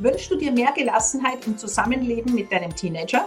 Wünschst 0.00 0.30
du 0.30 0.36
dir 0.36 0.52
mehr 0.52 0.70
Gelassenheit 0.76 1.44
im 1.48 1.58
Zusammenleben 1.58 2.32
mit 2.32 2.52
deinem 2.52 2.74
Teenager? 2.74 3.26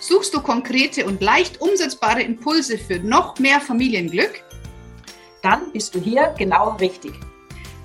Suchst 0.00 0.32
du 0.32 0.40
konkrete 0.40 1.04
und 1.04 1.20
leicht 1.20 1.60
umsetzbare 1.60 2.22
Impulse 2.22 2.78
für 2.78 2.98
noch 2.98 3.38
mehr 3.38 3.60
Familienglück? 3.60 4.42
Dann 5.42 5.70
bist 5.70 5.94
du 5.94 6.00
hier 6.00 6.34
genau 6.38 6.76
richtig. 6.76 7.12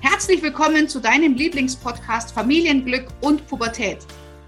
Herzlich 0.00 0.42
willkommen 0.42 0.88
zu 0.88 1.00
deinem 1.00 1.34
Lieblingspodcast 1.34 2.32
Familienglück 2.32 3.08
und 3.20 3.46
Pubertät. 3.46 3.98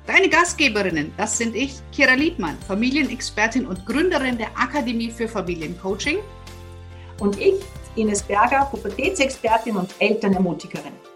Deine 0.06 0.30
Gastgeberinnen, 0.30 1.12
das 1.18 1.36
sind 1.36 1.54
ich, 1.54 1.74
Kira 1.92 2.14
Liebmann, 2.14 2.56
Familienexpertin 2.66 3.66
und 3.66 3.84
Gründerin 3.84 4.38
der 4.38 4.48
Akademie 4.56 5.10
für 5.10 5.28
Familiencoaching. 5.28 6.16
Und 7.18 7.38
ich, 7.38 7.60
Ines 7.94 8.22
Berger, 8.22 8.66
Pubertätsexpertin 8.70 9.76
und 9.76 9.90
Elternermutigerin. 9.98 11.09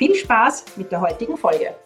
Viel 0.00 0.14
Spaß 0.14 0.64
mit 0.76 0.90
der 0.90 1.02
heutigen 1.02 1.36
Folge. 1.36 1.76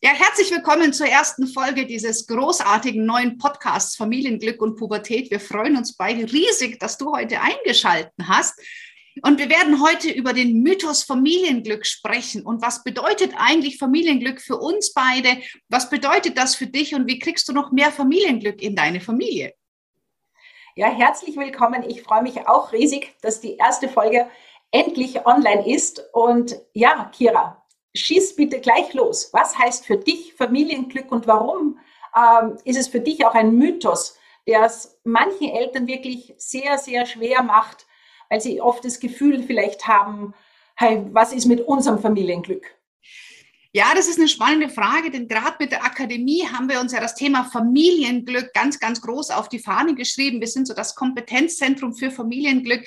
Ja, 0.00 0.10
herzlich 0.10 0.52
willkommen 0.52 0.92
zur 0.92 1.08
ersten 1.08 1.48
Folge 1.48 1.84
dieses 1.84 2.28
großartigen 2.28 3.04
neuen 3.04 3.38
Podcasts 3.38 3.96
Familienglück 3.96 4.62
und 4.62 4.76
Pubertät. 4.76 5.32
Wir 5.32 5.40
freuen 5.40 5.76
uns 5.76 5.96
beide 5.96 6.32
riesig, 6.32 6.78
dass 6.78 6.96
du 6.96 7.10
heute 7.10 7.40
eingeschalten 7.40 8.28
hast. 8.28 8.60
Und 9.24 9.40
wir 9.40 9.50
werden 9.50 9.82
heute 9.82 10.12
über 10.12 10.32
den 10.32 10.62
Mythos 10.62 11.02
Familienglück 11.02 11.84
sprechen. 11.86 12.42
Und 12.46 12.62
was 12.62 12.84
bedeutet 12.84 13.32
eigentlich 13.36 13.78
Familienglück 13.78 14.40
für 14.40 14.58
uns 14.58 14.92
beide? 14.92 15.38
Was 15.68 15.90
bedeutet 15.90 16.38
das 16.38 16.54
für 16.54 16.68
dich? 16.68 16.94
Und 16.94 17.08
wie 17.08 17.18
kriegst 17.18 17.48
du 17.48 17.52
noch 17.52 17.72
mehr 17.72 17.90
Familienglück 17.90 18.62
in 18.62 18.76
deine 18.76 19.00
Familie? 19.00 19.52
Ja, 20.74 20.86
herzlich 20.86 21.36
willkommen. 21.36 21.82
Ich 21.86 22.02
freue 22.02 22.22
mich 22.22 22.48
auch 22.48 22.72
riesig, 22.72 23.14
dass 23.20 23.42
die 23.42 23.56
erste 23.56 23.90
Folge 23.90 24.26
endlich 24.70 25.26
online 25.26 25.70
ist. 25.70 26.02
Und 26.14 26.58
ja, 26.72 27.10
Kira, 27.12 27.62
schieß 27.94 28.36
bitte 28.36 28.58
gleich 28.58 28.94
los. 28.94 29.34
Was 29.34 29.58
heißt 29.58 29.84
für 29.84 29.98
dich 29.98 30.32
Familienglück 30.32 31.12
und 31.12 31.26
warum 31.26 31.78
ähm, 32.16 32.56
ist 32.64 32.78
es 32.78 32.88
für 32.88 33.00
dich 33.00 33.26
auch 33.26 33.34
ein 33.34 33.54
Mythos, 33.54 34.16
der 34.48 34.62
es 34.62 34.98
manchen 35.04 35.50
Eltern 35.50 35.86
wirklich 35.86 36.32
sehr, 36.38 36.78
sehr 36.78 37.04
schwer 37.04 37.42
macht, 37.42 37.84
weil 38.30 38.40
sie 38.40 38.62
oft 38.62 38.82
das 38.82 38.98
Gefühl 38.98 39.42
vielleicht 39.42 39.86
haben, 39.86 40.32
hey, 40.76 41.04
was 41.12 41.34
ist 41.34 41.44
mit 41.44 41.60
unserem 41.60 41.98
Familienglück? 41.98 42.64
Ja, 43.74 43.94
das 43.94 44.06
ist 44.06 44.18
eine 44.18 44.28
spannende 44.28 44.68
Frage, 44.68 45.10
denn 45.10 45.28
gerade 45.28 45.56
mit 45.58 45.72
der 45.72 45.82
Akademie 45.82 46.46
haben 46.46 46.68
wir 46.68 46.78
uns 46.78 46.92
ja 46.92 47.00
das 47.00 47.14
Thema 47.14 47.44
Familienglück 47.44 48.52
ganz, 48.52 48.78
ganz 48.78 49.00
groß 49.00 49.30
auf 49.30 49.48
die 49.48 49.60
Fahne 49.60 49.94
geschrieben. 49.94 50.40
Wir 50.40 50.48
sind 50.48 50.68
so 50.68 50.74
das 50.74 50.94
Kompetenzzentrum 50.94 51.94
für 51.94 52.10
Familienglück. 52.10 52.86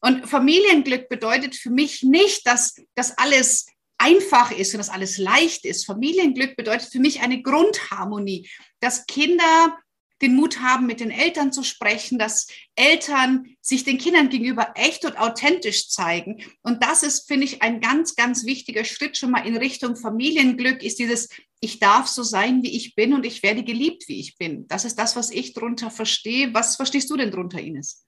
Und 0.00 0.28
Familienglück 0.28 1.08
bedeutet 1.08 1.56
für 1.56 1.70
mich 1.70 2.04
nicht, 2.04 2.46
dass 2.46 2.76
das 2.94 3.18
alles 3.18 3.66
einfach 3.98 4.52
ist 4.52 4.74
und 4.74 4.78
dass 4.78 4.90
alles 4.90 5.18
leicht 5.18 5.64
ist. 5.64 5.86
Familienglück 5.86 6.56
bedeutet 6.56 6.90
für 6.92 7.00
mich 7.00 7.20
eine 7.20 7.42
Grundharmonie, 7.42 8.48
dass 8.78 9.06
Kinder 9.06 9.76
den 10.22 10.34
Mut 10.34 10.60
haben, 10.60 10.86
mit 10.86 11.00
den 11.00 11.10
Eltern 11.10 11.52
zu 11.52 11.62
sprechen, 11.62 12.18
dass 12.18 12.46
Eltern 12.76 13.56
sich 13.60 13.84
den 13.84 13.98
Kindern 13.98 14.28
gegenüber 14.28 14.72
echt 14.76 15.04
und 15.04 15.18
authentisch 15.18 15.88
zeigen. 15.88 16.42
Und 16.62 16.82
das 16.82 17.02
ist, 17.02 17.26
finde 17.26 17.44
ich, 17.44 17.62
ein 17.62 17.80
ganz, 17.80 18.14
ganz 18.14 18.46
wichtiger 18.46 18.84
Schritt 18.84 19.16
schon 19.16 19.32
mal 19.32 19.46
in 19.46 19.56
Richtung 19.56 19.96
Familienglück, 19.96 20.82
ist 20.82 20.98
dieses, 20.98 21.28
ich 21.60 21.78
darf 21.78 22.06
so 22.06 22.22
sein, 22.22 22.62
wie 22.62 22.76
ich 22.76 22.94
bin 22.94 23.12
und 23.12 23.26
ich 23.26 23.42
werde 23.42 23.62
geliebt, 23.62 24.04
wie 24.08 24.20
ich 24.20 24.38
bin. 24.38 24.66
Das 24.68 24.84
ist 24.84 24.98
das, 24.98 25.16
was 25.16 25.30
ich 25.30 25.52
darunter 25.52 25.90
verstehe. 25.90 26.54
Was 26.54 26.76
verstehst 26.76 27.10
du 27.10 27.16
denn 27.16 27.30
darunter, 27.30 27.60
Ines? 27.60 28.04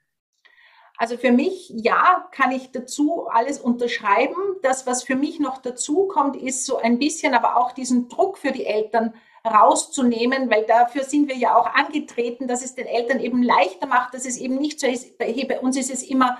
Also 0.96 1.16
für 1.16 1.32
mich, 1.32 1.72
ja, 1.74 2.28
kann 2.30 2.52
ich 2.52 2.70
dazu 2.70 3.26
alles 3.28 3.58
unterschreiben. 3.58 4.36
Das, 4.62 4.86
was 4.86 5.02
für 5.02 5.16
mich 5.16 5.40
noch 5.40 5.58
dazu 5.58 6.06
kommt, 6.06 6.36
ist 6.36 6.66
so 6.66 6.78
ein 6.78 6.98
bisschen 6.98 7.34
aber 7.34 7.56
auch 7.56 7.72
diesen 7.72 8.08
Druck 8.08 8.38
für 8.38 8.52
die 8.52 8.64
Eltern 8.66 9.14
rauszunehmen, 9.46 10.50
weil 10.50 10.64
dafür 10.64 11.04
sind 11.04 11.28
wir 11.28 11.36
ja 11.36 11.56
auch 11.56 11.66
angetreten, 11.66 12.48
dass 12.48 12.64
es 12.64 12.74
den 12.74 12.86
Eltern 12.86 13.20
eben 13.20 13.42
leichter 13.42 13.86
macht, 13.86 14.14
dass 14.14 14.24
es 14.24 14.38
eben 14.38 14.56
nicht 14.56 14.80
so 14.80 14.86
ist, 14.86 15.18
bei 15.18 15.60
uns 15.60 15.76
ist 15.76 15.90
es 15.90 16.02
immer, 16.02 16.38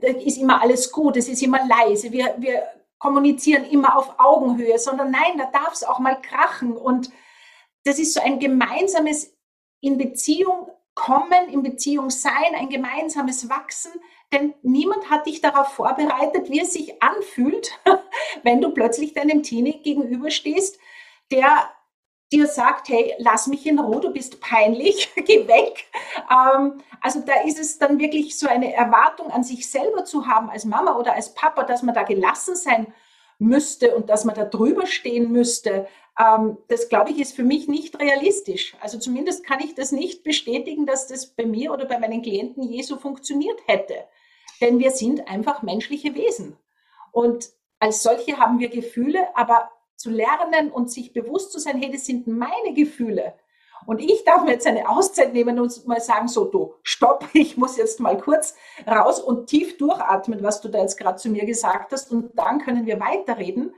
ist 0.00 0.38
immer 0.38 0.62
alles 0.62 0.92
gut, 0.92 1.16
es 1.16 1.28
ist 1.28 1.42
immer 1.42 1.60
leise, 1.66 2.12
wir, 2.12 2.36
wir 2.38 2.68
kommunizieren 2.98 3.64
immer 3.64 3.96
auf 3.96 4.14
Augenhöhe, 4.18 4.78
sondern 4.78 5.10
nein, 5.10 5.36
da 5.36 5.46
darf 5.46 5.72
es 5.72 5.84
auch 5.84 5.98
mal 5.98 6.20
krachen 6.20 6.76
und 6.76 7.10
das 7.84 7.98
ist 7.98 8.14
so 8.14 8.20
ein 8.20 8.38
gemeinsames 8.38 9.36
in 9.80 9.98
Beziehung 9.98 10.68
kommen, 10.94 11.48
in 11.50 11.62
Beziehung 11.62 12.10
sein, 12.10 12.54
ein 12.56 12.68
gemeinsames 12.68 13.48
Wachsen, 13.48 13.92
denn 14.32 14.54
niemand 14.62 15.10
hat 15.10 15.26
dich 15.26 15.40
darauf 15.40 15.68
vorbereitet, 15.68 16.50
wie 16.50 16.60
es 16.60 16.72
sich 16.72 17.02
anfühlt, 17.02 17.70
wenn 18.42 18.60
du 18.60 18.70
plötzlich 18.70 19.14
deinem 19.14 19.42
Teenie 19.42 19.80
gegenüberstehst, 19.82 20.78
der 21.30 21.70
dir 22.32 22.46
sagt, 22.46 22.88
hey, 22.88 23.14
lass 23.18 23.46
mich 23.46 23.66
in 23.66 23.78
Ruhe, 23.78 24.00
du 24.00 24.10
bist 24.10 24.40
peinlich, 24.40 25.10
geh 25.16 25.48
weg. 25.48 25.86
Ähm, 26.30 26.82
also 27.00 27.20
da 27.20 27.42
ist 27.46 27.58
es 27.58 27.78
dann 27.78 27.98
wirklich 27.98 28.38
so 28.38 28.48
eine 28.48 28.72
Erwartung 28.74 29.30
an 29.30 29.44
sich 29.44 29.70
selber 29.70 30.04
zu 30.04 30.26
haben 30.26 30.50
als 30.50 30.64
Mama 30.64 30.96
oder 30.96 31.14
als 31.14 31.34
Papa, 31.34 31.64
dass 31.64 31.82
man 31.82 31.94
da 31.94 32.02
gelassen 32.02 32.56
sein 32.56 32.92
müsste 33.38 33.94
und 33.94 34.10
dass 34.10 34.24
man 34.24 34.34
da 34.34 34.44
drüber 34.44 34.86
stehen 34.86 35.30
müsste. 35.30 35.86
Ähm, 36.18 36.58
das, 36.68 36.88
glaube 36.88 37.10
ich, 37.10 37.18
ist 37.18 37.34
für 37.34 37.44
mich 37.44 37.68
nicht 37.68 37.98
realistisch. 38.00 38.76
Also 38.80 38.98
zumindest 38.98 39.44
kann 39.44 39.60
ich 39.60 39.74
das 39.74 39.92
nicht 39.92 40.24
bestätigen, 40.24 40.86
dass 40.86 41.06
das 41.06 41.26
bei 41.26 41.46
mir 41.46 41.72
oder 41.72 41.86
bei 41.86 41.98
meinen 41.98 42.22
Klienten 42.22 42.62
je 42.62 42.82
so 42.82 42.96
funktioniert 42.96 43.60
hätte. 43.66 44.04
Denn 44.60 44.80
wir 44.80 44.90
sind 44.90 45.28
einfach 45.28 45.62
menschliche 45.62 46.14
Wesen. 46.14 46.58
Und 47.12 47.50
als 47.78 48.02
solche 48.02 48.38
haben 48.38 48.58
wir 48.58 48.68
Gefühle, 48.68 49.28
aber 49.36 49.70
zu 49.98 50.10
lernen 50.10 50.70
und 50.70 50.90
sich 50.90 51.12
bewusst 51.12 51.52
zu 51.52 51.58
sein, 51.58 51.80
hey, 51.80 51.90
das 51.90 52.06
sind 52.06 52.26
meine 52.26 52.72
Gefühle. 52.74 53.34
Und 53.86 54.00
ich 54.00 54.24
darf 54.24 54.44
mir 54.44 54.52
jetzt 54.52 54.66
eine 54.66 54.88
Auszeit 54.88 55.32
nehmen 55.32 55.58
und 55.58 55.86
mal 55.86 56.00
sagen, 56.00 56.28
so, 56.28 56.44
du, 56.44 56.74
stopp, 56.82 57.28
ich 57.32 57.56
muss 57.56 57.76
jetzt 57.76 58.00
mal 58.00 58.18
kurz 58.18 58.54
raus 58.86 59.20
und 59.20 59.48
tief 59.48 59.76
durchatmen, 59.76 60.42
was 60.42 60.60
du 60.60 60.68
da 60.68 60.80
jetzt 60.80 60.98
gerade 60.98 61.16
zu 61.16 61.28
mir 61.30 61.44
gesagt 61.46 61.92
hast. 61.92 62.10
Und 62.12 62.30
dann 62.38 62.60
können 62.60 62.86
wir 62.86 63.00
weiterreden. 63.00 63.74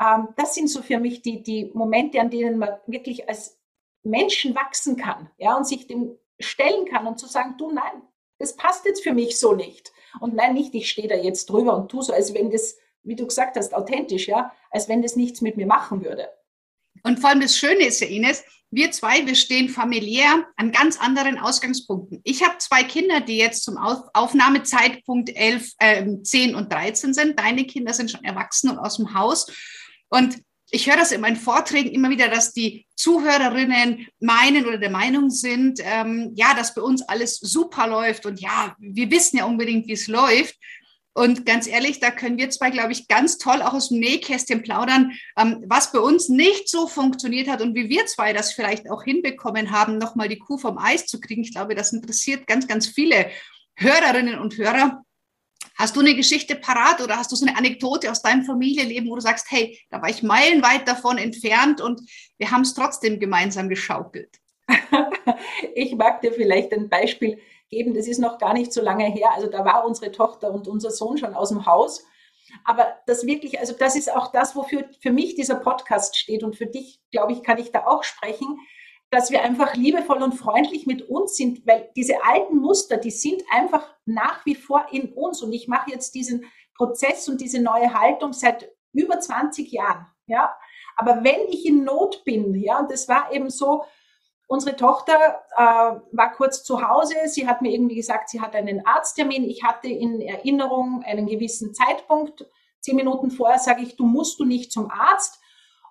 Ähm, 0.00 0.28
das 0.36 0.54
sind 0.54 0.68
so 0.68 0.82
für 0.82 0.98
mich 0.98 1.22
die, 1.22 1.42
die 1.42 1.70
Momente, 1.74 2.20
an 2.20 2.30
denen 2.30 2.58
man 2.58 2.70
wirklich 2.86 3.28
als 3.28 3.58
Menschen 4.02 4.54
wachsen 4.54 4.96
kann, 4.96 5.30
ja, 5.36 5.56
und 5.56 5.66
sich 5.66 5.86
dem 5.86 6.16
stellen 6.38 6.84
kann 6.86 7.06
und 7.06 7.18
zu 7.18 7.26
sagen, 7.26 7.56
du, 7.58 7.72
nein, 7.72 8.02
das 8.38 8.56
passt 8.56 8.84
jetzt 8.84 9.02
für 9.02 9.14
mich 9.14 9.38
so 9.38 9.54
nicht. 9.54 9.92
Und 10.20 10.34
nein, 10.34 10.54
nicht, 10.54 10.74
ich 10.74 10.90
stehe 10.90 11.08
da 11.08 11.16
jetzt 11.16 11.50
drüber 11.50 11.76
und 11.76 11.90
tu 11.90 12.02
so, 12.02 12.12
als 12.12 12.34
wenn 12.34 12.50
das 12.50 12.76
wie 13.06 13.16
du 13.16 13.26
gesagt 13.26 13.56
hast, 13.56 13.74
authentisch, 13.74 14.28
ja, 14.28 14.52
als 14.70 14.88
wenn 14.88 15.02
das 15.02 15.16
nichts 15.16 15.40
mit 15.40 15.56
mir 15.56 15.66
machen 15.66 16.04
würde. 16.04 16.28
Und 17.02 17.20
vor 17.20 17.30
allem 17.30 17.40
das 17.40 17.56
Schöne 17.56 17.86
ist 17.86 18.00
ja, 18.00 18.08
Ines, 18.08 18.44
wir 18.70 18.90
zwei, 18.90 19.24
wir 19.26 19.36
stehen 19.36 19.68
familiär 19.68 20.44
an 20.56 20.72
ganz 20.72 20.98
anderen 20.98 21.38
Ausgangspunkten. 21.38 22.20
Ich 22.24 22.42
habe 22.42 22.58
zwei 22.58 22.82
Kinder, 22.82 23.20
die 23.20 23.38
jetzt 23.38 23.62
zum 23.62 23.78
Aufnahmezeitpunkt 23.78 25.30
11, 25.34 25.72
äh, 25.78 26.22
10 26.22 26.54
und 26.56 26.72
13 26.72 27.14
sind. 27.14 27.38
Deine 27.38 27.64
Kinder 27.64 27.92
sind 27.92 28.10
schon 28.10 28.24
erwachsen 28.24 28.70
und 28.70 28.78
aus 28.78 28.96
dem 28.96 29.14
Haus. 29.14 29.46
Und 30.08 30.38
ich 30.70 30.88
höre 30.88 30.96
das 30.96 31.12
in 31.12 31.20
meinen 31.20 31.36
Vorträgen 31.36 31.90
immer 31.90 32.10
wieder, 32.10 32.28
dass 32.28 32.52
die 32.52 32.86
Zuhörerinnen 32.96 34.08
meinen 34.18 34.66
oder 34.66 34.78
der 34.78 34.90
Meinung 34.90 35.30
sind, 35.30 35.80
ähm, 35.82 36.32
ja, 36.34 36.54
dass 36.54 36.74
bei 36.74 36.82
uns 36.82 37.02
alles 37.02 37.36
super 37.36 37.86
läuft 37.86 38.26
und 38.26 38.40
ja, 38.40 38.74
wir 38.80 39.10
wissen 39.10 39.36
ja 39.36 39.44
unbedingt, 39.44 39.86
wie 39.86 39.92
es 39.92 40.08
läuft. 40.08 40.56
Und 41.16 41.46
ganz 41.46 41.66
ehrlich, 41.66 41.98
da 41.98 42.10
können 42.10 42.36
wir 42.36 42.50
zwei, 42.50 42.68
glaube 42.68 42.92
ich, 42.92 43.08
ganz 43.08 43.38
toll 43.38 43.62
auch 43.62 43.72
aus 43.72 43.88
dem 43.88 44.00
Nähkästchen 44.00 44.62
plaudern, 44.62 45.12
ähm, 45.38 45.64
was 45.66 45.90
bei 45.90 45.98
uns 45.98 46.28
nicht 46.28 46.68
so 46.68 46.86
funktioniert 46.86 47.48
hat 47.48 47.62
und 47.62 47.74
wie 47.74 47.88
wir 47.88 48.04
zwei 48.04 48.34
das 48.34 48.52
vielleicht 48.52 48.90
auch 48.90 49.02
hinbekommen 49.02 49.70
haben, 49.70 49.96
nochmal 49.96 50.28
die 50.28 50.38
Kuh 50.38 50.58
vom 50.58 50.76
Eis 50.76 51.06
zu 51.06 51.18
kriegen. 51.18 51.40
Ich 51.40 51.54
glaube, 51.54 51.74
das 51.74 51.94
interessiert 51.94 52.46
ganz, 52.46 52.68
ganz 52.68 52.86
viele 52.86 53.30
Hörerinnen 53.76 54.38
und 54.38 54.58
Hörer. 54.58 55.04
Hast 55.78 55.96
du 55.96 56.00
eine 56.00 56.14
Geschichte 56.14 56.54
parat 56.54 57.00
oder 57.00 57.16
hast 57.16 57.32
du 57.32 57.36
so 57.36 57.46
eine 57.46 57.56
Anekdote 57.56 58.10
aus 58.10 58.20
deinem 58.20 58.44
Familienleben, 58.44 59.08
wo 59.08 59.14
du 59.14 59.22
sagst, 59.22 59.46
hey, 59.48 59.80
da 59.88 60.02
war 60.02 60.10
ich 60.10 60.22
meilenweit 60.22 60.86
davon 60.86 61.16
entfernt 61.16 61.80
und 61.80 62.02
wir 62.36 62.50
haben 62.50 62.60
es 62.60 62.74
trotzdem 62.74 63.18
gemeinsam 63.18 63.70
geschaukelt? 63.70 64.36
ich 65.74 65.94
mag 65.94 66.20
dir 66.20 66.34
vielleicht 66.34 66.74
ein 66.74 66.90
Beispiel 66.90 67.38
geben. 67.68 67.94
Das 67.94 68.06
ist 68.06 68.18
noch 68.18 68.38
gar 68.38 68.52
nicht 68.52 68.72
so 68.72 68.82
lange 68.82 69.04
her. 69.04 69.30
Also 69.34 69.48
da 69.48 69.64
war 69.64 69.84
unsere 69.84 70.12
Tochter 70.12 70.52
und 70.52 70.68
unser 70.68 70.90
Sohn 70.90 71.18
schon 71.18 71.34
aus 71.34 71.50
dem 71.50 71.66
Haus. 71.66 72.04
Aber 72.64 72.96
das 73.06 73.26
wirklich, 73.26 73.58
also 73.58 73.74
das 73.78 73.96
ist 73.96 74.12
auch 74.14 74.30
das, 74.32 74.54
wofür 74.54 74.88
für 75.00 75.10
mich 75.10 75.34
dieser 75.34 75.56
Podcast 75.56 76.16
steht. 76.16 76.42
Und 76.42 76.56
für 76.56 76.66
dich, 76.66 77.00
glaube 77.10 77.32
ich, 77.32 77.42
kann 77.42 77.58
ich 77.58 77.72
da 77.72 77.86
auch 77.86 78.04
sprechen, 78.04 78.58
dass 79.10 79.30
wir 79.30 79.42
einfach 79.42 79.74
liebevoll 79.74 80.22
und 80.22 80.32
freundlich 80.32 80.86
mit 80.86 81.08
uns 81.08 81.36
sind, 81.36 81.66
weil 81.66 81.90
diese 81.96 82.24
alten 82.24 82.58
Muster, 82.58 82.96
die 82.96 83.10
sind 83.10 83.42
einfach 83.50 83.94
nach 84.04 84.44
wie 84.46 84.54
vor 84.54 84.86
in 84.90 85.12
uns. 85.12 85.42
Und 85.42 85.52
ich 85.52 85.68
mache 85.68 85.90
jetzt 85.90 86.14
diesen 86.14 86.44
Prozess 86.74 87.28
und 87.28 87.40
diese 87.40 87.60
neue 87.60 87.94
Haltung 87.94 88.32
seit 88.32 88.70
über 88.92 89.20
20 89.20 89.70
Jahren. 89.70 90.06
Ja, 90.26 90.56
aber 90.96 91.22
wenn 91.22 91.48
ich 91.48 91.66
in 91.66 91.84
Not 91.84 92.24
bin, 92.24 92.54
ja, 92.54 92.80
und 92.80 92.90
das 92.90 93.08
war 93.08 93.32
eben 93.32 93.48
so, 93.48 93.84
Unsere 94.48 94.76
Tochter 94.76 95.42
äh, 95.56 96.16
war 96.16 96.32
kurz 96.32 96.62
zu 96.62 96.86
Hause. 96.86 97.14
Sie 97.26 97.48
hat 97.48 97.62
mir 97.62 97.72
irgendwie 97.72 97.96
gesagt, 97.96 98.28
sie 98.28 98.40
hat 98.40 98.54
einen 98.54 98.86
Arzttermin. 98.86 99.44
Ich 99.44 99.64
hatte 99.64 99.88
in 99.88 100.20
Erinnerung 100.20 101.02
einen 101.04 101.26
gewissen 101.26 101.74
Zeitpunkt. 101.74 102.46
Zehn 102.80 102.94
Minuten 102.94 103.32
vorher 103.32 103.58
sage 103.58 103.82
ich, 103.82 103.96
du 103.96 104.06
musst 104.06 104.38
du 104.38 104.44
nicht 104.44 104.70
zum 104.70 104.88
Arzt. 104.90 105.40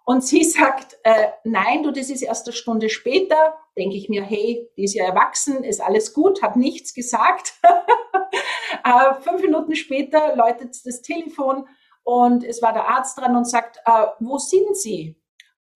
Und 0.06 0.24
sie 0.24 0.44
sagt, 0.46 0.98
äh, 1.04 1.30
nein, 1.44 1.84
du, 1.84 1.92
das 1.92 2.10
ist 2.10 2.22
erst 2.22 2.48
eine 2.48 2.54
Stunde 2.54 2.90
später. 2.90 3.58
Denke 3.78 3.98
ich 3.98 4.08
mir, 4.08 4.24
hey, 4.24 4.70
die 4.78 4.86
ist 4.86 4.94
ja 4.94 5.04
erwachsen, 5.04 5.64
ist 5.66 5.82
alles 5.82 6.14
gut, 6.14 6.42
habe 6.42 6.58
nichts 6.58 6.94
gesagt. 6.94 7.56
äh, 7.64 9.14
fünf 9.22 9.42
Minuten 9.42 9.76
später 9.76 10.36
läutet 10.38 10.78
das 10.86 11.02
Telefon 11.02 11.68
und 12.04 12.44
es 12.44 12.62
war 12.62 12.72
der 12.72 12.88
Arzt 12.88 13.18
dran 13.18 13.36
und 13.36 13.50
sagt, 13.50 13.82
äh, 13.86 14.06
wo 14.20 14.38
sind 14.38 14.78
Sie? 14.78 15.20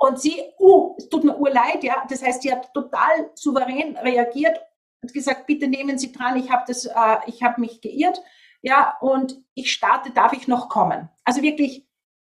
Und 0.02 0.20
sie, 0.20 0.42
uh, 0.60 0.96
es 0.98 1.10
tut 1.10 1.26
mir 1.26 1.38
urleid, 1.38 1.84
ja. 1.84 2.06
Das 2.10 2.24
heißt, 2.24 2.42
sie 2.42 2.52
hat 2.52 2.74
total 2.74 3.32
souverän 3.36 3.98
reagiert 3.98 4.58
und 5.02 5.14
gesagt, 5.14 5.46
bitte 5.46 5.68
nehmen 5.68 5.98
Sie 5.98 6.12
dran, 6.12 6.38
ich 6.38 6.50
habe 6.50 6.64
das, 6.68 6.86
äh, 6.86 7.18
ich 7.28 7.44
habe 7.44 7.62
mich 7.62 7.82
geirrt, 7.82 8.22
ja, 8.62 8.98
und 9.02 9.42
ich 9.54 9.72
starte, 9.72 10.12
darf 10.12 10.34
ich 10.34 10.48
noch 10.48 10.70
kommen? 10.70 11.10
Also 11.24 11.42
wirklich 11.42 11.88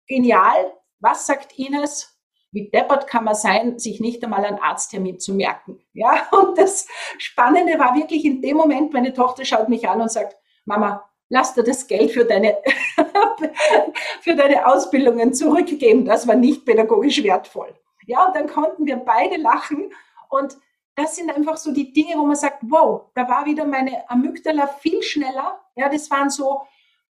genial. 0.07 0.73
Was 0.99 1.27
sagt 1.27 1.57
Ines? 1.59 2.17
Wie 2.51 2.69
deppert 2.69 3.07
kann 3.07 3.25
man 3.25 3.35
sein, 3.35 3.77
sich 3.77 3.99
nicht 3.99 4.23
einmal 4.23 4.45
einen 4.45 4.59
Arzttermin 4.59 5.19
zu 5.19 5.33
merken? 5.33 5.79
Ja, 5.93 6.27
und 6.31 6.57
das 6.57 6.87
Spannende 7.17 7.77
war 7.77 7.95
wirklich 7.95 8.23
in 8.25 8.41
dem 8.41 8.57
Moment, 8.57 8.93
meine 8.93 9.13
Tochter 9.13 9.45
schaut 9.45 9.69
mich 9.69 9.87
an 9.87 10.01
und 10.01 10.11
sagt, 10.11 10.37
Mama, 10.65 11.07
lass 11.29 11.53
dir 11.53 11.63
das 11.63 11.87
Geld 11.87 12.11
für 12.11 12.25
deine, 12.25 12.57
für 14.21 14.35
deine 14.35 14.65
Ausbildungen 14.67 15.33
zurückgeben. 15.33 16.05
Das 16.05 16.27
war 16.27 16.35
nicht 16.35 16.65
pädagogisch 16.65 17.23
wertvoll. 17.23 17.73
Ja, 18.05 18.25
und 18.27 18.35
dann 18.35 18.47
konnten 18.47 18.85
wir 18.85 18.97
beide 18.97 19.37
lachen. 19.37 19.91
Und 20.29 20.57
das 20.95 21.15
sind 21.15 21.29
einfach 21.29 21.57
so 21.57 21.73
die 21.73 21.93
Dinge, 21.93 22.15
wo 22.17 22.25
man 22.25 22.35
sagt, 22.35 22.63
wow, 22.63 23.11
da 23.13 23.27
war 23.27 23.45
wieder 23.45 23.65
meine 23.65 24.09
Amygdala 24.09 24.67
viel 24.67 25.01
schneller. 25.03 25.61
Ja, 25.75 25.89
das 25.89 26.09
waren 26.09 26.29
so 26.29 26.61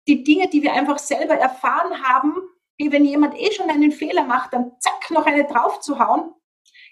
die 0.08 0.24
Dinge, 0.24 0.48
die 0.50 0.62
wir 0.62 0.74
einfach 0.74 1.00
selber 1.00 1.36
erfahren 1.36 2.04
haben, 2.04 2.36
wie 2.78 2.92
wenn 2.92 3.06
jemand 3.06 3.40
eh 3.40 3.52
schon 3.52 3.70
einen 3.70 3.92
Fehler 3.92 4.24
macht, 4.24 4.54
dann 4.54 4.74
zack, 4.80 5.12
noch 5.12 5.26
eine 5.26 5.46
drauf 5.46 5.80
zu 5.80 6.00
hauen. 6.00 6.34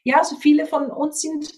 Ja, 0.04 0.24
so 0.24 0.36
viele 0.38 0.66
von 0.66 0.90
uns 0.90 1.22
sind, 1.22 1.54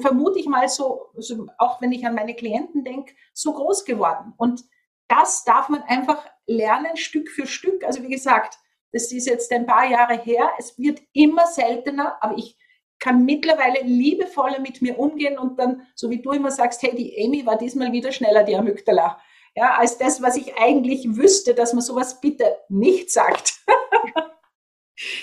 vermute 0.00 0.38
ich 0.38 0.46
mal 0.46 0.68
so, 0.68 1.10
so 1.16 1.46
auch 1.58 1.80
wenn 1.80 1.92
ich 1.92 2.06
an 2.06 2.14
meine 2.14 2.34
Klienten 2.34 2.84
denke, 2.84 3.14
so 3.32 3.52
groß 3.52 3.84
geworden. 3.84 4.34
Und 4.36 4.62
das 5.10 5.44
darf 5.44 5.68
man 5.68 5.82
einfach 5.82 6.24
lernen, 6.46 6.96
Stück 6.96 7.28
für 7.30 7.46
Stück. 7.46 7.84
Also 7.84 8.02
wie 8.02 8.10
gesagt, 8.10 8.58
das 8.92 9.12
ist 9.12 9.26
jetzt 9.26 9.52
ein 9.52 9.66
paar 9.66 9.86
Jahre 9.86 10.16
her. 10.16 10.50
Es 10.58 10.78
wird 10.78 11.00
immer 11.12 11.46
seltener, 11.46 12.16
aber 12.22 12.38
ich 12.38 12.56
kann 13.00 13.24
mittlerweile 13.24 13.80
liebevoller 13.82 14.60
mit 14.60 14.82
mir 14.82 14.98
umgehen 14.98 15.38
und 15.38 15.58
dann, 15.58 15.86
so 15.94 16.10
wie 16.10 16.22
du 16.22 16.32
immer 16.32 16.50
sagst, 16.50 16.82
hey, 16.82 16.94
die 16.94 17.16
Amy 17.24 17.44
war 17.46 17.58
diesmal 17.58 17.92
wieder 17.92 18.12
schneller, 18.12 18.44
die 18.44 18.56
Amygdala. 18.56 19.20
Ja, 19.56 19.76
als 19.78 19.98
das, 19.98 20.22
was 20.22 20.36
ich 20.36 20.56
eigentlich 20.58 21.16
wüsste, 21.16 21.54
dass 21.54 21.72
man 21.72 21.82
sowas 21.82 22.20
bitte 22.20 22.56
nicht 22.68 23.10
sagt. 23.10 23.54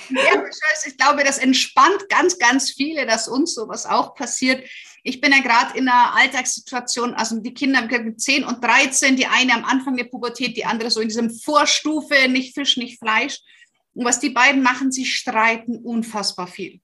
Ja, 0.10 0.44
ich 0.86 0.98
glaube, 0.98 1.24
das 1.24 1.38
entspannt 1.38 2.10
ganz, 2.10 2.38
ganz 2.38 2.72
viele, 2.72 3.06
dass 3.06 3.28
uns 3.28 3.54
sowas 3.54 3.86
auch 3.86 4.16
passiert. 4.16 4.68
Ich 5.04 5.22
bin 5.22 5.32
ja 5.32 5.40
gerade 5.40 5.78
in 5.78 5.88
einer 5.88 6.16
Alltagssituation, 6.16 7.14
also 7.14 7.40
die 7.40 7.54
Kinder 7.54 7.82
mit 7.82 8.20
10 8.20 8.44
und 8.44 8.64
13, 8.64 9.16
die 9.16 9.28
eine 9.28 9.54
am 9.54 9.66
Anfang 9.66 9.96
der 9.96 10.06
Pubertät, 10.06 10.58
die 10.58 10.66
andere 10.66 10.92
so 10.92 11.00
in 11.00 11.08
diesem 11.08 11.30
Vorstufe, 11.30 12.28
nicht 12.28 12.54
Fisch, 12.54 12.78
nicht 12.78 13.00
Fleisch. 13.00 13.40
Und 13.94 14.06
was 14.06 14.20
die 14.20 14.30
beiden 14.30 14.62
machen, 14.62 14.92
sie 14.92 15.06
streiten 15.06 15.78
unfassbar 15.78 16.48
viel. 16.48 16.82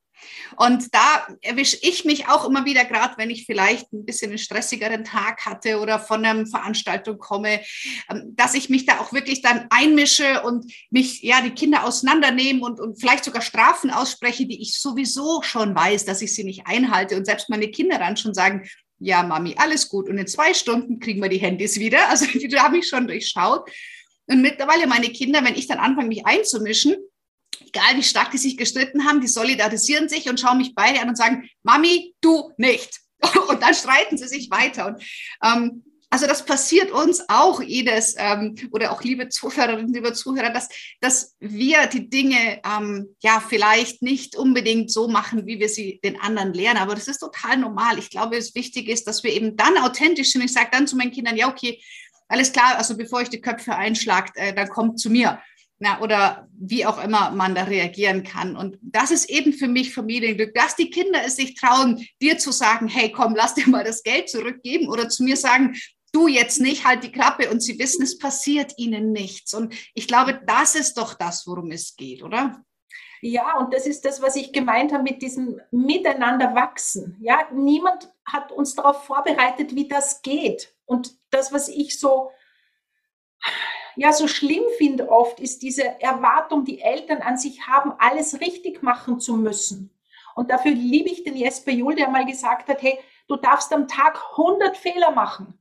Und 0.57 0.93
da 0.93 1.27
erwische 1.41 1.77
ich 1.81 2.05
mich 2.05 2.27
auch 2.27 2.47
immer 2.47 2.65
wieder, 2.65 2.85
gerade 2.85 3.15
wenn 3.17 3.29
ich 3.29 3.45
vielleicht 3.45 3.91
ein 3.91 4.05
bisschen 4.05 4.31
einen 4.31 4.37
stressigeren 4.37 5.03
Tag 5.03 5.45
hatte 5.45 5.79
oder 5.79 5.99
von 5.99 6.23
einer 6.25 6.45
Veranstaltung 6.45 7.17
komme, 7.17 7.61
ähm, 8.09 8.33
dass 8.35 8.53
ich 8.53 8.69
mich 8.69 8.85
da 8.85 8.99
auch 8.99 9.13
wirklich 9.13 9.41
dann 9.41 9.67
einmische 9.69 10.43
und 10.43 10.71
mich, 10.89 11.21
ja, 11.21 11.41
die 11.41 11.51
Kinder 11.51 11.85
auseinandernehmen 11.85 12.61
und, 12.61 12.79
und 12.79 12.99
vielleicht 12.99 13.23
sogar 13.23 13.41
Strafen 13.41 13.91
ausspreche, 13.91 14.45
die 14.45 14.61
ich 14.61 14.79
sowieso 14.79 15.41
schon 15.41 15.75
weiß, 15.75 16.05
dass 16.05 16.21
ich 16.21 16.33
sie 16.33 16.43
nicht 16.43 16.67
einhalte. 16.67 17.15
Und 17.15 17.25
selbst 17.25 17.49
meine 17.49 17.69
Kinder 17.69 17.97
dann 17.97 18.17
schon 18.17 18.33
sagen, 18.33 18.67
ja, 18.99 19.23
Mami, 19.23 19.55
alles 19.57 19.89
gut. 19.89 20.07
Und 20.07 20.17
in 20.17 20.27
zwei 20.27 20.53
Stunden 20.53 20.99
kriegen 20.99 21.21
wir 21.21 21.29
die 21.29 21.37
Handys 21.37 21.79
wieder. 21.79 21.99
Also 22.09 22.25
die 22.25 22.59
habe 22.59 22.77
ich 22.77 22.87
schon 22.87 23.07
durchschaut. 23.07 23.69
Und 24.27 24.41
mittlerweile 24.41 24.87
meine 24.87 25.09
Kinder, 25.09 25.43
wenn 25.43 25.55
ich 25.55 25.67
dann 25.67 25.79
anfange, 25.79 26.07
mich 26.07 26.25
einzumischen, 26.25 26.95
egal 27.73 27.97
wie 27.97 28.03
stark 28.03 28.31
die 28.31 28.37
sich 28.37 28.57
gestritten 28.57 29.05
haben, 29.05 29.21
die 29.21 29.27
solidarisieren 29.27 30.07
sich 30.07 30.29
und 30.29 30.39
schauen 30.39 30.57
mich 30.57 30.75
beide 30.75 31.01
an 31.01 31.09
und 31.09 31.17
sagen, 31.17 31.49
Mami, 31.63 32.13
du 32.21 32.51
nicht. 32.57 32.99
Und 33.47 33.61
dann 33.61 33.73
streiten 33.73 34.17
sie 34.17 34.27
sich 34.27 34.51
weiter. 34.51 34.87
Und 34.87 35.01
ähm, 35.41 35.83
also 36.09 36.27
das 36.27 36.45
passiert 36.45 36.91
uns 36.91 37.23
auch 37.27 37.59
jedes 37.59 38.15
ähm, 38.19 38.55
oder 38.71 38.91
auch 38.91 39.01
liebe 39.01 39.29
Zuhörerinnen, 39.29 39.93
liebe 39.93 40.13
Zuhörer, 40.13 40.51
dass, 40.51 40.69
dass 40.99 41.35
wir 41.39 41.87
die 41.87 42.09
Dinge 42.09 42.61
ähm, 42.63 43.15
ja 43.23 43.39
vielleicht 43.39 44.01
nicht 44.01 44.35
unbedingt 44.35 44.91
so 44.91 45.07
machen, 45.07 45.47
wie 45.47 45.57
wir 45.57 45.69
sie 45.69 46.01
den 46.03 46.19
anderen 46.19 46.53
lernen. 46.53 46.81
Aber 46.81 46.93
das 46.93 47.07
ist 47.07 47.19
total 47.19 47.57
normal. 47.57 47.97
Ich 47.97 48.09
glaube, 48.09 48.37
es 48.37 48.53
wichtig 48.53 48.89
ist, 48.89 49.07
dass 49.07 49.23
wir 49.23 49.31
eben 49.31 49.55
dann 49.55 49.77
authentisch 49.77 50.33
sind. 50.33 50.43
Ich 50.43 50.53
sage 50.53 50.69
dann 50.71 50.85
zu 50.85 50.97
meinen 50.97 51.11
Kindern, 51.11 51.35
ja, 51.35 51.47
okay, 51.47 51.81
alles 52.27 52.51
klar, 52.51 52.77
also 52.77 52.95
bevor 52.95 53.21
ich 53.21 53.29
die 53.29 53.41
Köpfe 53.41 53.75
einschlagt, 53.75 54.37
äh, 54.37 54.53
dann 54.53 54.69
kommt 54.69 54.99
zu 54.99 55.09
mir 55.09 55.39
na, 55.79 55.99
oder 56.01 56.47
wie 56.57 56.85
auch 56.85 57.03
immer 57.03 57.31
man 57.31 57.55
da 57.55 57.63
reagieren 57.63 58.23
kann. 58.23 58.55
Und 58.55 58.77
das 58.81 59.11
ist 59.11 59.29
eben 59.29 59.53
für 59.53 59.67
mich 59.67 59.93
Familienglück, 59.93 60.53
dass 60.53 60.75
die 60.75 60.89
Kinder 60.89 61.19
es 61.25 61.35
sich 61.35 61.55
trauen, 61.55 62.05
dir 62.21 62.37
zu 62.37 62.51
sagen, 62.51 62.87
hey, 62.87 63.11
komm, 63.11 63.35
lass 63.35 63.55
dir 63.55 63.67
mal 63.67 63.83
das 63.83 64.03
Geld 64.03 64.29
zurückgeben 64.29 64.87
oder 64.87 65.09
zu 65.09 65.23
mir 65.23 65.35
sagen, 65.35 65.75
du 66.13 66.27
jetzt 66.27 66.61
nicht, 66.61 66.85
halt 66.85 67.03
die 67.03 67.11
Klappe 67.11 67.49
und 67.49 67.61
sie 67.61 67.79
wissen, 67.79 68.03
es 68.03 68.17
passiert 68.17 68.73
ihnen 68.77 69.11
nichts. 69.11 69.53
Und 69.53 69.75
ich 69.93 70.07
glaube, 70.07 70.39
das 70.45 70.75
ist 70.75 70.97
doch 70.97 71.15
das, 71.15 71.45
worum 71.47 71.71
es 71.71 71.95
geht, 71.95 72.23
oder? 72.23 72.63
Ja, 73.21 73.57
und 73.57 73.73
das 73.73 73.87
ist 73.87 74.05
das, 74.05 74.21
was 74.21 74.35
ich 74.35 74.51
gemeint 74.51 74.91
habe 74.91 75.03
mit 75.03 75.21
diesem 75.21 75.59
Miteinander 75.71 76.55
wachsen. 76.55 77.17
Ja, 77.21 77.47
niemand 77.53 78.13
hat 78.25 78.51
uns 78.51 78.75
darauf 78.75 79.05
vorbereitet, 79.05 79.75
wie 79.75 79.87
das 79.87 80.21
geht. 80.21 80.75
Und 80.85 81.15
das, 81.29 81.51
was 81.51 81.67
ich 81.69 81.99
so 81.99 82.31
ja 83.95 84.11
so 84.13 84.27
schlimm 84.27 84.63
finde 84.77 85.09
oft, 85.09 85.39
ist 85.39 85.61
diese 85.61 86.01
Erwartung, 86.01 86.65
die 86.65 86.81
Eltern 86.81 87.21
an 87.21 87.37
sich 87.37 87.67
haben, 87.67 87.93
alles 87.99 88.39
richtig 88.41 88.83
machen 88.83 89.19
zu 89.19 89.35
müssen. 89.35 89.91
Und 90.35 90.49
dafür 90.49 90.71
liebe 90.71 91.09
ich 91.09 91.23
den 91.23 91.35
Jesper 91.35 91.71
Juhl, 91.71 91.95
der 91.95 92.09
mal 92.09 92.25
gesagt 92.25 92.67
hat, 92.67 92.81
hey, 92.81 92.97
du 93.27 93.35
darfst 93.35 93.71
am 93.71 93.87
Tag 93.87 94.19
100 94.31 94.75
Fehler 94.77 95.11
machen. 95.11 95.59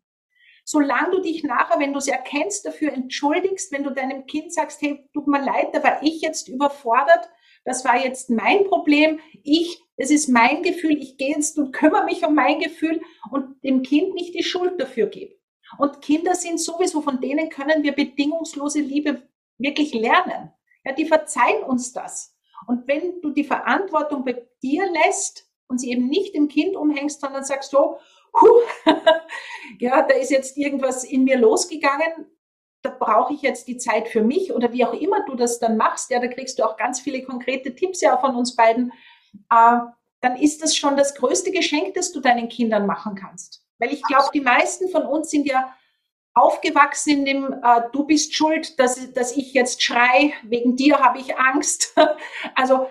Solange 0.65 1.11
du 1.11 1.21
dich 1.21 1.43
nachher, 1.43 1.81
wenn 1.81 1.93
du 1.93 1.99
es 1.99 2.09
erkennst, 2.09 2.65
dafür 2.65 2.93
entschuldigst, 2.93 3.73
wenn 3.73 3.83
du 3.83 3.91
deinem 3.91 4.27
Kind 4.27 4.53
sagst, 4.53 4.81
hey, 4.81 5.09
tut 5.13 5.27
mir 5.27 5.45
leid, 5.45 5.69
da 5.73 5.83
war 5.83 6.03
ich 6.03 6.21
jetzt 6.21 6.49
überfordert, 6.49 7.29
das 7.65 7.85
war 7.85 7.97
jetzt 7.97 8.31
mein 8.31 8.65
Problem, 8.65 9.21
ich, 9.43 9.83
es 9.97 10.11
ist 10.11 10.29
mein 10.29 10.63
Gefühl, 10.63 10.99
ich 10.99 11.17
gehe 11.17 11.35
jetzt 11.35 11.59
und 11.59 11.73
kümmere 11.73 12.05
mich 12.05 12.25
um 12.25 12.35
mein 12.35 12.61
Gefühl 12.61 13.01
und 13.31 13.63
dem 13.63 13.83
Kind 13.83 14.15
nicht 14.15 14.35
die 14.35 14.45
Schuld 14.45 14.81
dafür 14.81 15.07
gebe. 15.07 15.35
Und 15.79 16.03
Kinder 16.03 16.35
sind 16.35 16.61
sowieso, 16.61 17.01
von 17.01 17.21
denen 17.21 17.49
können 17.49 17.83
wir 17.83 17.93
bedingungslose 17.93 18.81
Liebe 18.81 19.23
wirklich 19.59 19.95
lernen. 19.95 20.53
Ja, 20.85 20.93
die 20.93 21.07
verzeihen 21.07 21.63
uns 21.63 21.93
das. 21.93 22.37
Und 22.67 22.87
wenn 22.87 23.21
du 23.23 23.31
die 23.31 23.45
Verantwortung 23.45 24.25
bei 24.25 24.47
dir 24.63 24.85
lässt 25.05 25.49
und 25.69 25.81
sie 25.81 25.91
eben 25.91 26.09
nicht 26.09 26.35
im 26.35 26.49
Kind 26.49 26.77
umhängst, 26.77 27.21
sondern 27.21 27.45
sagst 27.45 27.71
so, 27.71 27.99
huh, 28.41 28.61
ja, 29.79 30.03
da 30.03 30.15
ist 30.15 30.31
jetzt 30.31 30.57
irgendwas 30.57 31.05
in 31.05 31.25
mir 31.25 31.39
losgegangen, 31.39 32.27
da 32.83 32.91
brauche 32.91 33.33
ich 33.35 33.43
jetzt 33.43 33.69
die 33.69 33.77
Zeit 33.77 34.09
für 34.09 34.23
mich 34.23 34.53
oder 34.53 34.73
wie 34.73 34.85
auch 34.85 34.93
immer 34.93 35.25
du 35.25 35.35
das 35.35 35.61
dann 35.61 35.77
machst, 35.77 36.11
ja, 36.11 36.19
da 36.19 36.27
kriegst 36.27 36.59
du 36.59 36.65
auch 36.65 36.77
ganz 36.77 37.01
viele 37.01 37.23
konkrete 37.23 37.75
Tipps 37.75 38.01
ja 38.01 38.17
von 38.19 38.35
uns 38.35 38.57
beiden, 38.57 38.93
äh, 39.51 39.79
dann 40.21 40.37
ist 40.37 40.63
das 40.63 40.77
schon 40.77 40.97
das 40.97 41.15
größte 41.15 41.53
Geschenk, 41.53 41.95
das 41.95 42.13
du 42.13 42.21
deinen 42.21 42.49
Kindern 42.49 42.87
machen 42.87 43.15
kannst. 43.15 43.65
Weil 43.83 43.93
ich 43.93 44.03
glaube, 44.03 44.29
die 44.33 44.41
meisten 44.41 44.89
von 44.91 45.03
uns 45.03 45.31
sind 45.31 45.45
ja 45.45 45.75
aufgewachsen 46.35 47.11
in 47.11 47.25
dem, 47.25 47.53
äh, 47.53 47.83
du 47.93 48.05
bist 48.05 48.33
schuld, 48.33 48.79
dass, 48.79 49.13
dass 49.13 49.37
ich 49.37 49.55
jetzt 49.55 49.83
schrei, 49.83 50.33
wegen 50.45 50.77
dir 50.77 51.01
habe 51.01 51.19
ich 51.19 51.37
Angst. 51.37 51.93
also 52.55 52.87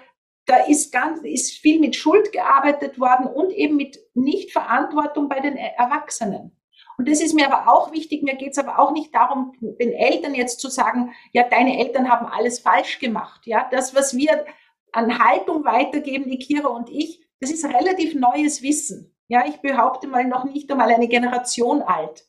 da 0.45 0.57
ist 0.65 0.91
ganz, 0.91 1.21
ist 1.21 1.60
viel 1.60 1.79
mit 1.79 1.95
Schuld 1.95 2.33
gearbeitet 2.33 3.00
worden 3.00 3.25
und 3.25 3.51
eben 3.51 3.77
mit 3.77 4.00
Nichtverantwortung 4.15 5.29
bei 5.29 5.39
den 5.39 5.55
Erwachsenen. 5.55 6.57
Und 6.98 7.07
das 7.07 7.21
ist 7.21 7.33
mir 7.33 7.50
aber 7.50 7.71
auch 7.71 7.93
wichtig. 7.93 8.21
Mir 8.21 8.36
geht 8.36 8.51
es 8.51 8.57
aber 8.57 8.77
auch 8.77 8.91
nicht 8.91 9.15
darum, 9.15 9.53
den 9.62 9.93
Eltern 9.93 10.36
jetzt 10.36 10.60
zu 10.60 10.67
sagen, 10.67 11.13
ja, 11.31 11.43
deine 11.43 11.79
Eltern 11.79 12.12
haben 12.12 12.25
alles 12.25 12.60
falsch 12.60 13.00
gemacht. 13.00 13.48
Ja, 13.48 13.65
das, 13.71 13.95
was 13.95 14.17
wir 14.17 14.45
an 14.91 15.19
Haltung 15.19 15.63
weitergeben, 15.63 16.29
die 16.29 16.38
Kira 16.38 16.67
und 16.67 16.89
ich, 16.89 17.25
das 17.39 17.50
ist 17.50 17.63
relativ 17.63 18.13
neues 18.13 18.62
Wissen. 18.62 19.11
Ja, 19.31 19.45
ich 19.47 19.61
behaupte 19.61 20.07
mal 20.07 20.25
noch 20.25 20.43
nicht 20.43 20.69
einmal 20.69 20.91
eine 20.91 21.07
Generation 21.07 21.81
alt. 21.81 22.25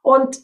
Und 0.00 0.38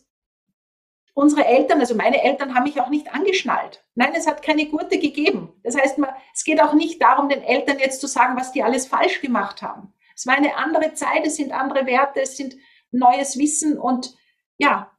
unsere 1.15 1.47
Eltern, 1.47 1.81
also 1.81 1.95
meine 1.95 2.23
Eltern 2.23 2.55
haben 2.55 2.65
mich 2.65 2.79
auch 2.79 2.91
nicht 2.91 3.15
angeschnallt. 3.15 3.83
Nein, 3.95 4.13
es 4.15 4.27
hat 4.27 4.43
keine 4.43 4.67
Gurte 4.67 4.99
gegeben. 4.99 5.59
Das 5.63 5.75
heißt, 5.75 5.99
es 6.35 6.45
geht 6.45 6.61
auch 6.61 6.75
nicht 6.75 7.01
darum, 7.01 7.31
den 7.31 7.41
Eltern 7.41 7.79
jetzt 7.79 8.03
zu 8.03 8.07
sagen, 8.07 8.37
was 8.37 8.53
die 8.53 8.63
alles 8.63 8.87
falsch 8.87 9.23
gemacht 9.23 9.63
haben. 9.63 9.95
Es 10.15 10.27
war 10.27 10.35
eine 10.35 10.59
andere 10.59 10.93
Zeit, 10.93 11.25
es 11.27 11.37
sind 11.37 11.53
andere 11.53 11.87
Werte, 11.87 12.21
es 12.21 12.37
sind 12.37 12.55
neues 12.91 13.39
Wissen 13.39 13.79
und 13.79 14.15
ja, 14.59 14.93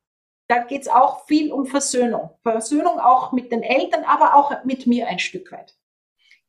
da 0.48 0.64
geht 0.64 0.82
es 0.82 0.88
auch 0.88 1.28
viel 1.28 1.52
um 1.52 1.68
Versöhnung. 1.68 2.32
Versöhnung 2.42 3.00
auch 3.00 3.32
mit 3.32 3.52
den 3.52 3.62
Eltern, 3.62 4.06
aber 4.06 4.34
auch 4.34 4.64
mit 4.64 4.88
mir 4.88 5.08
ein 5.08 5.20
Stück 5.20 5.52
weit. 5.52 5.76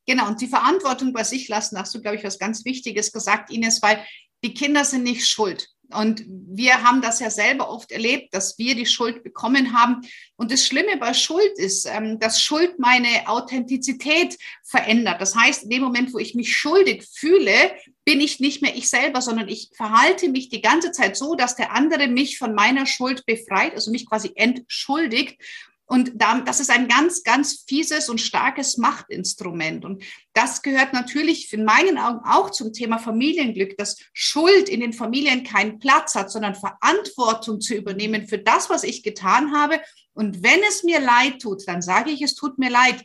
Genau, 0.07 0.29
und 0.29 0.41
die 0.41 0.47
Verantwortung 0.47 1.13
bei 1.13 1.25
sich 1.25 1.49
lassen, 1.49 1.79
hast 1.79 1.95
du, 1.95 2.01
glaube 2.01 2.17
ich, 2.17 2.25
was 2.25 2.39
ganz 2.39 2.65
Wichtiges 2.65 3.13
gesagt, 3.13 3.51
Ines, 3.51 3.83
weil 3.83 3.99
die 4.47 4.55
Kinder 4.55 4.85
sind 4.85 5.03
nicht 5.03 5.27
schuld. 5.27 5.69
Und 5.93 6.25
wir 6.29 6.83
haben 6.83 7.01
das 7.01 7.21
ja 7.21 7.31
selber 7.31 7.69
oft 7.69 7.93
erlebt, 7.93 8.33
dass 8.35 8.59
wir 8.59 8.75
die 8.75 8.87
Schuld 8.87 9.23
bekommen 9.23 9.73
haben. 9.73 10.01
Und 10.37 10.53
das 10.53 10.65
Schlimme 10.67 10.97
bei 10.99 11.15
Schuld 11.15 11.59
ist, 11.59 11.87
ähm, 11.87 12.19
dass 12.19 12.41
Schuld 12.41 12.79
meine 12.79 13.27
Authentizität 13.27 14.37
verändert. 14.65 15.21
Das 15.21 15.35
heißt, 15.35 15.65
in 15.65 15.71
dem 15.71 15.83
Moment, 15.83 16.13
wo 16.13 16.19
ich 16.19 16.35
mich 16.35 16.57
schuldig 16.57 17.07
fühle, 17.13 17.53
bin 18.05 18.21
ich 18.21 18.41
nicht 18.41 18.63
mehr 18.63 18.77
ich 18.77 18.89
selber, 18.89 19.21
sondern 19.21 19.49
ich 19.49 19.71
verhalte 19.77 20.29
mich 20.29 20.49
die 20.49 20.61
ganze 20.61 20.93
Zeit 20.93 21.17
so, 21.17 21.35
dass 21.35 21.57
der 21.57 21.73
andere 21.73 22.09
mich 22.09 22.39
von 22.39 22.55
meiner 22.55 22.87
Schuld 22.87 23.25
befreit, 23.27 23.75
also 23.75 23.91
mich 23.91 24.07
quasi 24.09 24.33
entschuldigt. 24.35 25.41
Und 25.87 26.13
das 26.17 26.59
ist 26.59 26.71
ein 26.71 26.89
ganz, 26.89 27.23
ganz 27.23 27.65
fieses 27.69 28.09
und 28.09 28.21
starkes 28.21 28.77
Machtinstrument. 28.77 29.85
Und 29.85 30.03
das 30.33 30.63
gehört 30.63 30.93
natürlich 30.93 31.53
in 31.53 31.65
meinen 31.65 31.97
Augen 31.97 32.21
auch 32.25 32.51
zum 32.51 32.73
Thema 32.73 32.99
Familienglück, 32.99 33.79
dass 33.79 33.97
Schuld 34.13 34.69
in 34.69 34.81
den 34.81 34.93
Familien 34.93 35.45
keinen 35.45 35.79
Platz 35.79 36.17
hat, 36.17 36.31
sondern 36.31 36.57
Verantwortung 36.57 37.61
zu 37.61 37.75
übernehmen 37.75 38.27
für 38.27 38.39
das, 38.39 38.69
was 38.69 38.83
ich 38.83 39.05
getan 39.05 39.53
habe. 39.53 39.81
Und 40.13 40.43
wenn 40.43 40.61
es 40.69 40.83
mir 40.83 40.99
leid 40.99 41.41
tut, 41.41 41.63
dann 41.69 41.83
sage 41.83 42.11
ich, 42.11 42.21
es 42.21 42.35
tut 42.35 42.59
mir 42.59 42.71
leid. 42.71 43.05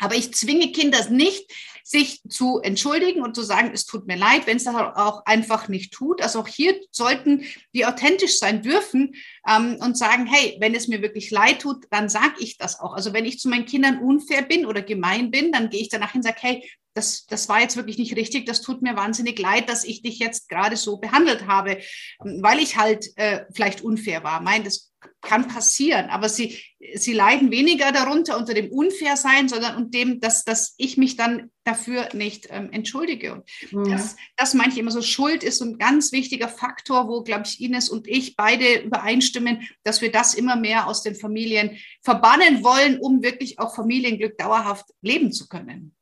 Aber 0.00 0.14
ich 0.14 0.34
zwinge 0.34 0.72
Kinder 0.72 0.98
nicht, 1.10 1.50
sich 1.86 2.20
zu 2.28 2.58
entschuldigen 2.58 3.22
und 3.22 3.36
zu 3.36 3.42
sagen, 3.42 3.70
es 3.72 3.86
tut 3.86 4.08
mir 4.08 4.16
leid, 4.16 4.48
wenn 4.48 4.56
es 4.56 4.64
das 4.64 4.74
auch 4.74 5.24
einfach 5.24 5.68
nicht 5.68 5.92
tut. 5.92 6.20
Also 6.20 6.40
auch 6.40 6.48
hier 6.48 6.74
sollten 6.90 7.44
die 7.74 7.86
authentisch 7.86 8.40
sein 8.40 8.60
dürfen 8.60 9.14
ähm, 9.48 9.78
und 9.80 9.96
sagen, 9.96 10.26
hey, 10.26 10.56
wenn 10.58 10.74
es 10.74 10.88
mir 10.88 11.00
wirklich 11.00 11.30
leid 11.30 11.60
tut, 11.60 11.84
dann 11.90 12.08
sage 12.08 12.34
ich 12.40 12.58
das 12.58 12.80
auch. 12.80 12.94
Also 12.94 13.12
wenn 13.12 13.24
ich 13.24 13.38
zu 13.38 13.48
meinen 13.48 13.66
Kindern 13.66 14.00
unfair 14.00 14.42
bin 14.42 14.66
oder 14.66 14.82
gemein 14.82 15.30
bin, 15.30 15.52
dann 15.52 15.70
gehe 15.70 15.80
ich 15.80 15.88
danach 15.88 16.10
hin 16.10 16.18
und 16.18 16.24
sage, 16.24 16.38
hey, 16.40 16.68
das, 16.96 17.26
das 17.26 17.48
war 17.48 17.60
jetzt 17.60 17.76
wirklich 17.76 17.98
nicht 17.98 18.16
richtig, 18.16 18.46
das 18.46 18.62
tut 18.62 18.82
mir 18.82 18.96
wahnsinnig 18.96 19.38
leid, 19.38 19.68
dass 19.68 19.84
ich 19.84 20.02
dich 20.02 20.18
jetzt 20.18 20.48
gerade 20.48 20.76
so 20.76 20.96
behandelt 20.96 21.46
habe, 21.46 21.78
weil 22.18 22.58
ich 22.58 22.76
halt 22.76 23.06
äh, 23.16 23.44
vielleicht 23.52 23.82
unfair 23.82 24.24
war. 24.24 24.40
Mein, 24.40 24.64
das 24.64 24.92
kann 25.20 25.48
passieren, 25.48 26.08
aber 26.08 26.28
sie, 26.28 26.58
sie 26.94 27.12
leiden 27.12 27.50
weniger 27.50 27.92
darunter 27.92 28.36
unter 28.38 28.54
dem 28.54 28.70
Unfairsein, 28.70 29.48
sondern 29.48 29.76
unter 29.76 29.90
dem, 29.90 30.20
dass, 30.20 30.44
dass 30.44 30.74
ich 30.78 30.96
mich 30.96 31.16
dann 31.16 31.50
dafür 31.64 32.08
nicht 32.14 32.48
ähm, 32.50 32.70
entschuldige. 32.72 33.34
Und 33.34 33.44
mhm. 33.72 33.90
das, 33.90 34.16
das 34.36 34.54
manche 34.54 34.80
immer 34.80 34.90
so 34.90 35.02
Schuld 35.02 35.42
ist 35.42 35.60
ein 35.60 35.78
ganz 35.78 36.12
wichtiger 36.12 36.48
Faktor, 36.48 37.08
wo, 37.08 37.22
glaube 37.22 37.44
ich, 37.46 37.60
Ines 37.60 37.88
und 37.88 38.06
ich 38.06 38.36
beide 38.36 38.80
übereinstimmen, 38.80 39.68
dass 39.82 40.00
wir 40.00 40.12
das 40.12 40.34
immer 40.34 40.56
mehr 40.56 40.86
aus 40.86 41.02
den 41.02 41.14
Familien 41.14 41.76
verbannen 42.02 42.62
wollen, 42.62 42.98
um 42.98 43.22
wirklich 43.22 43.58
auch 43.58 43.74
Familienglück 43.74 44.38
dauerhaft 44.38 44.86
leben 45.02 45.32
zu 45.32 45.48
können. 45.48 45.95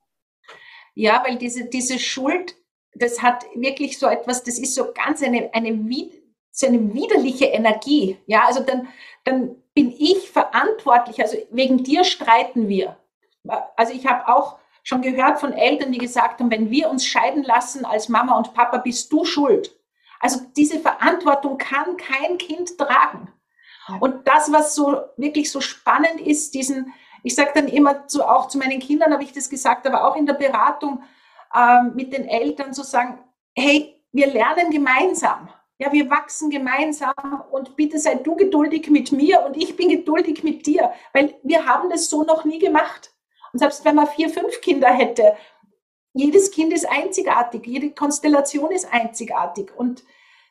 Ja, 0.94 1.22
weil 1.26 1.36
diese, 1.36 1.64
diese 1.64 1.98
Schuld, 1.98 2.54
das 2.94 3.22
hat 3.22 3.44
wirklich 3.54 3.98
so 3.98 4.06
etwas, 4.06 4.44
das 4.44 4.58
ist 4.58 4.74
so 4.74 4.92
ganz 4.92 5.22
eine, 5.22 5.50
eine, 5.52 6.10
so 6.50 6.66
eine 6.66 6.94
widerliche 6.94 7.46
Energie. 7.46 8.16
Ja, 8.26 8.46
also 8.46 8.60
dann, 8.60 8.88
dann 9.24 9.56
bin 9.74 9.92
ich 9.98 10.30
verantwortlich. 10.30 11.20
Also 11.20 11.36
wegen 11.50 11.82
dir 11.82 12.04
streiten 12.04 12.68
wir. 12.68 12.96
Also 13.76 13.92
ich 13.92 14.06
habe 14.06 14.28
auch 14.28 14.58
schon 14.84 15.02
gehört 15.02 15.40
von 15.40 15.52
Eltern, 15.52 15.92
die 15.92 15.98
gesagt 15.98 16.40
haben, 16.40 16.50
wenn 16.50 16.70
wir 16.70 16.88
uns 16.88 17.06
scheiden 17.06 17.42
lassen 17.42 17.84
als 17.84 18.08
Mama 18.08 18.36
und 18.36 18.54
Papa, 18.54 18.78
bist 18.78 19.12
du 19.12 19.24
schuld. 19.24 19.76
Also 20.20 20.40
diese 20.56 20.78
Verantwortung 20.78 21.58
kann 21.58 21.96
kein 21.96 22.38
Kind 22.38 22.78
tragen. 22.78 23.32
Und 24.00 24.26
das, 24.26 24.50
was 24.52 24.74
so 24.74 25.02
wirklich 25.16 25.50
so 25.50 25.60
spannend 25.60 26.20
ist, 26.20 26.54
diesen, 26.54 26.94
ich 27.24 27.34
sage 27.34 27.52
dann 27.54 27.68
immer 27.68 28.06
zu, 28.06 28.22
auch 28.22 28.48
zu 28.48 28.58
meinen 28.58 28.78
Kindern, 28.78 29.12
habe 29.12 29.24
ich 29.24 29.32
das 29.32 29.48
gesagt, 29.48 29.86
aber 29.86 30.06
auch 30.06 30.14
in 30.14 30.26
der 30.26 30.34
Beratung 30.34 31.02
äh, 31.54 31.82
mit 31.94 32.12
den 32.12 32.28
Eltern 32.28 32.74
zu 32.74 32.82
sagen, 32.82 33.18
hey, 33.56 34.00
wir 34.12 34.26
lernen 34.28 34.70
gemeinsam. 34.70 35.48
Ja, 35.78 35.90
wir 35.90 36.08
wachsen 36.08 36.50
gemeinsam 36.50 37.42
und 37.50 37.74
bitte 37.76 37.98
sei 37.98 38.14
du 38.16 38.36
geduldig 38.36 38.88
mit 38.90 39.10
mir 39.10 39.42
und 39.44 39.56
ich 39.56 39.74
bin 39.74 39.88
geduldig 39.88 40.44
mit 40.44 40.66
dir, 40.66 40.92
weil 41.12 41.34
wir 41.42 41.66
haben 41.66 41.90
das 41.90 42.08
so 42.08 42.22
noch 42.22 42.44
nie 42.44 42.60
gemacht. 42.60 43.10
Und 43.52 43.58
selbst 43.58 43.84
wenn 43.84 43.96
man 43.96 44.06
vier, 44.06 44.28
fünf 44.28 44.60
Kinder 44.60 44.88
hätte, 44.88 45.34
jedes 46.12 46.52
Kind 46.52 46.72
ist 46.72 46.88
einzigartig, 46.88 47.66
jede 47.66 47.90
Konstellation 47.90 48.70
ist 48.70 48.92
einzigartig. 48.92 49.72
Und 49.76 50.04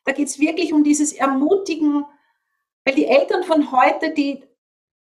da 0.05 0.11
geht 0.11 0.27
es 0.27 0.39
wirklich 0.39 0.73
um 0.73 0.83
dieses 0.83 1.13
Ermutigen, 1.13 2.03
weil 2.83 2.95
die 2.95 3.05
Eltern 3.05 3.43
von 3.43 3.71
heute, 3.71 4.09
die 4.09 4.43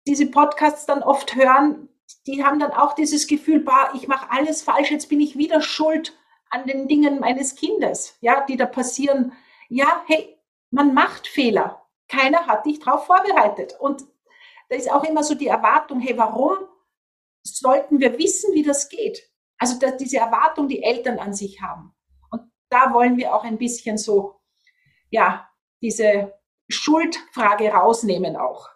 diese 0.10 0.25
Podcasts 0.25 0.88
dann 0.88 1.04
oft 1.04 1.36
hören, 1.36 1.88
die 2.25 2.44
haben 2.44 2.60
dann 2.60 2.72
auch 2.72 2.94
dieses 2.96 3.28
Gefühl, 3.28 3.60
bah, 3.60 3.92
ich 3.94 4.08
mache 4.08 4.32
alles 4.32 4.63
falsch, 4.63 4.89
jetzt 4.89 5.08
bin 5.08 5.22
ich 5.22 5.38
wieder 5.38 5.62
schuld 5.62 6.18
an 6.50 6.66
den 6.66 6.88
Dingen 6.88 7.20
meines 7.20 7.56
Kindes, 7.56 8.18
ja, 8.20 8.44
die 8.44 8.58
da 8.58 8.66
passieren. 8.66 9.34
Ja, 9.70 10.04
hey, 10.08 10.36
man 10.72 10.96
macht 10.96 11.28
Fehler. 11.28 11.86
Keiner 12.08 12.48
hat 12.48 12.66
dich 12.66 12.80
darauf 12.80 13.06
vorbereitet. 13.06 13.75
Und 13.80 14.04
da 14.70 14.75
ist 14.75 14.92
auch 14.92 15.04
immer 15.04 15.24
so 15.24 15.36
die 15.36 15.46
Erwartung, 15.46 16.00
hey, 16.00 16.18
warum 16.18 16.58
sollten 17.44 18.00
wir 18.00 18.18
wissen, 18.18 18.54
wie 18.56 18.63
das 18.63 18.89
geht? 18.89 19.30
Also 19.60 19.78
dass 19.78 19.98
diese 19.98 20.18
Erwartung, 20.18 20.68
die 20.68 20.82
Eltern 20.82 21.20
an 21.20 21.34
sich 21.34 21.62
haben. 21.62 21.94
Und 22.32 22.42
da 22.70 22.94
wollen 22.94 23.18
wir 23.18 23.36
auch 23.36 23.44
ein 23.44 23.60
bisschen 23.60 24.00
so, 24.00 24.42
ja, 25.12 25.48
diese 25.84 26.34
Schuldfrage 26.68 27.70
rausnehmen 27.70 28.36
auch. 28.38 28.70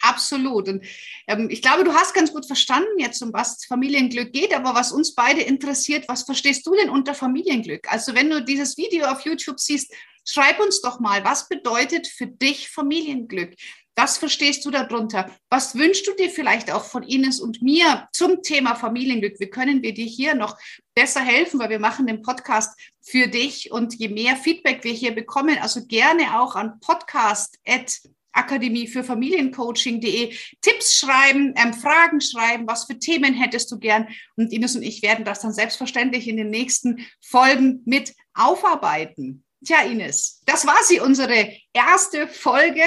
Absolut. 0.00 0.68
Und 0.68 0.84
ähm, 1.26 1.48
ich 1.50 1.62
glaube, 1.62 1.84
du 1.84 1.92
hast 1.92 2.14
ganz 2.14 2.32
gut 2.32 2.46
verstanden 2.46 2.98
jetzt, 2.98 3.22
um 3.22 3.32
was 3.32 3.64
Familienglück 3.64 4.32
geht, 4.32 4.54
aber 4.54 4.74
was 4.74 4.92
uns 4.92 5.14
beide 5.14 5.40
interessiert, 5.40 6.08
was 6.08 6.22
verstehst 6.22 6.66
du 6.66 6.74
denn 6.74 6.90
unter 6.90 7.14
Familienglück? 7.14 7.90
Also 7.90 8.14
wenn 8.14 8.30
du 8.30 8.42
dieses 8.42 8.76
Video 8.76 9.06
auf 9.06 9.22
YouTube 9.22 9.58
siehst, 9.58 9.92
schreib 10.24 10.60
uns 10.60 10.80
doch 10.80 11.00
mal, 11.00 11.24
was 11.24 11.48
bedeutet 11.48 12.06
für 12.06 12.26
dich 12.26 12.68
Familienglück? 12.70 13.54
Was 13.96 14.16
verstehst 14.16 14.64
du 14.64 14.70
darunter? 14.70 15.28
Was 15.50 15.74
wünschst 15.74 16.06
du 16.06 16.12
dir 16.12 16.30
vielleicht 16.30 16.70
auch 16.70 16.84
von 16.84 17.02
Ines 17.02 17.40
und 17.40 17.62
mir 17.62 18.08
zum 18.12 18.42
Thema 18.42 18.76
Familienglück? 18.76 19.40
Wie 19.40 19.50
können 19.50 19.82
wir 19.82 19.92
dir 19.92 20.06
hier 20.06 20.36
noch 20.36 20.56
besser 20.94 21.20
helfen? 21.20 21.58
Weil 21.58 21.70
wir 21.70 21.80
machen 21.80 22.06
den 22.06 22.22
Podcast 22.22 22.78
für 23.02 23.26
dich 23.26 23.72
und 23.72 23.94
je 23.94 24.08
mehr 24.08 24.36
Feedback 24.36 24.84
wir 24.84 24.92
hier 24.92 25.16
bekommen, 25.16 25.58
also 25.60 25.84
gerne 25.84 26.40
auch 26.40 26.54
an 26.54 26.78
podcast@ 26.78 28.08
Akademie 28.38 28.86
für 28.86 29.04
Familiencoaching.de 29.04 30.34
Tipps 30.60 30.98
schreiben, 30.98 31.54
ähm, 31.56 31.74
Fragen 31.74 32.20
schreiben, 32.20 32.66
was 32.66 32.84
für 32.84 32.98
Themen 32.98 33.34
hättest 33.34 33.70
du 33.70 33.78
gern? 33.78 34.08
Und 34.36 34.52
Ines 34.52 34.76
und 34.76 34.82
ich 34.82 35.02
werden 35.02 35.24
das 35.24 35.40
dann 35.40 35.52
selbstverständlich 35.52 36.28
in 36.28 36.36
den 36.36 36.50
nächsten 36.50 37.06
Folgen 37.20 37.82
mit 37.84 38.14
aufarbeiten. 38.34 39.44
Tja, 39.64 39.82
Ines, 39.82 40.40
das 40.46 40.66
war 40.66 40.82
sie, 40.84 41.00
unsere 41.00 41.52
erste 41.72 42.28
Folge. 42.28 42.84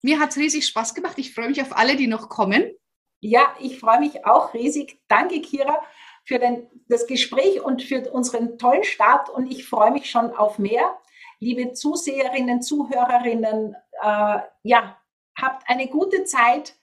Mir 0.00 0.18
hat 0.18 0.30
es 0.30 0.38
riesig 0.38 0.66
Spaß 0.66 0.94
gemacht. 0.94 1.18
Ich 1.18 1.34
freue 1.34 1.48
mich 1.48 1.60
auf 1.60 1.76
alle, 1.76 1.96
die 1.96 2.06
noch 2.06 2.28
kommen. 2.28 2.72
Ja, 3.20 3.54
ich 3.60 3.78
freue 3.78 4.00
mich 4.00 4.24
auch 4.24 4.54
riesig. 4.54 5.00
Danke, 5.06 5.40
Kira, 5.42 5.80
für 6.24 6.38
den, 6.38 6.66
das 6.88 7.06
Gespräch 7.06 7.60
und 7.60 7.82
für 7.82 8.10
unseren 8.10 8.58
tollen 8.58 8.84
Start. 8.84 9.28
Und 9.28 9.52
ich 9.52 9.66
freue 9.66 9.92
mich 9.92 10.10
schon 10.10 10.32
auf 10.32 10.58
mehr 10.58 10.98
liebe 11.42 11.72
Zuseherinnen, 11.72 12.62
Zuhörerinnen, 12.62 13.74
äh, 14.00 14.38
ja, 14.62 14.96
habt 15.36 15.68
eine 15.68 15.88
gute 15.88 16.24
Zeit, 16.24 16.76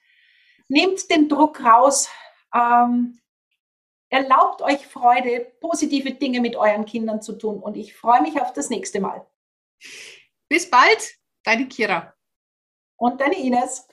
nehmt 0.68 1.10
den 1.10 1.28
Druck 1.28 1.64
raus, 1.64 2.10
ähm, 2.54 3.18
erlaubt 4.10 4.60
euch 4.60 4.86
Freude, 4.86 5.50
positive 5.60 6.12
Dinge 6.12 6.40
mit 6.40 6.56
euren 6.56 6.84
Kindern 6.84 7.22
zu 7.22 7.32
tun 7.38 7.58
und 7.58 7.76
ich 7.76 7.94
freue 7.94 8.20
mich 8.20 8.40
auf 8.40 8.52
das 8.52 8.68
nächste 8.68 9.00
Mal. 9.00 9.26
Bis 10.48 10.68
bald, 10.68 11.16
deine 11.42 11.66
Kira. 11.66 12.14
Und 12.96 13.20
deine 13.22 13.38
Ines. 13.38 13.88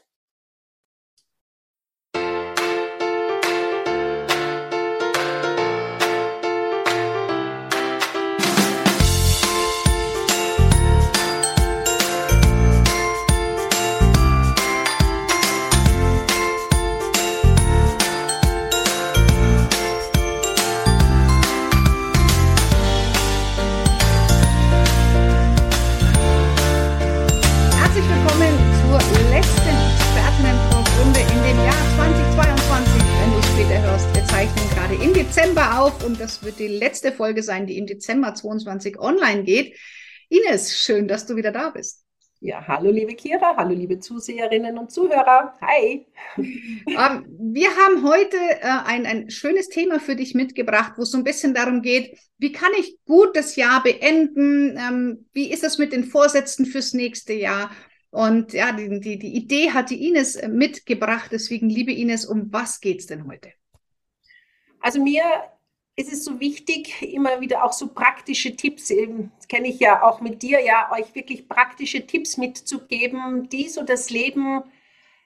Dezember 35.38 35.80
auf 35.80 36.06
und 36.06 36.20
das 36.20 36.44
wird 36.44 36.58
die 36.58 36.68
letzte 36.68 37.12
Folge 37.12 37.44
sein, 37.44 37.68
die 37.68 37.78
im 37.78 37.86
Dezember 37.86 38.34
22 38.34 38.98
online 38.98 39.44
geht. 39.44 39.78
Ines, 40.30 40.78
schön, 40.80 41.08
dass 41.08 41.26
du 41.26 41.36
wieder 41.36 41.52
da 41.52 41.70
bist. 41.70 42.06
Ja, 42.40 42.66
hallo 42.68 42.90
liebe 42.90 43.14
Kira, 43.14 43.56
hallo 43.58 43.76
liebe 43.76 44.00
Zuseherinnen 44.00 44.78
und 44.78 44.92
Zuhörer. 44.92 45.54
Hi. 45.62 46.08
Ähm, 46.38 47.26
wir 47.54 47.70
haben 47.70 48.08
heute 48.08 48.38
äh, 48.38 48.62
ein, 48.86 49.06
ein 49.06 49.30
schönes 49.30 49.70
Thema 49.70 50.00
für 50.00 50.16
dich 50.16 50.34
mitgebracht, 50.34 50.94
wo 50.98 51.04
es 51.04 51.12
so 51.12 51.18
ein 51.18 51.24
bisschen 51.24 51.54
darum 51.54 51.82
geht, 51.82 52.18
wie 52.38 52.52
kann 52.52 52.72
ich 52.80 52.98
gut 53.06 53.36
das 53.36 53.56
Jahr 53.56 53.84
beenden? 53.84 54.78
Ähm, 54.78 55.26
wie 55.34 55.52
ist 55.52 55.64
es 55.64 55.78
mit 55.78 55.92
den 55.94 56.06
Vorsätzen 56.06 56.66
fürs 56.66 56.94
nächste 56.94 57.34
Jahr? 57.34 57.72
Und 58.10 58.54
ja, 58.54 58.72
die, 58.72 59.00
die, 59.00 59.20
die 59.20 59.36
Idee 59.36 59.72
hat 59.72 59.90
die 59.90 60.08
Ines 60.08 60.38
äh, 60.38 60.48
mitgebracht. 60.48 61.30
Deswegen, 61.32 61.70
liebe 61.70 61.92
Ines, 61.92 62.26
um 62.26 62.52
was 62.52 62.80
geht 62.80 63.02
es 63.02 63.06
denn 63.06 63.28
heute? 63.28 63.52
Also 64.82 65.02
mir 65.02 65.24
ist 65.96 66.14
es 66.14 66.24
so 66.24 66.40
wichtig, 66.40 67.02
immer 67.02 67.42
wieder 67.42 67.64
auch 67.64 67.74
so 67.74 67.88
praktische 67.88 68.56
Tipps, 68.56 68.92
eben, 68.92 69.32
das 69.38 69.48
kenne 69.48 69.68
ich 69.68 69.80
ja 69.80 70.04
auch 70.04 70.22
mit 70.22 70.44
dir, 70.44 70.64
ja, 70.64 70.92
euch 70.92 71.16
wirklich 71.16 71.50
praktische 71.50 72.06
Tipps 72.06 72.38
mitzugeben, 72.38 73.50
die 73.50 73.68
so 73.68 73.82
das 73.84 74.12
Leben 74.12 74.64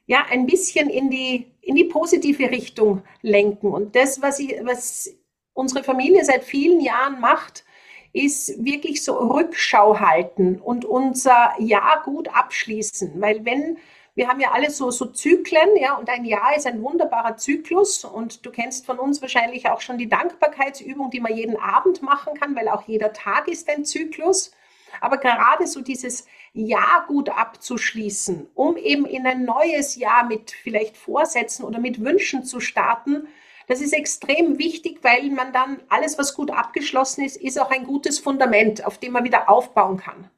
ja 0.06 0.26
ein 0.30 0.46
bisschen 0.46 0.90
in 0.90 1.10
die, 1.10 1.52
in 1.62 1.76
die 1.76 1.84
positive 1.84 2.50
Richtung 2.50 3.04
lenken. 3.22 3.68
Und 3.68 3.96
das, 3.96 4.22
was, 4.22 4.40
ich, 4.40 4.56
was 4.64 5.14
unsere 5.54 5.84
Familie 5.84 6.24
seit 6.24 6.44
vielen 6.46 6.80
Jahren 6.80 7.20
macht, 7.20 7.66
ist 8.14 8.64
wirklich 8.64 9.04
so 9.04 9.18
Rückschau 9.18 10.00
halten 10.00 10.60
und 10.60 10.86
unser 10.86 11.54
Jahr 11.60 12.02
gut 12.04 12.28
abschließen. 12.30 13.22
Weil 13.22 13.46
wenn 13.46 13.78
wir 14.14 14.28
haben 14.28 14.42
ja 14.42 14.52
alle 14.52 14.70
so, 14.70 14.92
so 14.92 15.06
Zyklen, 15.06 15.78
ja, 15.78 15.96
und 15.96 16.10
ein 16.10 16.26
Jahr 16.26 16.56
ist 16.56 16.68
ein 16.68 16.84
wunderbarer 16.84 17.38
Zyklus. 17.38 18.04
Und 18.04 18.46
du 18.46 18.52
kennst 18.52 18.86
von 18.86 19.00
uns 19.00 19.22
wahrscheinlich 19.22 19.70
auch 19.70 19.80
schon 19.80 19.98
die 19.98 20.10
Dankbarkeitsübung, 20.10 21.12
die 21.12 21.22
man 21.22 21.36
jeden 21.36 21.58
Abend 21.58 22.02
machen 22.02 22.34
kann, 22.38 22.56
weil 22.56 22.68
auch 22.68 22.88
jeder 22.88 23.14
Tag 23.14 23.48
ist 23.48 23.70
ein 23.70 23.86
Zyklus. 23.86 24.52
Aber 25.00 25.18
gerade 25.18 25.66
so 25.68 25.80
dieses 25.80 26.28
Jahr 26.52 27.06
gut 27.08 27.30
abzuschließen, 27.30 28.50
um 28.54 28.76
eben 28.76 29.06
in 29.06 29.26
ein 29.26 29.46
neues 29.46 29.96
Jahr 29.96 30.26
mit 30.26 30.52
vielleicht 30.52 30.98
Vorsätzen 30.98 31.64
oder 31.64 31.80
mit 31.80 32.04
Wünschen 32.04 32.44
zu 32.44 32.60
starten, 32.60 33.28
das 33.68 33.80
ist 33.80 33.94
extrem 33.94 34.60
wichtig, 34.60 35.00
weil 35.02 35.30
man 35.30 35.54
dann 35.54 35.80
alles, 35.88 36.18
was 36.18 36.34
gut 36.34 36.52
abgeschlossen 36.52 37.24
ist, 37.24 37.38
ist 37.38 37.58
auch 37.58 37.72
ein 37.72 37.86
gutes 37.86 38.20
Fundament, 38.20 38.86
auf 38.86 38.98
dem 38.98 39.14
man 39.14 39.24
wieder 39.24 39.50
aufbauen 39.50 39.96
kann. 39.96 40.30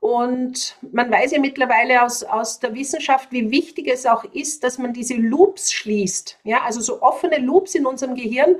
Und 0.00 0.76
man 0.92 1.10
weiß 1.10 1.32
ja 1.32 1.40
mittlerweile 1.40 2.04
aus, 2.04 2.22
aus 2.22 2.60
der 2.60 2.74
Wissenschaft, 2.74 3.32
wie 3.32 3.50
wichtig 3.50 3.88
es 3.88 4.06
auch 4.06 4.24
ist, 4.24 4.62
dass 4.62 4.78
man 4.78 4.92
diese 4.92 5.14
Loops 5.14 5.72
schließt. 5.72 6.38
Ja, 6.44 6.62
also 6.62 6.80
so 6.80 7.02
offene 7.02 7.38
Loops 7.38 7.74
in 7.74 7.84
unserem 7.84 8.14
Gehirn 8.14 8.56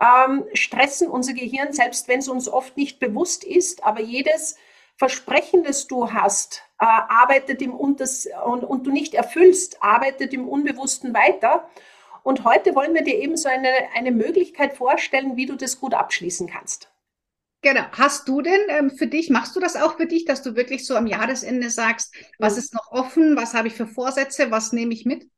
ähm, 0.00 0.44
stressen 0.54 1.08
unser 1.08 1.32
Gehirn, 1.32 1.72
selbst 1.72 2.08
wenn 2.08 2.20
es 2.20 2.28
uns 2.28 2.48
oft 2.48 2.76
nicht 2.76 3.00
bewusst 3.00 3.44
ist. 3.44 3.82
Aber 3.84 4.00
jedes 4.00 4.56
Versprechen, 4.96 5.64
das 5.64 5.86
du 5.86 6.12
hast, 6.12 6.62
äh, 6.80 6.84
arbeitet 6.86 7.60
im 7.62 7.74
Unters 7.74 8.28
und, 8.44 8.64
und 8.64 8.86
du 8.86 8.92
nicht 8.92 9.14
erfüllst, 9.14 9.82
arbeitet 9.82 10.32
im 10.32 10.48
Unbewussten 10.48 11.14
weiter. 11.14 11.68
Und 12.22 12.44
heute 12.44 12.74
wollen 12.74 12.94
wir 12.94 13.02
dir 13.02 13.16
eben 13.16 13.36
so 13.36 13.48
eine, 13.48 13.70
eine 13.94 14.10
Möglichkeit 14.10 14.74
vorstellen, 14.74 15.36
wie 15.36 15.46
du 15.46 15.56
das 15.56 15.80
gut 15.80 15.94
abschließen 15.94 16.48
kannst. 16.48 16.90
Genau. 17.60 17.82
Hast 17.92 18.28
du 18.28 18.40
denn 18.40 18.60
ähm, 18.68 18.90
für 18.90 19.08
dich, 19.08 19.30
machst 19.30 19.56
du 19.56 19.60
das 19.60 19.74
auch 19.74 19.96
für 19.96 20.06
dich, 20.06 20.24
dass 20.24 20.42
du 20.42 20.54
wirklich 20.54 20.86
so 20.86 20.94
am 20.96 21.06
Jahresende 21.06 21.70
sagst, 21.70 22.14
was 22.38 22.56
ist 22.56 22.72
noch 22.72 22.92
offen, 22.92 23.36
was 23.36 23.54
habe 23.54 23.68
ich 23.68 23.74
für 23.74 23.86
Vorsätze, 23.86 24.50
was 24.50 24.72
nehme 24.72 24.94
ich 24.94 25.04
mit? 25.04 25.28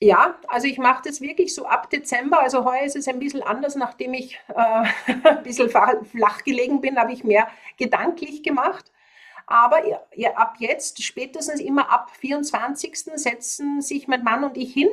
Ja, 0.00 0.38
also 0.48 0.66
ich 0.66 0.76
mache 0.78 1.02
das 1.06 1.20
wirklich 1.20 1.54
so 1.54 1.66
ab 1.66 1.88
Dezember. 1.88 2.40
Also 2.40 2.64
heuer 2.64 2.82
ist 2.84 2.96
es 2.96 3.08
ein 3.08 3.18
bisschen 3.18 3.42
anders, 3.42 3.76
nachdem 3.76 4.12
ich 4.12 4.38
äh, 4.48 4.84
ein 5.24 5.42
bisschen 5.42 5.70
flach 5.70 6.44
gelegen 6.44 6.80
bin, 6.80 6.98
habe 6.98 7.12
ich 7.12 7.24
mehr 7.24 7.48
gedanklich 7.78 8.42
gemacht. 8.42 8.90
Aber 9.46 9.82
ja, 10.14 10.32
ab 10.34 10.56
jetzt, 10.58 11.02
spätestens 11.02 11.60
immer 11.60 11.90
ab 11.90 12.10
24. 12.18 12.94
setzen 13.14 13.82
sich 13.82 14.08
mein 14.08 14.24
Mann 14.24 14.44
und 14.44 14.56
ich 14.56 14.72
hin 14.72 14.88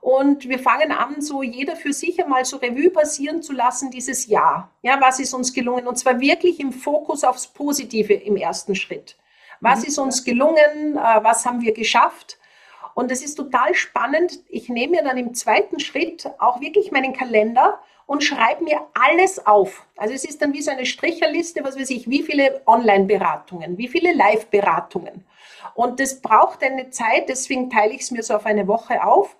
und 0.00 0.48
wir 0.48 0.58
fangen 0.58 0.92
an, 0.92 1.20
so 1.20 1.42
jeder 1.42 1.76
für 1.76 1.92
sich 1.92 2.22
einmal 2.22 2.44
so 2.44 2.56
Revue 2.56 2.90
passieren 2.90 3.42
zu 3.42 3.52
lassen 3.52 3.90
dieses 3.90 4.26
Jahr. 4.26 4.70
Ja, 4.82 5.00
was 5.00 5.20
ist 5.20 5.34
uns 5.34 5.52
gelungen? 5.52 5.86
Und 5.86 5.98
zwar 5.98 6.20
wirklich 6.20 6.60
im 6.60 6.72
Fokus 6.72 7.24
aufs 7.24 7.46
Positive 7.46 8.12
im 8.14 8.36
ersten 8.36 8.74
Schritt. 8.74 9.16
Was 9.60 9.80
mhm. 9.80 9.86
ist 9.86 9.98
uns 9.98 10.24
gelungen? 10.24 10.96
Äh, 10.96 11.24
was 11.24 11.46
haben 11.46 11.60
wir 11.60 11.72
geschafft? 11.72 12.38
Und 12.94 13.10
es 13.10 13.22
ist 13.22 13.36
total 13.36 13.74
spannend. 13.74 14.40
Ich 14.48 14.68
nehme 14.68 14.96
mir 14.96 15.04
dann 15.04 15.16
im 15.16 15.34
zweiten 15.34 15.80
Schritt 15.80 16.28
auch 16.38 16.60
wirklich 16.60 16.90
meinen 16.92 17.14
Kalender 17.14 17.78
und 18.06 18.22
schreibe 18.22 18.64
mir 18.64 18.80
alles 18.92 19.46
auf. 19.46 19.86
Also 19.96 20.12
es 20.14 20.24
ist 20.24 20.42
dann 20.42 20.52
wie 20.52 20.60
so 20.60 20.70
eine 20.70 20.84
Stricherliste, 20.84 21.64
was 21.64 21.78
weiß 21.78 21.90
ich, 21.90 22.10
wie 22.10 22.22
viele 22.22 22.60
Online-Beratungen, 22.66 23.78
wie 23.78 23.88
viele 23.88 24.12
Live-Beratungen. 24.12 25.24
Und 25.74 26.00
das 26.00 26.20
braucht 26.20 26.62
eine 26.62 26.90
Zeit, 26.90 27.28
deswegen 27.28 27.70
teile 27.70 27.94
ich 27.94 28.02
es 28.02 28.10
mir 28.10 28.22
so 28.22 28.34
auf 28.34 28.44
eine 28.44 28.66
Woche 28.66 29.02
auf. 29.04 29.36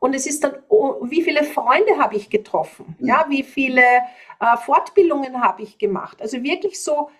Und 0.00 0.14
es 0.14 0.26
ist 0.26 0.42
dann, 0.42 0.56
oh, 0.68 0.96
wie 1.02 1.22
viele 1.22 1.44
Freunde 1.44 1.98
habe 1.98 2.16
ich 2.16 2.30
getroffen? 2.30 2.96
Ja, 3.00 3.26
wie 3.28 3.42
viele 3.42 3.82
äh, 3.82 4.56
Fortbildungen 4.64 5.42
habe 5.42 5.62
ich 5.62 5.78
gemacht? 5.78 6.20
Also 6.22 6.42
wirklich 6.42 6.82
so, 6.82 7.10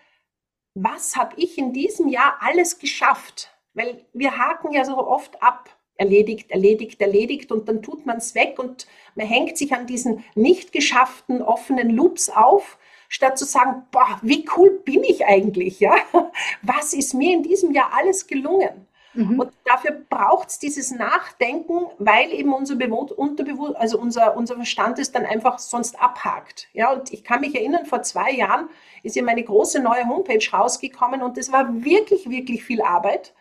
was 0.74 1.14
habe 1.14 1.34
ich 1.36 1.58
in 1.58 1.74
diesem 1.74 2.08
Jahr 2.08 2.38
alles 2.40 2.78
geschafft? 2.78 3.54
Weil 3.74 4.06
wir 4.14 4.38
haken 4.38 4.72
ja 4.72 4.86
so 4.86 4.96
oft 4.96 5.42
ab, 5.42 5.68
erledigt, 5.96 6.50
erledigt, 6.50 7.02
erledigt 7.02 7.52
und 7.52 7.68
dann 7.68 7.82
tut 7.82 8.06
man 8.06 8.16
es 8.16 8.34
weg 8.34 8.58
und 8.58 8.86
man 9.14 9.26
hängt 9.26 9.58
sich 9.58 9.74
an 9.74 9.86
diesen 9.86 10.24
nicht 10.34 10.72
geschafften 10.72 11.42
offenen 11.42 11.90
Loops 11.90 12.30
auf, 12.30 12.78
statt 13.10 13.36
zu 13.36 13.44
sagen, 13.44 13.82
boah, 13.90 14.18
wie 14.22 14.48
cool 14.56 14.80
bin 14.84 15.04
ich 15.04 15.26
eigentlich, 15.26 15.80
ja? 15.80 15.94
Was 16.62 16.94
ist 16.94 17.12
mir 17.12 17.34
in 17.34 17.42
diesem 17.42 17.72
Jahr 17.72 17.92
alles 17.92 18.26
gelungen? 18.26 18.86
Mhm. 19.14 19.40
Und 19.40 19.52
dafür 19.64 19.92
braucht 20.08 20.50
es 20.50 20.58
dieses 20.58 20.90
Nachdenken, 20.90 21.86
weil 21.98 22.32
eben 22.32 22.52
unser 22.52 22.74
Unterbewusst, 23.16 23.76
also 23.76 23.98
unser, 23.98 24.36
unser 24.36 24.56
Verstand 24.56 24.98
es 24.98 25.10
dann 25.10 25.26
einfach 25.26 25.58
sonst 25.58 26.00
abhakt. 26.00 26.68
Ja, 26.72 26.92
und 26.92 27.12
ich 27.12 27.24
kann 27.24 27.40
mich 27.40 27.54
erinnern, 27.54 27.86
vor 27.86 28.02
zwei 28.02 28.30
Jahren 28.30 28.68
ist 29.02 29.16
ja 29.16 29.22
meine 29.22 29.42
große 29.42 29.80
neue 29.80 30.06
Homepage 30.06 30.44
rausgekommen 30.52 31.22
und 31.22 31.36
das 31.36 31.50
war 31.50 31.84
wirklich, 31.84 32.28
wirklich 32.30 32.62
viel 32.64 32.82
Arbeit. 32.82 33.32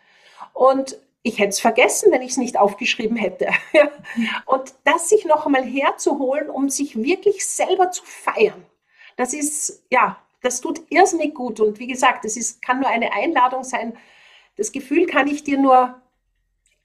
Und 0.52 0.98
ich 1.22 1.38
hätte 1.38 1.50
es 1.50 1.60
vergessen, 1.60 2.10
wenn 2.10 2.22
ich 2.22 2.32
es 2.32 2.36
nicht 2.36 2.58
aufgeschrieben 2.58 3.16
hätte. 3.16 3.48
und 4.46 4.74
das 4.84 5.08
sich 5.08 5.24
noch 5.26 5.46
einmal 5.46 5.64
herzuholen, 5.64 6.50
um 6.50 6.70
sich 6.70 7.00
wirklich 7.00 7.46
selber 7.46 7.90
zu 7.90 8.04
feiern, 8.04 8.64
das 9.16 9.34
ist, 9.34 9.84
ja, 9.90 10.16
das 10.42 10.62
tut 10.62 10.80
irrsinnig 10.88 11.34
gut. 11.34 11.60
Und 11.60 11.78
wie 11.78 11.86
gesagt, 11.86 12.24
es 12.24 12.60
kann 12.62 12.80
nur 12.80 12.88
eine 12.88 13.12
Einladung 13.12 13.64
sein, 13.64 13.96
das 14.60 14.72
Gefühl 14.72 15.06
kann 15.06 15.26
ich 15.26 15.42
dir 15.42 15.58
nur 15.58 16.02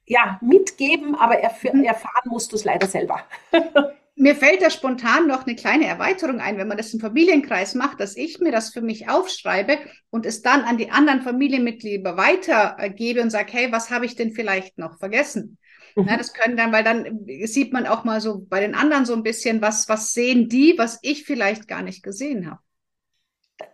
ja, 0.06 0.40
mitgeben, 0.42 1.14
aber 1.14 1.40
erf 1.40 1.62
mhm. 1.64 1.84
erfahren 1.84 2.30
musst 2.30 2.52
du 2.54 2.56
es 2.56 2.64
leider 2.64 2.88
selber. 2.88 3.22
Mir 4.16 4.34
fällt 4.34 4.62
da 4.62 4.70
spontan 4.70 5.28
noch 5.28 5.46
eine 5.46 5.58
kleine 5.58 5.88
Erweiterung 5.88 6.40
ein, 6.40 6.58
wenn 6.58 6.70
man 6.70 6.78
das 6.78 6.94
im 6.94 7.02
Familienkreis 7.02 7.76
macht, 7.76 8.00
dass 8.00 8.16
ich 8.16 8.40
mir 8.40 8.54
das 8.54 8.72
für 8.72 8.80
mich 8.80 9.10
aufschreibe 9.10 9.78
und 10.10 10.26
es 10.26 10.42
dann 10.42 10.62
an 10.62 10.78
die 10.78 10.90
anderen 10.90 11.22
Familienmitglieder 11.22 12.16
weitergebe 12.16 13.22
und 13.22 13.30
sage, 13.30 13.52
hey, 13.52 13.74
was 13.74 13.90
habe 13.90 14.06
ich 14.06 14.16
denn 14.16 14.32
vielleicht 14.32 14.78
noch 14.78 14.98
vergessen? 15.00 15.58
Mhm. 15.98 16.08
Ja, 16.08 16.16
das 16.16 16.34
können 16.34 16.56
dann, 16.56 16.72
weil 16.72 16.86
dann 16.86 17.28
sieht 17.44 17.74
man 17.74 17.86
auch 17.88 18.06
mal 18.06 18.22
so 18.22 18.46
bei 18.48 18.62
den 18.62 18.74
anderen 18.74 19.06
so 19.06 19.14
ein 19.14 19.24
bisschen, 19.24 19.62
was, 19.62 19.90
was 19.90 20.14
sehen 20.14 20.48
die, 20.48 20.76
was 20.78 20.98
ich 21.02 21.26
vielleicht 21.26 21.68
gar 21.68 21.82
nicht 21.82 22.02
gesehen 22.02 22.50
habe. 22.50 22.62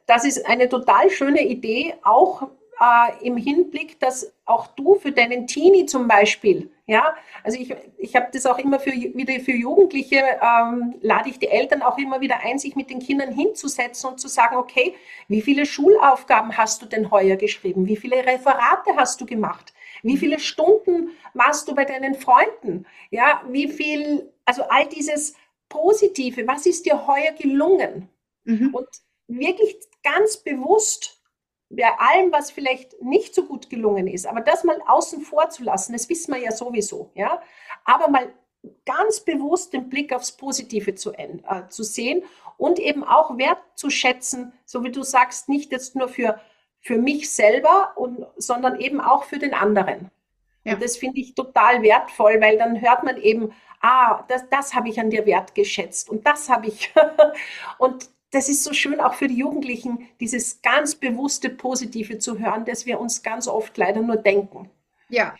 Das 0.08 0.26
ist 0.26 0.44
eine 0.48 0.70
total 0.70 1.12
schöne 1.12 1.46
Idee, 1.46 1.94
auch 2.02 2.50
äh, 2.82 3.26
im 3.26 3.38
Hinblick, 3.38 4.00
dass 4.00 4.34
auch 4.46 4.68
du 4.68 4.96
für 4.96 5.12
deinen 5.12 5.46
Teenie 5.46 5.86
zum 5.86 6.08
Beispiel, 6.08 6.72
ja, 6.88 7.16
also 7.44 7.60
ich, 7.60 7.74
ich 7.98 8.16
habe 8.16 8.30
das 8.34 8.46
auch 8.46 8.58
immer 8.58 8.80
für, 8.80 8.92
wieder 8.92 9.40
für 9.40 9.52
Jugendliche, 9.52 10.18
ähm, 10.42 10.96
lade 11.02 11.30
ich 11.30 11.38
die 11.38 11.48
Eltern 11.48 11.84
auch 11.84 11.98
immer 12.00 12.22
wieder 12.22 12.40
ein, 12.44 12.58
sich 12.58 12.76
mit 12.76 12.90
den 12.90 13.00
Kindern 13.00 13.32
hinzusetzen 13.32 14.10
und 14.10 14.20
zu 14.20 14.28
sagen, 14.28 14.56
okay, 14.56 14.96
wie 15.28 15.42
viele 15.42 15.66
Schulaufgaben 15.66 16.58
hast 16.58 16.82
du 16.82 16.88
denn 16.88 17.12
heuer 17.12 17.36
geschrieben? 17.36 17.86
Wie 17.86 17.98
viele 17.98 18.26
Referate 18.26 18.96
hast 18.98 19.22
du 19.22 19.26
gemacht? 19.26 19.74
Wie 20.02 20.18
viele 20.18 20.40
Stunden 20.40 21.12
warst 21.36 21.68
du 21.68 21.76
bei 21.76 21.86
deinen 21.86 22.16
Freunden? 22.16 22.88
Ja, 23.12 23.44
wie 23.48 23.68
viel, 23.68 24.34
also 24.46 24.64
all 24.64 24.88
dieses 24.88 25.36
Positive, 25.70 26.48
was 26.48 26.66
ist 26.66 26.88
dir 26.88 27.06
heuer 27.06 27.34
gelungen? 27.40 28.10
Mhm. 28.44 28.74
Und 28.74 28.88
wirklich 29.28 29.78
ganz 30.04 30.38
bewusst 30.38 31.21
bei 31.76 31.98
allem, 31.98 32.32
was 32.32 32.52
vielleicht 32.52 33.02
nicht 33.02 33.34
so 33.34 33.46
gut 33.46 33.70
gelungen 33.70 34.08
ist, 34.08 34.28
aber 34.28 34.42
das 34.42 34.64
mal 34.64 34.80
außen 34.88 35.22
vor 35.22 35.50
zu 35.50 35.64
lassen, 35.64 35.94
das 35.94 36.10
wissen 36.10 36.34
wir 36.34 36.42
ja 36.42 36.52
sowieso, 36.52 37.12
ja, 37.16 37.42
aber 37.86 38.10
mal 38.10 38.34
ganz 38.86 39.22
bewusst 39.22 39.74
den 39.74 39.90
Blick 39.90 40.14
aufs 40.14 40.34
Positive 40.34 40.96
zu, 40.96 41.14
äh, 41.14 41.30
zu 41.70 41.84
sehen 41.84 42.24
und 42.58 42.78
eben 42.80 43.04
auch 43.04 43.38
wertzuschätzen, 43.38 44.54
so 44.66 44.84
wie 44.84 44.92
du 44.92 45.02
sagst, 45.02 45.50
nicht 45.50 45.72
jetzt 45.72 45.96
nur 45.96 46.10
für, 46.10 46.40
für 46.80 46.98
mich 46.98 47.32
selber, 47.32 47.94
und, 47.96 48.26
sondern 48.38 48.80
eben 48.80 49.02
auch 49.02 49.24
für 49.24 49.40
den 49.40 49.54
anderen. 49.54 50.12
Ja. 50.64 50.76
Und 50.76 50.84
das 50.84 50.98
finde 50.98 51.20
ich 51.20 51.34
total 51.34 51.82
wertvoll, 51.82 52.40
weil 52.40 52.58
dann 52.58 52.82
hört 52.82 53.04
man 53.04 53.18
eben 53.18 53.52
ah, 53.82 54.24
das, 54.28 54.48
das 54.50 54.74
habe 54.74 54.90
ich 54.90 55.00
an 55.00 55.10
dir 55.10 55.26
wertgeschätzt 55.26 56.10
und 56.10 56.26
das 56.26 56.50
habe 56.50 56.68
ich. 56.68 56.94
und 57.78 58.10
das 58.32 58.50
ist 58.50 58.64
so 58.64 58.74
schön 58.74 59.00
auch 59.00 59.14
für 59.14 59.28
die 59.28 59.36
Jugendlichen, 59.38 60.08
dieses 60.20 60.62
ganz 60.62 60.96
bewusste 60.96 61.50
Positive 61.50 62.18
zu 62.18 62.40
hören, 62.40 62.66
dass 62.66 62.86
wir 62.86 63.00
uns 63.00 63.24
ganz 63.24 63.48
oft 63.48 63.78
leider 63.78 64.02
nur 64.02 64.18
denken. 64.18 64.70
Ja, 65.10 65.36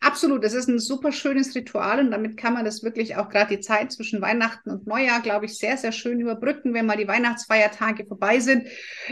Absolut, 0.00 0.44
das 0.44 0.54
ist 0.54 0.68
ein 0.68 0.78
super 0.78 1.10
schönes 1.10 1.56
Ritual 1.56 1.98
und 1.98 2.12
damit 2.12 2.36
kann 2.36 2.54
man 2.54 2.64
das 2.64 2.84
wirklich 2.84 3.16
auch 3.16 3.28
gerade 3.28 3.56
die 3.56 3.60
Zeit 3.60 3.90
zwischen 3.90 4.22
Weihnachten 4.22 4.70
und 4.70 4.86
Neujahr, 4.86 5.20
glaube 5.20 5.46
ich, 5.46 5.58
sehr, 5.58 5.76
sehr 5.76 5.90
schön 5.90 6.20
überbrücken, 6.20 6.72
wenn 6.72 6.86
mal 6.86 6.96
die 6.96 7.08
Weihnachtsfeiertage 7.08 8.06
vorbei 8.06 8.38
sind. 8.38 8.68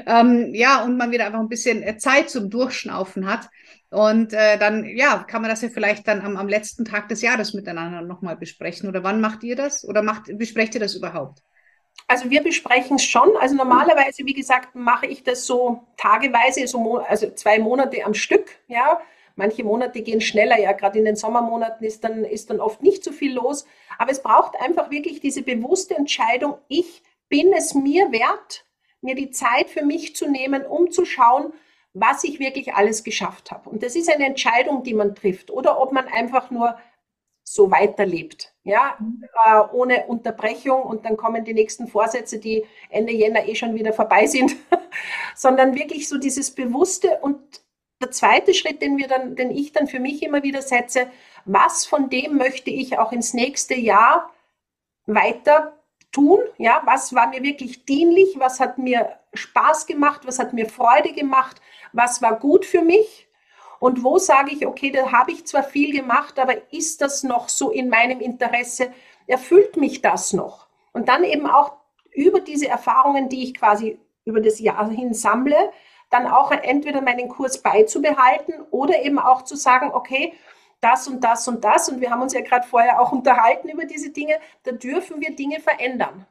Ähm, 0.06 0.54
ja, 0.54 0.84
und 0.84 0.96
man 0.96 1.10
wieder 1.10 1.26
einfach 1.26 1.40
ein 1.40 1.48
bisschen 1.48 1.82
äh, 1.82 1.96
Zeit 1.96 2.30
zum 2.30 2.50
Durchschnaufen 2.50 3.26
hat. 3.26 3.48
Und 3.90 4.32
äh, 4.32 4.58
dann, 4.58 4.84
ja, 4.84 5.24
kann 5.24 5.42
man 5.42 5.50
das 5.50 5.62
ja 5.62 5.70
vielleicht 5.70 6.06
dann 6.06 6.20
am, 6.20 6.36
am 6.36 6.46
letzten 6.46 6.84
Tag 6.84 7.08
des 7.08 7.20
Jahres 7.20 7.52
miteinander 7.52 8.02
nochmal 8.02 8.36
besprechen. 8.36 8.88
Oder 8.88 9.02
wann 9.02 9.20
macht 9.20 9.42
ihr 9.42 9.56
das? 9.56 9.84
Oder 9.84 10.02
macht, 10.02 10.38
besprecht 10.38 10.74
ihr 10.74 10.80
das 10.80 10.94
überhaupt? 10.94 11.42
Also 12.08 12.30
wir 12.30 12.42
besprechen 12.42 12.96
es 12.96 13.04
schon. 13.04 13.36
Also 13.38 13.54
normalerweise, 13.56 14.24
wie 14.24 14.32
gesagt, 14.32 14.74
mache 14.74 15.06
ich 15.06 15.24
das 15.24 15.46
so 15.46 15.82
tageweise, 15.96 16.66
so 16.66 16.98
also 16.98 17.30
zwei 17.30 17.58
Monate 17.58 18.04
am 18.04 18.14
Stück, 18.14 18.50
ja 18.68 19.00
Manche 19.36 19.64
Monate 19.64 20.00
gehen 20.00 20.22
schneller, 20.22 20.58
ja, 20.58 20.72
gerade 20.72 20.98
in 20.98 21.04
den 21.04 21.14
Sommermonaten 21.14 21.86
ist 21.86 22.02
dann, 22.02 22.24
ist 22.24 22.48
dann 22.48 22.58
oft 22.58 22.82
nicht 22.82 23.04
so 23.04 23.12
viel 23.12 23.34
los. 23.34 23.66
Aber 23.98 24.10
es 24.10 24.22
braucht 24.22 24.58
einfach 24.58 24.90
wirklich 24.90 25.20
diese 25.20 25.42
bewusste 25.42 25.94
Entscheidung, 25.94 26.54
ich 26.68 27.02
bin 27.28 27.52
es 27.52 27.74
mir 27.74 28.10
wert, 28.12 28.64
mir 29.02 29.14
die 29.14 29.30
Zeit 29.30 29.68
für 29.68 29.84
mich 29.84 30.16
zu 30.16 30.26
nehmen, 30.26 30.64
um 30.64 30.90
zu 30.90 31.04
schauen, 31.04 31.52
was 31.92 32.24
ich 32.24 32.40
wirklich 32.40 32.74
alles 32.74 33.04
geschafft 33.04 33.50
habe. 33.50 33.68
Und 33.68 33.82
das 33.82 33.94
ist 33.94 34.08
eine 34.08 34.24
Entscheidung, 34.24 34.82
die 34.82 34.94
man 34.94 35.14
trifft. 35.14 35.50
Oder 35.50 35.80
ob 35.80 35.92
man 35.92 36.08
einfach 36.08 36.50
nur 36.50 36.78
so 37.48 37.70
weiterlebt, 37.70 38.52
ja, 38.64 38.98
äh, 39.46 39.60
ohne 39.72 40.06
Unterbrechung 40.06 40.82
und 40.82 41.04
dann 41.04 41.16
kommen 41.16 41.44
die 41.44 41.54
nächsten 41.54 41.86
Vorsätze, 41.86 42.40
die 42.40 42.64
Ende 42.90 43.12
Jänner 43.12 43.46
eh 43.46 43.54
schon 43.54 43.74
wieder 43.74 43.92
vorbei 43.92 44.26
sind, 44.26 44.56
sondern 45.36 45.76
wirklich 45.76 46.08
so 46.08 46.18
dieses 46.18 46.50
Bewusste 46.50 47.18
und 47.22 47.38
der 48.02 48.10
zweite 48.10 48.52
Schritt, 48.52 48.82
den 48.82 48.98
wir 48.98 49.06
dann, 49.06 49.36
den 49.36 49.50
ich 49.50 49.72
dann 49.72 49.86
für 49.86 50.00
mich 50.00 50.22
immer 50.22 50.42
wieder 50.42 50.60
setze, 50.60 51.08
was 51.44 51.86
von 51.86 52.10
dem 52.10 52.36
möchte 52.36 52.70
ich 52.70 52.98
auch 52.98 53.12
ins 53.12 53.32
nächste 53.32 53.74
Jahr 53.74 54.30
weiter 55.06 55.78
tun? 56.10 56.40
Ja, 56.58 56.82
was 56.84 57.14
war 57.14 57.28
mir 57.28 57.42
wirklich 57.42 57.84
dienlich? 57.84 58.34
Was 58.38 58.58
hat 58.58 58.76
mir 58.76 59.18
Spaß 59.34 59.86
gemacht? 59.86 60.22
Was 60.24 60.40
hat 60.40 60.52
mir 60.52 60.68
Freude 60.68 61.12
gemacht? 61.12 61.60
Was 61.92 62.20
war 62.20 62.38
gut 62.38 62.66
für 62.66 62.82
mich? 62.82 63.25
Und 63.78 64.02
wo 64.02 64.18
sage 64.18 64.52
ich, 64.52 64.66
okay, 64.66 64.90
da 64.90 65.12
habe 65.12 65.32
ich 65.32 65.46
zwar 65.46 65.62
viel 65.62 65.92
gemacht, 65.92 66.38
aber 66.38 66.54
ist 66.72 67.00
das 67.00 67.22
noch 67.22 67.48
so 67.48 67.70
in 67.70 67.88
meinem 67.88 68.20
Interesse? 68.20 68.92
Erfüllt 69.26 69.76
mich 69.76 70.02
das 70.02 70.32
noch? 70.32 70.66
Und 70.92 71.08
dann 71.08 71.24
eben 71.24 71.46
auch 71.46 71.72
über 72.12 72.40
diese 72.40 72.68
Erfahrungen, 72.68 73.28
die 73.28 73.42
ich 73.42 73.54
quasi 73.54 73.98
über 74.24 74.40
das 74.40 74.58
Jahr 74.58 74.88
hin 74.88 75.12
sammle, 75.14 75.70
dann 76.10 76.26
auch 76.26 76.50
entweder 76.50 77.00
meinen 77.02 77.28
Kurs 77.28 77.62
beizubehalten 77.62 78.54
oder 78.70 79.02
eben 79.02 79.18
auch 79.18 79.42
zu 79.42 79.56
sagen, 79.56 79.90
okay, 79.92 80.32
das 80.80 81.08
und 81.08 81.22
das 81.24 81.48
und 81.48 81.64
das, 81.64 81.88
und 81.88 82.00
wir 82.00 82.10
haben 82.10 82.22
uns 82.22 82.32
ja 82.32 82.42
gerade 82.42 82.66
vorher 82.66 83.00
auch 83.00 83.12
unterhalten 83.12 83.68
über 83.68 83.86
diese 83.86 84.10
Dinge, 84.10 84.38
da 84.62 84.72
dürfen 84.72 85.20
wir 85.20 85.34
Dinge 85.34 85.60
verändern. 85.60 86.26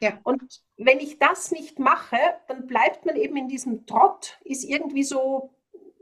Ja. 0.00 0.18
Und 0.22 0.42
wenn 0.78 0.98
ich 0.98 1.18
das 1.18 1.50
nicht 1.50 1.78
mache, 1.78 2.16
dann 2.48 2.66
bleibt 2.66 3.04
man 3.04 3.16
eben 3.16 3.36
in 3.36 3.48
diesem 3.48 3.86
Trott, 3.86 4.38
ist 4.44 4.64
irgendwie 4.64 5.04
so, 5.04 5.50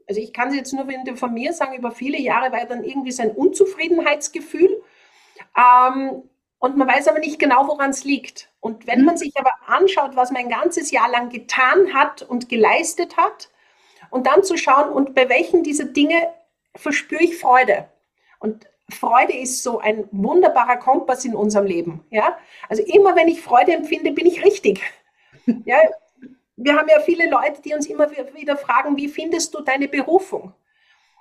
also 0.09 0.21
ich 0.21 0.33
kann 0.33 0.49
es 0.49 0.57
jetzt 0.57 0.73
nur 0.73 0.87
von 1.17 1.35
mir 1.35 1.53
sagen, 1.53 1.77
über 1.77 1.93
viele 1.93 2.19
Jahre 2.19 2.51
war 2.51 2.65
dann 2.65 2.83
irgendwie 2.83 3.13
so 3.13 3.23
ein 3.23 3.31
Unzufriedenheitsgefühl. 3.31 4.83
Ähm, 5.57 6.23
und 6.59 6.77
man 6.77 6.89
weiß 6.89 7.09
aber 7.09 7.21
nicht 7.21 7.39
genau, 7.39 7.69
woran 7.69 7.91
es 7.91 8.05
liegt. 8.05 8.51
Und 8.61 8.87
wenn 8.87 9.05
man 9.05 9.17
sich 9.17 9.33
aber 9.37 9.53
anschaut, 9.67 10.17
was 10.17 10.33
man 10.33 10.43
ein 10.43 10.49
ganzes 10.49 10.91
Jahr 10.91 11.09
lang 11.09 11.29
getan 11.29 11.95
hat 11.95 12.23
und 12.23 12.49
geleistet 12.49 13.17
hat, 13.17 13.51
und 14.11 14.27
dann 14.27 14.43
zu 14.43 14.57
schauen, 14.57 14.91
und 14.91 15.15
bei 15.15 15.29
welchen 15.29 15.63
dieser 15.63 15.85
Dinge 15.85 16.33
verspüre 16.75 17.23
ich 17.23 17.39
Freude. 17.39 17.89
Und 18.39 18.67
Freude 18.91 19.37
ist 19.37 19.63
so 19.63 19.79
ein 19.81 20.09
wunderbarer 20.13 20.79
Kompass 20.79 21.25
in 21.25 21.35
unserem 21.35 21.67
Leben. 21.67 22.05
Ja? 22.11 22.39
Also 22.69 22.83
immer 22.83 23.17
wenn 23.17 23.29
ich 23.29 23.43
Freude 23.43 23.73
empfinde, 23.73 24.13
bin 24.13 24.27
ich 24.27 24.45
richtig. 24.45 24.81
Ja? 25.65 25.79
Wir 26.61 26.77
haben 26.77 26.89
ja 26.89 26.99
viele 27.01 27.31
Leute, 27.31 27.63
die 27.63 27.73
uns 27.73 27.87
immer 27.87 28.11
wieder 28.11 28.57
fragen, 28.57 28.97
wie 28.97 29.09
findest 29.09 29.55
du 29.55 29.61
deine 29.61 29.87
Berufung? 29.87 30.53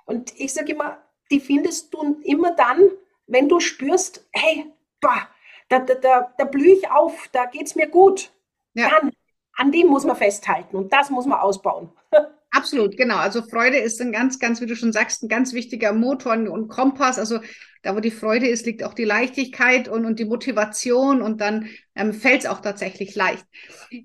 Und 0.04 0.38
ich 0.38 0.52
sage 0.52 0.72
immer, 0.72 0.98
die 1.30 1.38
findest 1.38 1.94
du 1.94 2.20
immer 2.24 2.52
dann, 2.52 2.90
wenn 3.26 3.48
du 3.48 3.60
spürst, 3.60 4.26
hey, 4.32 4.66
bah, 5.00 5.28
da, 5.68 5.78
da, 5.78 5.94
da, 5.94 6.34
da 6.36 6.44
blühe 6.44 6.74
ich 6.74 6.90
auf, 6.90 7.28
da 7.30 7.44
geht 7.46 7.66
es 7.66 7.76
mir 7.76 7.86
gut. 7.86 8.32
Ja. 8.74 8.88
Dann, 8.90 9.12
an 9.54 9.70
dem 9.70 9.88
muss 9.88 10.04
man 10.04 10.16
festhalten 10.16 10.76
und 10.76 10.92
das 10.92 11.10
muss 11.10 11.26
man 11.26 11.38
ausbauen. 11.38 11.92
Absolut, 12.50 12.96
genau. 12.96 13.16
Also 13.16 13.42
Freude 13.42 13.76
ist 13.76 14.00
ein 14.00 14.10
ganz, 14.10 14.38
ganz, 14.38 14.60
wie 14.60 14.66
du 14.66 14.74
schon 14.74 14.92
sagst, 14.92 15.22
ein 15.22 15.28
ganz 15.28 15.52
wichtiger 15.52 15.92
Motor 15.92 16.32
und 16.32 16.68
Kompass. 16.68 17.18
Also 17.18 17.40
da, 17.82 17.94
wo 17.94 18.00
die 18.00 18.10
Freude 18.10 18.48
ist, 18.48 18.64
liegt 18.66 18.82
auch 18.82 18.94
die 18.94 19.04
Leichtigkeit 19.04 19.86
und, 19.86 20.04
und 20.06 20.18
die 20.18 20.24
Motivation 20.24 21.20
und 21.22 21.40
dann 21.40 21.68
ähm, 21.94 22.12
fällt 22.12 22.40
es 22.40 22.46
auch 22.46 22.60
tatsächlich 22.60 23.14
leicht. 23.14 23.44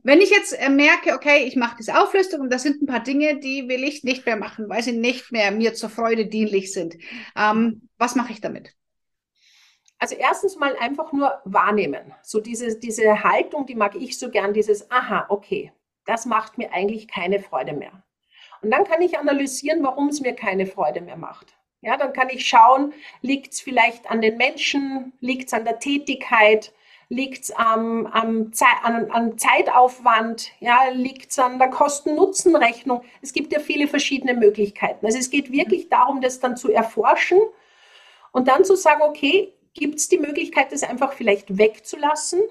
Wenn 0.03 0.21
ich 0.21 0.29
jetzt 0.29 0.53
äh, 0.53 0.69
merke, 0.69 1.13
okay, 1.13 1.45
ich 1.45 1.55
mache 1.55 1.77
diese 1.79 1.97
Auflistung 1.97 2.41
und 2.41 2.53
das 2.53 2.63
sind 2.63 2.81
ein 2.81 2.85
paar 2.85 3.01
Dinge, 3.01 3.39
die 3.39 3.67
will 3.69 3.83
ich 3.83 4.03
nicht 4.03 4.25
mehr 4.25 4.35
machen, 4.35 4.67
weil 4.67 4.83
sie 4.83 4.91
nicht 4.91 5.31
mehr 5.31 5.51
mir 5.51 5.73
zur 5.73 5.89
Freude 5.89 6.27
dienlich 6.27 6.73
sind. 6.73 6.95
Ähm, 7.37 7.89
was 7.97 8.15
mache 8.15 8.33
ich 8.33 8.41
damit? 8.41 8.75
Also 9.99 10.15
erstens 10.15 10.57
mal 10.57 10.75
einfach 10.77 11.13
nur 11.13 11.31
wahrnehmen. 11.45 12.13
So 12.23 12.41
diese, 12.41 12.77
diese 12.77 13.23
Haltung, 13.23 13.65
die 13.65 13.75
mag 13.75 13.95
ich 13.95 14.19
so 14.19 14.29
gern, 14.29 14.53
dieses, 14.53 14.91
aha, 14.91 15.27
okay, 15.29 15.71
das 16.05 16.25
macht 16.25 16.57
mir 16.57 16.73
eigentlich 16.73 17.07
keine 17.07 17.39
Freude 17.39 17.73
mehr. 17.73 18.03
Und 18.63 18.71
dann 18.71 18.85
kann 18.85 19.01
ich 19.01 19.19
analysieren, 19.19 19.83
warum 19.83 20.07
es 20.07 20.21
mir 20.21 20.33
keine 20.33 20.65
Freude 20.65 21.01
mehr 21.01 21.17
macht. 21.17 21.53
Ja, 21.81 21.97
dann 21.97 22.13
kann 22.13 22.29
ich 22.29 22.47
schauen, 22.47 22.93
liegt 23.21 23.53
es 23.53 23.61
vielleicht 23.61 24.09
an 24.09 24.21
den 24.21 24.37
Menschen, 24.37 25.11
liegt 25.19 25.47
es 25.47 25.53
an 25.53 25.65
der 25.65 25.79
Tätigkeit, 25.79 26.71
liegt 27.09 27.43
es 27.43 27.51
am, 27.51 28.05
am, 28.07 28.51
an, 28.83 29.11
an 29.11 29.37
Zeitaufwand, 29.37 30.51
ja, 30.61 30.89
liegt 30.93 31.31
es 31.31 31.39
an 31.39 31.59
der 31.59 31.69
Kosten-Nutzen-Rechnung. 31.69 33.01
Es 33.21 33.33
gibt 33.33 33.51
ja 33.51 33.59
viele 33.59 33.87
verschiedene 33.87 34.33
Möglichkeiten. 34.33 35.05
Also 35.05 35.17
es 35.17 35.29
geht 35.29 35.51
wirklich 35.51 35.89
darum, 35.89 36.21
das 36.21 36.39
dann 36.39 36.55
zu 36.55 36.71
erforschen 36.71 37.39
und 38.31 38.47
dann 38.47 38.63
zu 38.63 38.75
sagen, 38.75 39.01
okay, 39.01 39.53
gibt 39.73 39.99
es 39.99 40.07
die 40.07 40.19
Möglichkeit, 40.19 40.71
das 40.71 40.83
einfach 40.83 41.11
vielleicht 41.11 41.57
wegzulassen. 41.57 42.41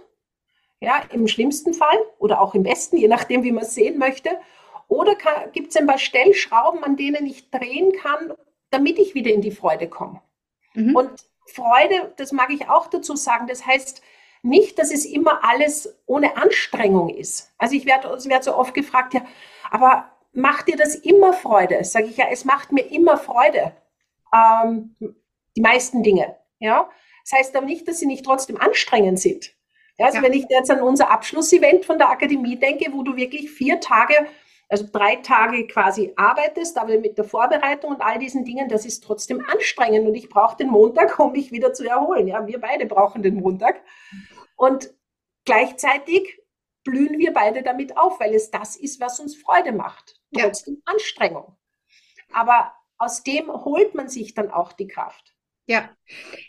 Ja, 0.81 1.01
im 1.11 1.29
schlimmsten 1.29 1.75
Fall 1.75 1.99
oder 2.19 2.41
auch 2.41 2.55
im 2.55 2.65
besten, 2.65 2.97
je 2.97 3.07
nachdem, 3.07 3.45
wie 3.45 3.53
man 3.53 3.63
es 3.63 3.75
sehen 3.75 3.99
möchte. 3.99 4.31
Oder 4.93 5.17
gibt 5.53 5.71
es 5.71 5.77
ein 5.77 5.87
paar 5.87 5.97
Stellschrauben, 5.97 6.85
an 6.85 6.97
denen 6.97 7.25
ich 7.25 7.51
drehen 7.51 7.93
kann, 7.93 8.35
damit 8.69 8.99
ich 8.99 9.15
wieder 9.15 9.31
in 9.31 9.41
die 9.41 9.51
Freude 9.51 9.89
komme. 9.89 10.21
Mhm. 10.75 10.95
Und 10.95 11.11
Freude, 11.47 12.13
das 12.19 12.33
mag 12.33 12.51
ich 12.51 12.69
auch 12.69 12.89
dazu 12.89 13.17
sagen, 13.17 13.47
das 13.47 13.65
heißt 13.65 14.03
nicht, 14.43 14.79
dass 14.79 14.93
es 14.93 15.07
immer 15.07 15.49
alles 15.49 15.99
ohne 16.05 16.37
Anstrengung 16.37 17.09
ist. 17.09 17.55
Also 17.57 17.75
ich 17.75 17.87
werde 17.87 18.11
werd 18.29 18.45
so 18.45 18.55
oft 18.55 18.75
gefragt, 18.75 19.15
ja, 19.15 19.25
aber 19.71 20.11
macht 20.35 20.69
dir 20.69 20.77
das 20.77 20.95
immer 20.95 21.33
Freude? 21.33 21.83
Sage 21.85 22.09
ich 22.09 22.19
ja, 22.19 22.27
es 22.31 22.45
macht 22.45 22.71
mir 22.71 22.83
immer 22.83 23.17
Freude. 23.17 23.73
Ähm, 24.35 24.95
die 25.57 25.63
meisten 25.63 26.03
Dinge. 26.03 26.37
Ja, 26.59 26.91
das 27.25 27.39
heißt 27.39 27.57
aber 27.57 27.65
nicht, 27.65 27.89
dass 27.89 27.99
sie 27.99 28.07
nicht 28.07 28.27
trotzdem 28.27 28.61
anstrengend 28.61 29.21
sind. 29.21 29.55
Ja, 29.97 30.05
also 30.07 30.19
ja. 30.19 30.25
wenn 30.25 30.35
ich 30.35 30.45
jetzt 30.51 30.71
an 30.71 30.83
unser 30.83 31.11
Abschlussevent 31.11 31.87
von 31.87 31.97
der 31.97 32.11
Akademie 32.11 32.57
denke, 32.57 32.93
wo 32.93 33.03
du 33.03 33.17
wirklich 33.17 33.51
vier 33.51 33.81
Tage, 33.81 34.27
also 34.73 34.89
drei 34.91 35.17
Tage 35.17 35.67
quasi 35.67 36.15
arbeitest, 36.17 36.79
aber 36.79 36.99
mit 36.99 37.19
der 37.19 37.25
Vorbereitung 37.25 37.91
und 37.91 38.01
all 38.01 38.19
diesen 38.19 38.47
Dingen, 38.47 38.71
das 38.71 38.87
ist 38.87 39.05
trotzdem 39.05 39.45
anstrengend 39.47 40.09
und 40.09 40.15
ich 40.15 40.31
brauche 40.31 40.57
den 40.57 40.69
Montag, 40.69 41.19
um 41.19 41.33
mich 41.33 41.53
wieder 41.53 41.75
zu 41.75 41.87
erholen. 41.87 42.27
Ja, 42.27 42.47
wir 42.47 42.59
beide 42.59 42.87
brauchen 42.87 43.23
den 43.23 43.35
Montag. 43.35 43.83
Und 44.57 44.95
gleichzeitig 45.45 46.41
blühen 46.85 47.19
wir 47.19 47.35
beide 47.35 47.63
damit 47.63 47.99
auf, 47.99 48.19
weil 48.19 48.35
es 48.35 48.51
das 48.51 48.77
ist, 48.77 48.99
was 48.99 49.21
uns 49.21 49.37
Freude 49.37 49.73
macht. 49.73 50.19
Trotzdem 50.35 50.77
ja. 50.77 50.93
Anstrengung. 50.93 51.55
Aber 52.33 52.73
aus 52.97 53.23
dem 53.23 53.53
holt 53.53 53.95
man 53.95 54.09
sich 54.09 54.33
dann 54.33 54.51
auch 54.51 54.73
die 54.73 54.89
Kraft. 54.89 55.35
Ja, 55.67 55.91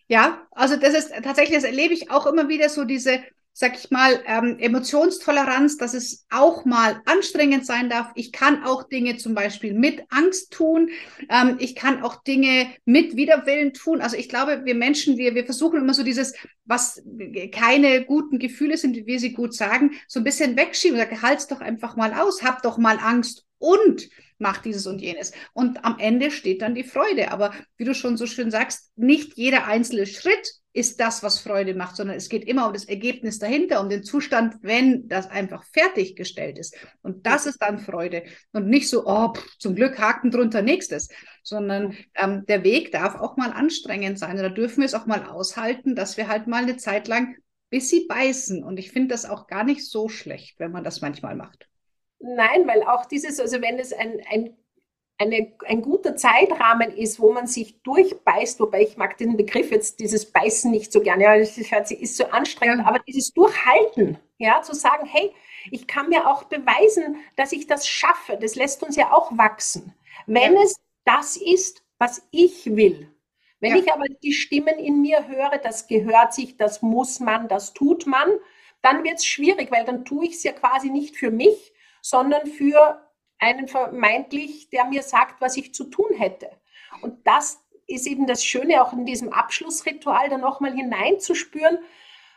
ja, 0.08 0.48
also 0.52 0.78
das 0.78 0.94
ist 0.94 1.14
tatsächlich, 1.24 1.56
das 1.56 1.66
erlebe 1.66 1.94
ich 1.94 2.10
auch 2.10 2.26
immer 2.26 2.48
wieder 2.48 2.70
so 2.70 2.86
diese, 2.86 3.24
sag 3.54 3.78
ich 3.78 3.92
mal, 3.92 4.22
ähm, 4.26 4.58
Emotionstoleranz, 4.60 5.78
dass 5.78 5.94
es 5.94 6.26
auch 6.32 6.66
mal 6.66 7.02
anstrengend 7.06 7.68
sein 7.68 7.88
darf. 7.88 8.12
Ich 8.16 8.32
kann 8.32 8.64
auch 8.64 8.84
Dinge 8.84 9.18
zum 9.18 9.36
Beispiel 9.36 9.74
mit 9.74 10.04
Angst 10.10 10.52
tun. 10.52 10.90
Ähm, 11.30 11.58
ich 11.60 11.76
kann 11.76 12.02
auch 12.02 12.24
Dinge 12.24 12.68
mit 12.86 13.16
Widerwillen 13.16 13.74
tun. 13.74 14.02
Also 14.02 14.18
ich 14.18 14.28
glaube, 14.28 14.66
wir 14.66 14.74
Menschen, 14.74 15.18
wir, 15.18 15.36
wir 15.36 15.46
versuchen 15.46 15.80
immer 15.80 15.94
so 15.94 16.04
dieses, 16.04 16.34
was 16.66 17.04
keine 17.52 18.04
guten 18.06 18.40
Gefühle 18.40 18.76
sind, 18.76 18.96
wie 18.96 19.06
wir 19.06 19.20
sie 19.20 19.34
gut 19.34 19.54
sagen, 19.54 19.92
so 20.08 20.20
ein 20.20 20.24
bisschen 20.24 20.58
wegschieben. 20.58 20.98
Sag, 20.98 21.22
halt's 21.22 21.48
doch 21.48 21.62
einfach 21.62 21.96
mal 21.96 22.14
aus, 22.14 22.42
hab 22.42 22.64
doch 22.64 22.80
mal 22.80 22.98
Angst 23.00 23.46
und 23.60 24.10
mach 24.40 24.58
dieses 24.58 24.88
und 24.88 25.00
jenes. 25.00 25.32
Und 25.54 25.86
am 25.86 26.00
Ende 26.00 26.32
steht 26.32 26.64
dann 26.64 26.74
die 26.74 26.84
Freude. 26.84 27.32
Aber 27.32 27.54
wie 27.78 27.86
du 27.86 27.94
schon 27.94 28.18
so 28.18 28.26
schön 28.26 28.50
sagst, 28.50 28.92
nicht 28.96 29.38
jeder 29.38 29.68
einzelne 29.68 30.08
Schritt 30.08 30.56
ist 30.74 31.00
das, 31.00 31.24
was 31.24 31.40
Freude 31.40 31.76
macht, 31.76 31.96
sondern 31.96 32.18
es 32.18 32.30
geht 32.30 32.46
immer 32.46 32.68
um 32.68 32.74
das 32.74 32.86
Ergebnis 32.86 33.40
dahinter, 33.40 33.80
um 33.80 33.90
den 33.90 34.04
Zustand, 34.04 34.56
wenn 34.62 35.08
das 35.08 35.30
einfach 35.30 35.64
fertiggestellt 35.72 36.58
ist. 36.58 36.76
Und 37.02 37.26
das 37.26 37.46
ist 37.46 37.62
dann 37.62 37.80
Freude. 37.80 38.24
Und 38.52 38.68
nicht 38.68 38.90
so, 38.90 39.06
oh, 39.06 39.34
pff, 39.34 39.58
zum 39.60 39.76
Glück 39.76 40.00
Haken 40.00 40.32
drunter 40.32 40.62
nächstes, 40.62 41.10
sondern 41.44 41.96
ähm, 42.16 42.46
der 42.48 42.64
Weg 42.64 42.92
darf 42.92 43.16
auch 43.16 43.38
mal 43.38 43.52
anstrengend 43.52 44.18
sein. 44.18 44.38
Und 44.38 44.44
da 44.44 44.50
dürfen 44.50 44.80
wir 44.80 44.86
es 44.86 44.96
auch 44.96 45.06
mal 45.06 45.26
aushalten, 45.26 45.96
dass 45.96 46.18
wir 46.18 46.28
halt 46.28 46.48
mal 46.48 46.64
eine 46.64 46.78
Zeit 46.78 47.08
lang 47.08 47.36
bis 47.74 47.90
sie 47.90 48.06
beißen. 48.06 48.64
Und 48.64 48.78
ich 48.78 48.92
finde 48.92 49.08
das 49.08 49.26
auch 49.26 49.48
gar 49.48 49.64
nicht 49.64 49.90
so 49.90 50.08
schlecht, 50.08 50.60
wenn 50.60 50.72
man 50.72 50.84
das 50.84 51.02
manchmal 51.02 51.36
macht. 51.36 51.68
Nein, 52.20 52.68
weil 52.68 52.84
auch 52.84 53.08
dieses, 53.08 53.40
also 53.40 53.64
wenn 53.64 53.80
es 53.80 53.92
ein, 53.92 54.22
ein 54.30 54.56
eine, 55.18 55.54
ein 55.66 55.82
guter 55.82 56.16
Zeitrahmen 56.16 56.92
ist, 56.96 57.20
wo 57.20 57.32
man 57.32 57.48
sich 57.48 57.82
durchbeißt, 57.84 58.60
wobei 58.60 58.82
ich 58.82 58.98
mag 58.98 59.18
den 59.18 59.38
Begriff 59.38 59.72
jetzt, 59.72 60.00
dieses 60.00 60.32
Beißen 60.32 60.72
nicht 60.72 60.92
so 60.92 61.02
gerne, 61.02 61.24
ja, 61.24 61.38
das 61.38 61.58
ist 61.58 62.18
so 62.18 62.26
anstrengend, 62.26 62.86
aber 62.86 63.00
dieses 63.00 63.32
Durchhalten, 63.34 64.18
ja, 64.38 64.62
zu 64.62 64.74
sagen, 64.74 65.06
hey, 65.06 65.32
ich 65.72 65.88
kann 65.88 66.10
mir 66.10 66.28
auch 66.28 66.44
beweisen, 66.44 67.18
dass 67.36 67.52
ich 67.52 67.68
das 67.68 67.88
schaffe, 67.88 68.38
das 68.42 68.56
lässt 68.56 68.84
uns 68.84 68.96
ja 68.96 69.14
auch 69.14 69.38
wachsen. 69.38 69.94
Wenn 70.26 70.56
ja. 70.56 70.62
es 70.64 70.76
das 71.06 71.38
ist, 71.38 71.84
was 71.98 72.28
ich 72.32 72.76
will. 72.76 73.10
Wenn 73.60 73.76
ja. 73.76 73.82
ich 73.82 73.94
aber 73.94 74.06
die 74.24 74.34
Stimmen 74.34 74.78
in 74.78 75.02
mir 75.02 75.28
höre, 75.28 75.58
das 75.58 75.88
gehört 75.88 76.34
sich, 76.34 76.58
das 76.58 76.82
muss 76.82 77.20
man, 77.20 77.48
das 77.48 77.74
tut 77.74 78.06
man, 78.08 78.30
dann 78.82 79.04
wird 79.04 79.16
es 79.16 79.26
schwierig, 79.26 79.72
weil 79.72 79.86
dann 79.86 80.04
tue 80.04 80.26
ich 80.26 80.34
es 80.34 80.44
ja 80.44 80.52
quasi 80.52 80.90
nicht 80.90 81.16
für 81.16 81.32
mich, 81.32 81.74
sondern 82.02 82.46
für 82.48 83.02
einen 83.44 83.68
vermeintlich, 83.68 84.70
der 84.70 84.86
mir 84.86 85.04
sagt, 85.04 85.42
was 85.42 85.58
ich 85.58 85.74
zu 85.74 85.86
tun 85.86 86.16
hätte. 86.18 86.50
Und 87.02 87.28
das 87.28 87.62
ist 87.88 88.08
eben 88.08 88.26
das 88.26 88.44
Schöne, 88.44 88.82
auch 88.82 88.94
in 88.94 89.06
diesem 89.06 89.34
Abschlussritual 89.34 90.30
da 90.30 90.38
nochmal 90.38 90.74
hineinzuspüren. 90.74 91.80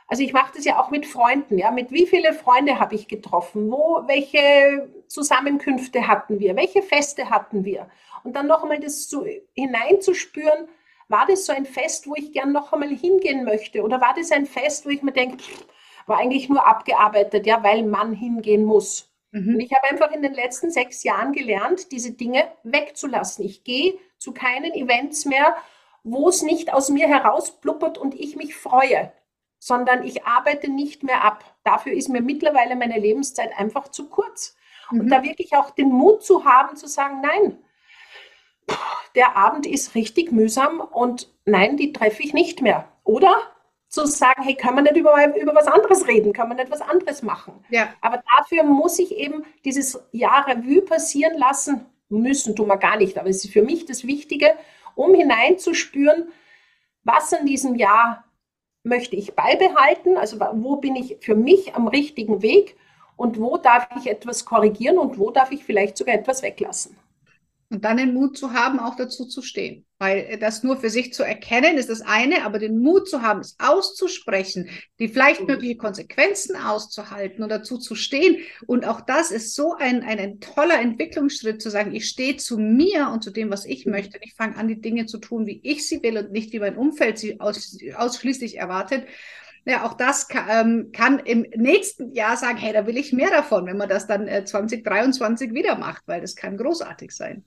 Also 0.09 0.23
ich 0.23 0.33
mache 0.33 0.53
das 0.55 0.65
ja 0.65 0.81
auch 0.81 0.91
mit 0.91 1.07
Freunden, 1.07 1.59
ja. 1.59 1.71
Mit 1.71 1.91
wie 1.93 2.07
viele 2.07 2.33
Freunde 2.33 2.79
habe 2.79 2.95
ich 2.95 3.09
getroffen? 3.09 3.71
Wo, 3.71 4.03
welche 4.07 4.89
Zusammenkünfte 5.09 6.07
hatten 6.07 6.41
wir? 6.41 6.57
Welche 6.57 6.83
Feste 6.83 7.31
hatten 7.31 7.65
wir? 7.65 7.89
Und 8.25 8.35
dann 8.35 8.47
noch 8.49 8.63
einmal 8.63 8.81
das 8.81 9.09
so 9.09 9.25
hineinzuspüren, 9.55 10.69
war 11.09 11.27
das 11.27 11.47
so 11.47 11.53
ein 11.53 11.67
Fest, 11.67 12.09
wo 12.09 12.15
ich 12.17 12.33
gern 12.33 12.53
noch 12.53 12.73
einmal 12.73 12.89
hingehen 12.89 13.45
möchte? 13.45 13.83
Oder 13.83 14.01
war 14.01 14.15
das 14.17 14.33
ein 14.33 14.47
Fest, 14.47 14.87
wo 14.87 14.91
ich 14.91 15.03
mir 15.03 15.13
denke, 15.13 15.39
war 16.07 16.19
eigentlich 16.19 16.49
nur 16.49 16.67
abgearbeitet, 16.67 17.47
ja, 17.47 17.63
weil 17.63 17.85
man 17.85 18.13
hingehen 18.13 18.65
muss? 18.65 19.13
Mhm. 19.33 19.55
Und 19.55 19.61
ich 19.61 19.73
habe 19.73 19.91
einfach 19.91 20.13
in 20.13 20.23
den 20.23 20.35
letzten 20.35 20.71
sechs 20.71 21.03
Jahren 21.03 21.33
gelernt, 21.33 21.93
diese 21.93 22.13
Dinge 22.13 22.47
wegzulassen. 22.63 23.45
Ich 23.45 23.65
gehe 23.65 23.99
zu 24.19 24.33
keinen 24.33 24.73
Events 24.73 25.25
mehr, 25.25 25.57
wo 26.05 26.29
es 26.29 26.43
nicht 26.43 26.73
aus 26.73 26.89
mir 26.89 27.09
herausblubbert 27.09 27.99
und 27.99 28.15
ich 28.15 28.37
mich 28.37 28.55
freue, 28.55 29.13
sondern 29.59 30.05
ich 30.05 30.25
arbeite 30.25 30.71
nicht 30.71 31.03
mehr 31.03 31.25
ab. 31.25 31.45
Dafür 31.65 31.93
ist 31.93 32.09
mir 32.09 32.23
mittlerweile 32.23 32.77
meine 32.77 32.99
Lebenszeit 32.99 33.51
einfach 33.59 33.89
zu 33.89 34.09
kurz. 34.09 34.57
Mhm. 34.91 35.01
Und 35.01 35.09
da 35.09 35.23
wirklich 35.23 35.57
auch 35.57 35.71
den 35.71 35.89
Mut 35.89 36.23
zu 36.23 36.45
haben, 36.45 36.77
zu 36.77 36.87
sagen, 36.87 37.21
nein, 37.21 37.59
der 39.15 39.37
Abend 39.37 39.67
ist 39.67 39.95
richtig 39.95 40.33
mühsam 40.33 40.81
und 40.81 41.33
nein, 41.45 41.77
die 41.77 41.93
treffe 41.93 42.23
ich 42.23 42.35
nicht 42.35 42.63
mehr. 42.63 42.89
Oder 43.05 43.37
zu 43.89 44.07
sagen, 44.07 44.43
hey, 44.43 44.55
kann 44.55 44.75
man 44.75 44.85
nicht 44.85 44.97
über, 44.97 45.15
über 45.37 45.55
was 45.55 45.67
anderes 45.67 46.07
reden, 46.07 46.33
kann 46.33 46.49
man 46.49 46.57
nicht 46.57 46.71
was 46.71 46.81
anderes 46.81 47.23
machen. 47.23 47.65
Ja. 47.71 47.89
Aber 48.01 48.23
dafür 48.37 48.65
muss 48.65 48.99
ich 48.99 49.17
eben 49.17 49.45
dieses 49.65 49.99
Jahr 50.13 50.47
Revue 50.49 50.83
passieren 50.83 51.39
lassen, 51.39 51.87
müssen 52.09 52.55
tun 52.55 52.69
wir 52.69 52.77
gar 52.77 52.97
nicht, 52.97 53.19
aber 53.19 53.29
es 53.29 53.45
ist 53.45 53.53
für 53.53 53.63
mich 53.63 53.87
das 53.87 54.07
Wichtige, 54.07 54.53
um 54.95 55.15
hineinzuspüren, 55.15 56.29
was 57.05 57.33
in 57.33 57.47
diesem 57.47 57.77
Jahr 57.77 58.25
möchte 58.83 59.17
ich 59.17 59.35
beibehalten, 59.35 60.17
also 60.17 60.39
wo 60.41 60.77
bin 60.77 60.97
ich 60.97 61.19
für 61.21 61.35
mich 61.35 61.75
am 61.75 61.89
richtigen 61.89 62.43
Weg 62.43 62.77
und 63.17 63.41
wo 63.41 63.57
darf 63.57 63.89
ich 63.99 64.09
etwas 64.09 64.45
korrigieren 64.45 64.99
und 64.99 65.19
wo 65.19 65.31
darf 65.31 65.51
ich 65.51 65.65
vielleicht 65.65 65.97
sogar 65.97 66.15
etwas 66.15 66.43
weglassen. 66.43 66.97
Und 67.69 67.85
dann 67.85 67.97
den 67.97 68.15
Mut 68.15 68.39
zu 68.39 68.53
haben, 68.53 68.79
auch 68.79 68.95
dazu 68.95 69.25
zu 69.27 69.43
stehen. 69.43 69.85
Weil 69.99 70.19
äh, 70.19 70.39
das 70.39 70.63
nur 70.63 70.77
für 70.77 70.91
sich 70.91 71.13
zu 71.13 71.25
erkennen, 71.25 71.79
ist 71.79 71.89
das 71.89 72.01
eine, 72.01 72.45
aber 72.45 72.59
den 72.59 72.79
Mut 72.79 73.09
zu 73.09 73.23
haben, 73.23 73.41
es 73.41 73.57
auszusprechen, 73.59 74.69
die 74.99 75.09
vielleicht 75.09 75.47
mögliche 75.47 75.77
Konsequenzen 75.77 76.57
auszuhalten 76.57 77.43
und 77.43 77.49
dazu 77.49 77.79
zu 77.79 77.97
stehen. 77.97 78.39
Und 78.67 78.87
auch 78.87 79.01
das 79.01 79.31
ist 79.31 79.55
so 79.55 79.75
ein, 79.75 80.03
ein, 80.03 80.19
ein 80.19 80.39
toller 80.39 80.81
Entwicklungsschritt, 80.81 81.61
zu 81.61 81.71
sagen, 81.71 81.95
ich 81.95 82.09
stehe 82.09 82.37
zu 82.37 82.57
mir 82.59 83.11
und 83.13 83.25
zu 83.25 83.31
dem, 83.31 83.51
was 83.51 83.65
ich 83.65 83.85
mhm. 83.85 83.93
möchte. 83.93 84.19
Und 84.19 84.25
ich 84.25 84.35
fange 84.35 84.57
an, 84.57 84.69
die 84.69 84.81
Dinge 84.81 85.07
zu 85.07 85.19
tun, 85.19 85.47
wie 85.47 85.61
ich 85.65 85.89
sie 85.89 86.03
will 86.03 86.19
und 86.19 86.31
nicht 86.31 86.53
wie 86.53 86.61
mein 86.61 86.77
Umfeld 86.77 87.19
sie 87.19 87.41
aus, 87.41 87.77
ausschließlich 87.97 88.59
erwartet. 88.59 89.07
Ja, 89.65 89.85
auch 89.85 89.95
das 89.95 90.29
kann, 90.29 90.47
ähm, 90.49 90.93
kann, 90.93 91.19
im 91.19 91.45
nächsten 91.57 92.13
Jahr 92.13 92.37
sagen, 92.37 92.57
hey, 92.57 92.73
da 92.73 92.87
will 92.87 92.97
ich 92.97 93.13
mehr 93.13 93.31
davon, 93.31 93.67
wenn 93.67 93.77
man 93.77 93.89
das 93.89 94.07
dann 94.07 94.29
äh, 94.29 94.45
2023 94.45 95.53
wieder 95.55 95.77
macht, 95.77 96.05
weil 96.07 96.21
das 96.21 96.37
kann 96.37 96.57
großartig 96.57 97.11
sein. 97.11 97.43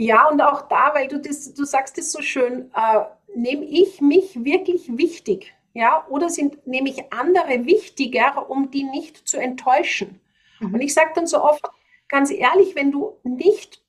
Ja, 0.00 0.28
und 0.28 0.40
auch 0.40 0.62
da, 0.62 0.94
weil 0.94 1.08
du 1.08 1.20
das, 1.20 1.52
du 1.52 1.64
sagst 1.64 1.98
es 1.98 2.10
so 2.10 2.22
schön, 2.22 2.70
äh, 2.74 3.04
nehme 3.34 3.66
ich 3.66 4.00
mich 4.00 4.42
wirklich 4.42 4.96
wichtig? 4.96 5.52
Ja, 5.74 6.06
oder 6.08 6.30
sind, 6.30 6.66
nehme 6.66 6.88
ich 6.88 7.12
andere 7.12 7.66
wichtiger, 7.66 8.48
um 8.48 8.70
die 8.70 8.84
nicht 8.84 9.28
zu 9.28 9.36
enttäuschen? 9.36 10.18
Mhm. 10.58 10.72
Und 10.72 10.80
ich 10.80 10.94
sage 10.94 11.10
dann 11.14 11.26
so 11.26 11.44
oft, 11.44 11.62
ganz 12.08 12.30
ehrlich, 12.30 12.74
wenn 12.74 12.90
du 12.90 13.18
nicht 13.24 13.82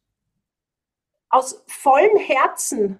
aus 1.30 1.64
vollem 1.66 2.18
Herzen 2.18 3.00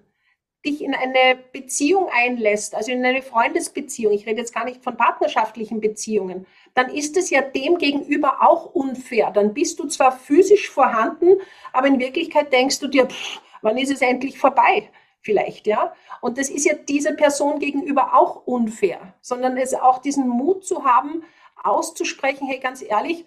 dich 0.64 0.80
in 0.80 0.94
eine 0.94 1.38
Beziehung 1.52 2.08
einlässt, 2.10 2.74
also 2.74 2.92
in 2.92 3.04
eine 3.04 3.20
Freundesbeziehung, 3.20 4.14
ich 4.14 4.24
rede 4.24 4.40
jetzt 4.40 4.54
gar 4.54 4.64
nicht 4.64 4.82
von 4.82 4.96
partnerschaftlichen 4.96 5.82
Beziehungen, 5.82 6.46
dann 6.74 6.90
ist 6.90 7.16
es 7.16 7.30
ja 7.30 7.42
dem 7.42 7.78
gegenüber 7.78 8.42
auch 8.42 8.74
unfair. 8.74 9.30
Dann 9.30 9.54
bist 9.54 9.78
du 9.78 9.86
zwar 9.86 10.12
physisch 10.12 10.70
vorhanden, 10.70 11.38
aber 11.72 11.88
in 11.88 12.00
Wirklichkeit 12.00 12.52
denkst 12.52 12.80
du 12.80 12.88
dir, 12.88 13.06
pff, 13.06 13.40
wann 13.60 13.78
ist 13.78 13.92
es 13.92 14.00
endlich 14.00 14.38
vorbei? 14.38 14.90
Vielleicht, 15.20 15.66
ja. 15.66 15.94
Und 16.20 16.38
das 16.38 16.50
ist 16.50 16.64
ja 16.64 16.74
dieser 16.74 17.12
Person 17.12 17.58
gegenüber 17.58 18.14
auch 18.14 18.44
unfair, 18.46 19.14
sondern 19.20 19.56
es 19.56 19.74
auch 19.74 19.98
diesen 19.98 20.28
Mut 20.28 20.64
zu 20.64 20.84
haben, 20.84 21.22
auszusprechen, 21.62 22.46
hey, 22.48 22.58
ganz 22.58 22.82
ehrlich, 22.82 23.24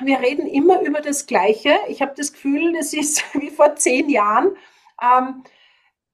wir 0.00 0.20
reden 0.20 0.46
immer 0.46 0.80
über 0.80 1.00
das 1.00 1.26
Gleiche. 1.26 1.78
Ich 1.88 2.00
habe 2.00 2.14
das 2.16 2.32
Gefühl, 2.32 2.72
das 2.72 2.94
ist 2.94 3.22
wie 3.34 3.50
vor 3.50 3.76
zehn 3.76 4.08
Jahren. 4.08 4.56
Ähm, 5.02 5.44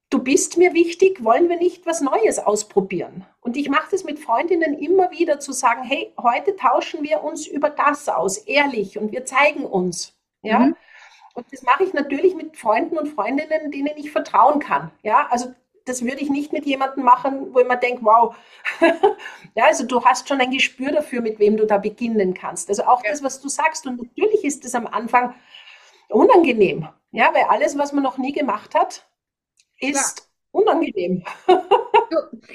du 0.09 0.19
bist 0.19 0.57
mir 0.57 0.73
wichtig, 0.73 1.23
wollen 1.23 1.49
wir 1.49 1.57
nicht 1.57 1.85
was 1.85 2.01
Neues 2.01 2.39
ausprobieren? 2.39 3.25
Und 3.47 3.55
ich 3.55 3.69
mache 3.69 3.87
das 3.91 4.03
mit 4.03 4.19
Freundinnen 4.19 4.77
immer 4.77 5.09
wieder 5.11 5.39
zu 5.39 5.53
sagen, 5.53 5.81
hey, 5.81 6.11
heute 6.21 6.57
tauschen 6.57 7.01
wir 7.01 7.23
uns 7.23 7.47
über 7.47 7.69
das 7.69 8.09
aus, 8.09 8.39
ehrlich, 8.39 8.97
und 8.97 9.13
wir 9.13 9.23
zeigen 9.23 9.63
uns. 9.63 10.17
Ja. 10.41 10.59
Mhm. 10.59 10.75
Und 11.33 11.45
das 11.53 11.61
mache 11.61 11.85
ich 11.85 11.93
natürlich 11.93 12.35
mit 12.35 12.57
Freunden 12.57 12.97
und 12.97 13.07
Freundinnen, 13.07 13.71
denen 13.71 13.95
ich 13.95 14.11
vertrauen 14.11 14.59
kann. 14.59 14.91
Ja, 15.01 15.27
also 15.29 15.53
das 15.85 16.03
würde 16.03 16.19
ich 16.19 16.29
nicht 16.29 16.51
mit 16.51 16.65
jemandem 16.65 17.05
machen, 17.05 17.53
wo 17.53 17.59
ich 17.59 17.67
mir 17.69 17.77
denke, 17.77 18.03
wow, 18.03 18.35
ja, 19.55 19.63
also 19.63 19.85
du 19.85 20.03
hast 20.03 20.27
schon 20.27 20.41
ein 20.41 20.51
Gespür 20.51 20.91
dafür, 20.91 21.21
mit 21.21 21.39
wem 21.39 21.55
du 21.55 21.65
da 21.65 21.77
beginnen 21.77 22.33
kannst. 22.33 22.67
Also 22.67 22.83
auch 22.83 23.01
ja. 23.05 23.11
das, 23.11 23.23
was 23.23 23.39
du 23.39 23.47
sagst. 23.47 23.87
Und 23.87 23.95
natürlich 23.95 24.43
ist 24.43 24.65
es 24.65 24.75
am 24.75 24.87
Anfang 24.87 25.33
unangenehm, 26.09 26.89
ja, 27.11 27.33
weil 27.33 27.43
alles, 27.43 27.77
was 27.77 27.93
man 27.93 28.03
noch 28.03 28.17
nie 28.17 28.33
gemacht 28.33 28.75
hat, 28.75 29.07
ist 29.79 30.19
ja. 30.19 30.25
unangenehm. 30.51 31.23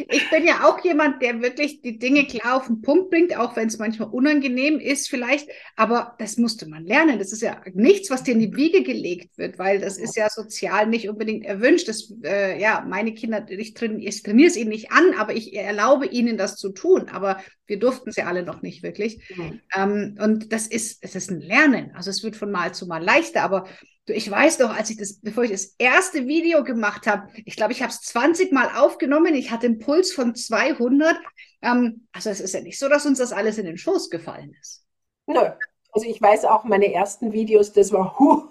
ich 0.08 0.30
bin 0.30 0.46
ja 0.46 0.64
auch 0.64 0.82
jemand, 0.84 1.22
der 1.22 1.40
wirklich 1.42 1.80
die 1.80 1.98
Dinge 1.98 2.26
klar 2.26 2.56
auf 2.56 2.66
den 2.66 2.82
Punkt 2.82 3.10
bringt, 3.10 3.36
auch 3.36 3.56
wenn 3.56 3.68
es 3.68 3.78
manchmal 3.78 4.08
unangenehm 4.08 4.78
ist 4.78 5.08
vielleicht. 5.08 5.48
Aber 5.76 6.14
das 6.18 6.36
musste 6.36 6.68
man 6.68 6.84
lernen. 6.84 7.18
Das 7.18 7.32
ist 7.32 7.42
ja 7.42 7.60
nichts, 7.74 8.10
was 8.10 8.22
dir 8.22 8.32
in 8.32 8.40
die 8.40 8.54
Wiege 8.56 8.82
gelegt 8.82 9.36
wird, 9.38 9.58
weil 9.58 9.80
das 9.80 9.98
ist 9.98 10.16
ja 10.16 10.28
sozial 10.28 10.86
nicht 10.86 11.08
unbedingt 11.08 11.44
erwünscht. 11.44 11.88
Das, 11.88 12.12
äh, 12.24 12.60
ja, 12.60 12.84
meine 12.88 13.14
Kinder, 13.14 13.44
ich, 13.48 13.74
train, 13.74 13.98
ich 14.00 14.22
trainiere 14.22 14.48
es 14.48 14.56
ihnen 14.56 14.70
nicht 14.70 14.92
an, 14.92 15.14
aber 15.18 15.34
ich 15.34 15.54
erlaube 15.54 16.06
ihnen 16.06 16.36
das 16.36 16.56
zu 16.56 16.70
tun. 16.70 17.08
Aber 17.08 17.38
wir 17.66 17.78
durften 17.78 18.10
es 18.10 18.16
ja 18.16 18.26
alle 18.26 18.42
noch 18.42 18.62
nicht 18.62 18.82
wirklich. 18.82 19.22
Mhm. 19.34 19.60
Ähm, 19.76 20.18
und 20.20 20.52
das 20.52 20.66
ist, 20.66 20.98
es 21.02 21.14
ist 21.14 21.30
ein 21.30 21.40
Lernen. 21.40 21.92
Also 21.94 22.10
es 22.10 22.22
wird 22.22 22.36
von 22.36 22.50
Mal 22.50 22.74
zu 22.74 22.86
Mal 22.86 23.02
leichter, 23.02 23.42
aber 23.42 23.66
ich 24.06 24.30
weiß 24.30 24.58
doch, 24.58 24.74
als 24.74 24.90
ich 24.90 24.96
das, 24.96 25.20
bevor 25.20 25.44
ich 25.44 25.50
das 25.50 25.74
erste 25.78 26.26
Video 26.26 26.64
gemacht 26.64 27.06
habe, 27.06 27.28
ich 27.44 27.56
glaube, 27.56 27.72
ich 27.72 27.82
habe 27.82 27.92
es 27.92 28.00
20 28.00 28.52
Mal 28.52 28.76
aufgenommen. 28.76 29.34
Ich 29.34 29.50
hatte 29.50 29.66
einen 29.66 29.78
Puls 29.78 30.12
von 30.12 30.34
200. 30.34 31.16
Ähm, 31.62 32.06
also 32.12 32.30
es 32.30 32.40
ist 32.40 32.54
ja 32.54 32.60
nicht 32.60 32.78
so, 32.78 32.88
dass 32.88 33.06
uns 33.06 33.18
das 33.18 33.32
alles 33.32 33.58
in 33.58 33.66
den 33.66 33.78
Schoß 33.78 34.10
gefallen 34.10 34.54
ist. 34.60 34.84
Nö. 35.26 35.50
Also 35.92 36.08
ich 36.08 36.20
weiß 36.22 36.46
auch, 36.46 36.64
meine 36.64 36.92
ersten 36.92 37.32
Videos, 37.32 37.72
das 37.72 37.92
war, 37.92 38.16
huh, 38.18 38.44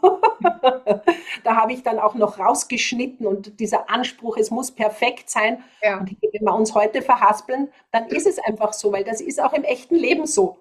da 1.44 1.56
habe 1.56 1.74
ich 1.74 1.82
dann 1.82 1.98
auch 1.98 2.14
noch 2.14 2.38
rausgeschnitten 2.38 3.26
und 3.26 3.60
dieser 3.60 3.90
Anspruch, 3.90 4.38
es 4.38 4.52
muss 4.52 4.72
perfekt 4.72 5.30
sein. 5.30 5.64
Ja. 5.82 6.00
Und 6.00 6.16
wenn 6.22 6.46
wir 6.46 6.54
uns 6.54 6.76
heute 6.76 7.02
verhaspeln, 7.02 7.70
dann 7.92 8.08
ist 8.08 8.28
es 8.28 8.38
einfach 8.40 8.74
so, 8.74 8.92
weil 8.92 9.04
das 9.04 9.22
ist 9.22 9.42
auch 9.42 9.54
im 9.54 9.64
echten 9.64 9.96
Leben 9.96 10.28
so. 10.28 10.60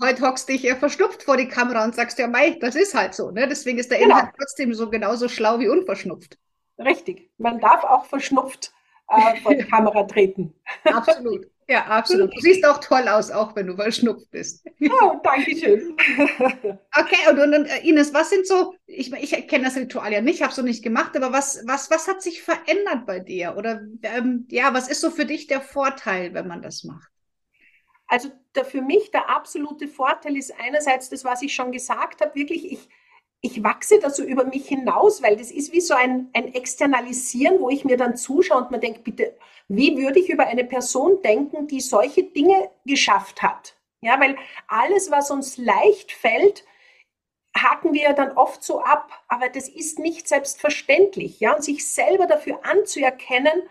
heute 0.00 0.22
hockst 0.22 0.48
dich 0.48 0.62
ja 0.62 0.76
verschnupft 0.76 1.22
vor 1.22 1.36
die 1.36 1.48
Kamera 1.48 1.84
und 1.84 1.94
sagst 1.94 2.18
ja, 2.18 2.26
Mei, 2.26 2.56
das 2.60 2.74
ist 2.74 2.94
halt 2.94 3.14
so. 3.14 3.30
Ne? 3.30 3.46
Deswegen 3.48 3.78
ist 3.78 3.90
der 3.90 3.98
genau. 3.98 4.16
Inhalt 4.16 4.34
trotzdem 4.36 4.74
so 4.74 4.90
genauso 4.90 5.28
schlau 5.28 5.58
wie 5.60 5.68
unverschnupft. 5.68 6.38
Richtig. 6.78 7.30
Man 7.38 7.60
darf 7.60 7.84
auch 7.84 8.06
verschnupft 8.06 8.72
äh, 9.08 9.36
vor 9.40 9.54
die 9.54 9.64
Kamera 9.70 10.04
treten. 10.04 10.54
Absolut. 10.84 11.46
Ja, 11.72 11.86
absolut. 11.86 12.36
Du 12.36 12.40
siehst 12.40 12.66
auch 12.66 12.80
toll 12.80 13.08
aus, 13.08 13.30
auch 13.30 13.56
wenn 13.56 13.66
du 13.66 13.76
verschnupft 13.76 14.30
bist. 14.30 14.62
Oh, 14.82 15.18
danke 15.22 15.56
schön. 15.56 15.96
Okay, 16.94 17.30
und, 17.30 17.38
und, 17.38 17.54
und 17.54 17.64
äh, 17.64 17.88
Ines, 17.88 18.12
was 18.12 18.28
sind 18.28 18.46
so, 18.46 18.74
ich, 18.86 19.10
ich 19.10 19.48
kenne 19.48 19.64
das 19.64 19.76
Ritual 19.76 20.12
ja 20.12 20.20
nicht, 20.20 20.42
habe 20.42 20.50
es 20.50 20.56
so 20.56 20.62
nicht 20.62 20.82
gemacht, 20.82 21.16
aber 21.16 21.32
was, 21.32 21.62
was, 21.66 21.90
was 21.90 22.08
hat 22.08 22.20
sich 22.20 22.42
verändert 22.42 23.06
bei 23.06 23.20
dir? 23.20 23.54
Oder 23.56 23.80
ähm, 24.02 24.46
ja, 24.50 24.74
was 24.74 24.90
ist 24.90 25.00
so 25.00 25.10
für 25.10 25.24
dich 25.24 25.46
der 25.46 25.62
Vorteil, 25.62 26.34
wenn 26.34 26.46
man 26.46 26.60
das 26.60 26.84
macht? 26.84 27.10
Also 28.06 28.28
der, 28.54 28.66
für 28.66 28.82
mich 28.82 29.10
der 29.10 29.30
absolute 29.30 29.88
Vorteil 29.88 30.36
ist 30.36 30.52
einerseits 30.60 31.08
das, 31.08 31.24
was 31.24 31.40
ich 31.40 31.54
schon 31.54 31.72
gesagt 31.72 32.20
habe, 32.20 32.34
wirklich, 32.34 32.70
ich, 32.70 32.88
ich 33.40 33.64
wachse 33.64 33.98
da 33.98 34.10
so 34.10 34.22
über 34.22 34.44
mich 34.44 34.68
hinaus, 34.68 35.22
weil 35.22 35.36
das 35.38 35.50
ist 35.50 35.72
wie 35.72 35.80
so 35.80 35.94
ein, 35.94 36.28
ein 36.34 36.52
Externalisieren, 36.52 37.60
wo 37.60 37.70
ich 37.70 37.86
mir 37.86 37.96
dann 37.96 38.14
zuschaue 38.14 38.62
und 38.62 38.70
mir 38.70 38.78
denke, 38.80 39.00
bitte, 39.00 39.34
wie 39.74 39.96
würde 39.96 40.20
ich 40.20 40.28
über 40.28 40.46
eine 40.46 40.64
Person 40.64 41.22
denken, 41.22 41.66
die 41.66 41.80
solche 41.80 42.24
Dinge 42.24 42.70
geschafft 42.84 43.42
hat? 43.42 43.74
Ja, 44.02 44.20
weil 44.20 44.36
alles, 44.68 45.10
was 45.10 45.30
uns 45.30 45.56
leicht 45.56 46.12
fällt, 46.12 46.64
haken 47.56 47.94
wir 47.94 48.12
dann 48.12 48.32
oft 48.32 48.62
so 48.62 48.82
ab. 48.82 49.24
Aber 49.28 49.48
das 49.48 49.68
ist 49.68 49.98
nicht 49.98 50.28
selbstverständlich. 50.28 51.40
Ja, 51.40 51.54
und 51.54 51.64
sich 51.64 51.90
selber 51.90 52.26
dafür 52.26 52.60
anzuerkennen, 52.64 53.62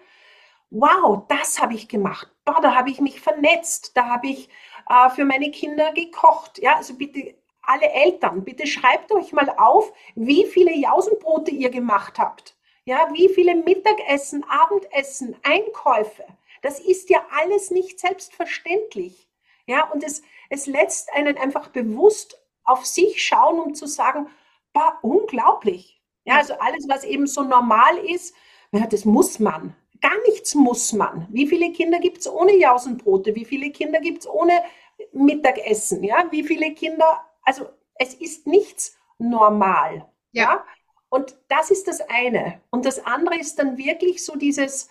wow, 0.71 1.23
das 1.27 1.61
habe 1.61 1.75
ich 1.75 1.87
gemacht. 1.87 2.31
Boah, 2.45 2.61
da 2.61 2.73
habe 2.73 2.89
ich 2.89 2.99
mich 2.99 3.21
vernetzt. 3.21 3.95
Da 3.95 4.07
habe 4.07 4.27
ich 4.27 4.49
äh, 4.89 5.09
für 5.11 5.25
meine 5.25 5.51
Kinder 5.51 5.93
gekocht. 5.93 6.57
Ja, 6.59 6.77
also 6.77 6.95
bitte 6.95 7.35
alle 7.61 7.89
Eltern, 7.91 8.43
bitte 8.43 8.65
schreibt 8.65 9.11
euch 9.11 9.33
mal 9.33 9.49
auf, 9.57 9.93
wie 10.15 10.45
viele 10.45 10.73
Jausenbrote 10.73 11.51
ihr 11.51 11.69
gemacht 11.69 12.17
habt. 12.17 12.55
Ja, 12.85 13.09
wie 13.13 13.29
viele 13.29 13.55
Mittagessen, 13.55 14.43
Abendessen, 14.49 15.35
Einkäufe. 15.43 16.25
Das 16.61 16.79
ist 16.79 17.09
ja 17.09 17.25
alles 17.31 17.71
nicht 17.71 17.99
selbstverständlich. 17.99 19.27
Ja, 19.67 19.89
und 19.91 20.03
es, 20.03 20.21
es 20.49 20.65
lässt 20.65 21.11
einen 21.13 21.37
einfach 21.37 21.69
bewusst 21.69 22.41
auf 22.63 22.85
sich 22.85 23.23
schauen, 23.23 23.59
um 23.59 23.75
zu 23.75 23.85
sagen, 23.85 24.27
bah, 24.73 24.97
unglaublich. 25.01 26.01
Ja, 26.23 26.37
also 26.37 26.53
alles, 26.59 26.87
was 26.87 27.03
eben 27.03 27.27
so 27.27 27.43
normal 27.43 27.97
ist, 27.97 28.35
ja, 28.71 28.87
das 28.87 29.05
muss 29.05 29.39
man. 29.39 29.75
Gar 30.01 30.19
nichts 30.27 30.55
muss 30.55 30.93
man. 30.93 31.27
Wie 31.29 31.47
viele 31.47 31.71
Kinder 31.71 31.99
gibt 31.99 32.19
es 32.19 32.27
ohne 32.27 32.55
Jausenbrote? 32.55 33.35
Wie 33.35 33.45
viele 33.45 33.69
Kinder 33.71 33.99
gibt 33.99 34.21
es 34.21 34.29
ohne 34.29 34.63
Mittagessen? 35.11 36.03
Ja, 36.03 36.25
wie 36.31 36.43
viele 36.43 36.73
Kinder, 36.73 37.21
also 37.43 37.67
es 37.95 38.13
ist 38.15 38.47
nichts 38.47 38.97
normal. 39.19 40.09
Ja. 40.31 40.43
ja. 40.43 40.65
Und 41.11 41.35
das 41.49 41.71
ist 41.71 41.89
das 41.89 41.99
eine. 41.99 42.61
Und 42.69 42.85
das 42.85 43.05
andere 43.05 43.37
ist 43.37 43.59
dann 43.59 43.77
wirklich 43.77 44.23
so 44.23 44.37
dieses, 44.37 44.89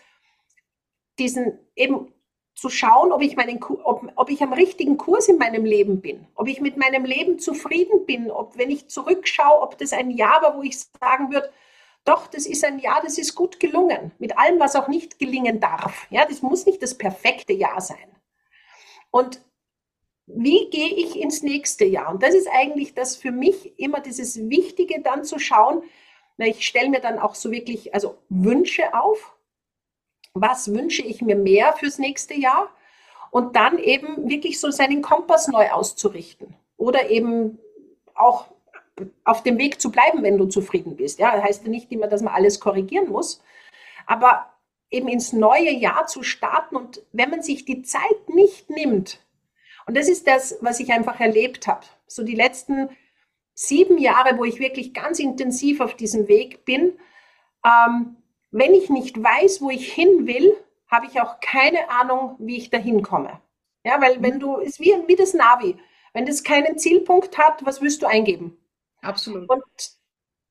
diesen 1.19 1.59
eben 1.75 2.13
zu 2.55 2.69
schauen, 2.69 3.11
ob 3.11 3.23
ich, 3.23 3.37
meinen, 3.37 3.59
ob, 3.63 4.13
ob 4.15 4.31
ich 4.31 4.43
am 4.43 4.53
richtigen 4.53 4.99
Kurs 4.99 5.29
in 5.29 5.39
meinem 5.39 5.65
Leben 5.65 6.03
bin, 6.03 6.27
ob 6.35 6.47
ich 6.47 6.61
mit 6.61 6.77
meinem 6.77 7.07
Leben 7.07 7.39
zufrieden 7.39 8.05
bin, 8.05 8.31
ob 8.31 8.59
wenn 8.59 8.71
ich 8.71 8.89
zurückschaue, 8.89 9.63
ob 9.63 9.79
das 9.79 9.95
ein 9.95 10.11
Jahr 10.11 10.43
war, 10.43 10.59
wo 10.59 10.63
ich 10.63 10.79
sagen 11.01 11.33
würde, 11.33 11.51
doch, 12.05 12.27
das 12.27 12.45
ist 12.45 12.67
ein 12.67 12.81
Jahr, 12.81 13.01
das 13.03 13.17
ist 13.17 13.35
gut 13.35 13.59
gelungen, 13.59 14.13
mit 14.19 14.37
allem, 14.37 14.61
was 14.61 14.77
auch 14.77 14.89
nicht 14.89 15.19
gelingen 15.19 15.59
darf. 15.59 16.07
Ja, 16.11 16.27
das 16.27 16.43
muss 16.43 16.67
nicht 16.67 16.83
das 16.83 16.99
perfekte 16.99 17.55
Jahr 17.55 17.81
sein. 17.81 17.97
Und 19.11 19.41
wie 20.27 20.69
gehe 20.69 20.93
ich 20.93 21.19
ins 21.19 21.43
nächste 21.43 21.87
Jahr? 21.87 22.13
Und 22.13 22.23
das 22.23 22.35
ist 22.35 22.49
eigentlich 22.53 22.93
das 22.93 23.17
für 23.17 23.33
mich 23.33 23.79
immer 23.79 24.01
dieses 24.01 24.51
Wichtige, 24.51 25.01
dann 25.01 25.25
zu 25.25 25.39
schauen, 25.39 25.83
weil 26.41 26.51
ich 26.51 26.67
stelle 26.67 26.89
mir 26.89 27.01
dann 27.01 27.19
auch 27.19 27.35
so 27.35 27.51
wirklich, 27.51 27.95
also 27.95 28.17
Wünsche 28.31 28.95
auf. 28.95 29.37
Was 30.33 30.73
wünsche 30.73 31.03
ich 31.03 31.21
mir 31.21 31.37
mehr 31.37 31.75
fürs 31.75 31.99
nächste 31.99 32.35
Jahr? 32.35 32.71
Und 33.31 33.57
dann 33.57 33.79
eben 33.79 34.29
wirklich 34.29 34.59
so 34.59 34.71
seinen 34.71 35.03
Kompass 35.03 35.49
neu 35.49 35.71
auszurichten. 35.71 36.55
Oder 36.79 37.11
eben 37.11 37.59
auch 38.15 38.47
auf 39.25 39.43
dem 39.43 39.59
Weg 39.59 39.83
zu 39.83 39.91
bleiben, 39.91 40.23
wenn 40.23 40.39
du 40.39 40.47
zufrieden 40.47 40.97
bist. 40.97 41.19
Ja, 41.19 41.31
heißt 41.43 41.65
ja 41.65 41.69
nicht 41.69 41.93
immer, 41.93 42.07
dass 42.07 42.23
man 42.23 42.35
alles 42.35 42.59
korrigieren 42.59 43.11
muss, 43.11 43.43
aber 44.07 44.47
eben 44.91 45.09
ins 45.09 45.33
neue 45.35 45.71
Jahr 45.71 46.07
zu 46.07 46.23
starten 46.23 46.75
und 46.75 47.03
wenn 47.13 47.31
man 47.31 47.43
sich 47.43 47.65
die 47.65 47.83
Zeit 47.83 48.29
nicht 48.29 48.71
nimmt, 48.71 49.21
und 49.87 49.97
das 49.97 50.09
ist 50.09 50.27
das, 50.27 50.59
was 50.61 50.81
ich 50.81 50.93
einfach 50.93 51.21
erlebt 51.21 51.67
habe, 51.67 51.87
so 52.07 52.23
die 52.25 52.35
letzten 52.35 52.91
sieben 53.61 53.99
Jahre, 53.99 54.39
wo 54.39 54.45
ich 54.45 54.59
wirklich 54.59 54.95
ganz 54.95 55.19
intensiv 55.19 55.81
auf 55.81 55.95
diesem 55.95 56.29
Weg 56.29 56.65
bin, 56.65 56.99
ähm, 57.65 58.17
wenn 58.51 58.75
ich 58.75 58.89
nicht 58.89 59.23
weiß, 59.23 59.61
wo 59.61 59.71
ich 59.71 59.93
hin 59.93 60.27
will, 60.27 60.57
habe 60.89 61.07
ich 61.07 61.21
auch 61.21 61.41
keine 61.41 61.91
Ahnung, 61.91 62.37
wie 62.39 62.57
ich 62.57 62.71
da 62.71 62.79
hinkomme. 62.79 63.41
Ja, 63.85 64.01
weil 64.01 64.23
wenn 64.23 64.37
mhm. 64.37 64.41
du, 64.41 64.57
ist 64.57 64.81
wie, 64.81 64.95
wie 65.07 65.17
das 65.17 65.35
Navi. 65.35 65.77
Wenn 66.13 66.27
das 66.27 66.43
keinen 66.43 66.79
Zielpunkt 66.79 67.39
hat, 67.39 67.65
was 67.65 67.81
willst 67.81 68.03
du 68.03 68.07
eingeben? 68.07 68.57
Absolut. 69.03 69.49
Und 69.49 69.63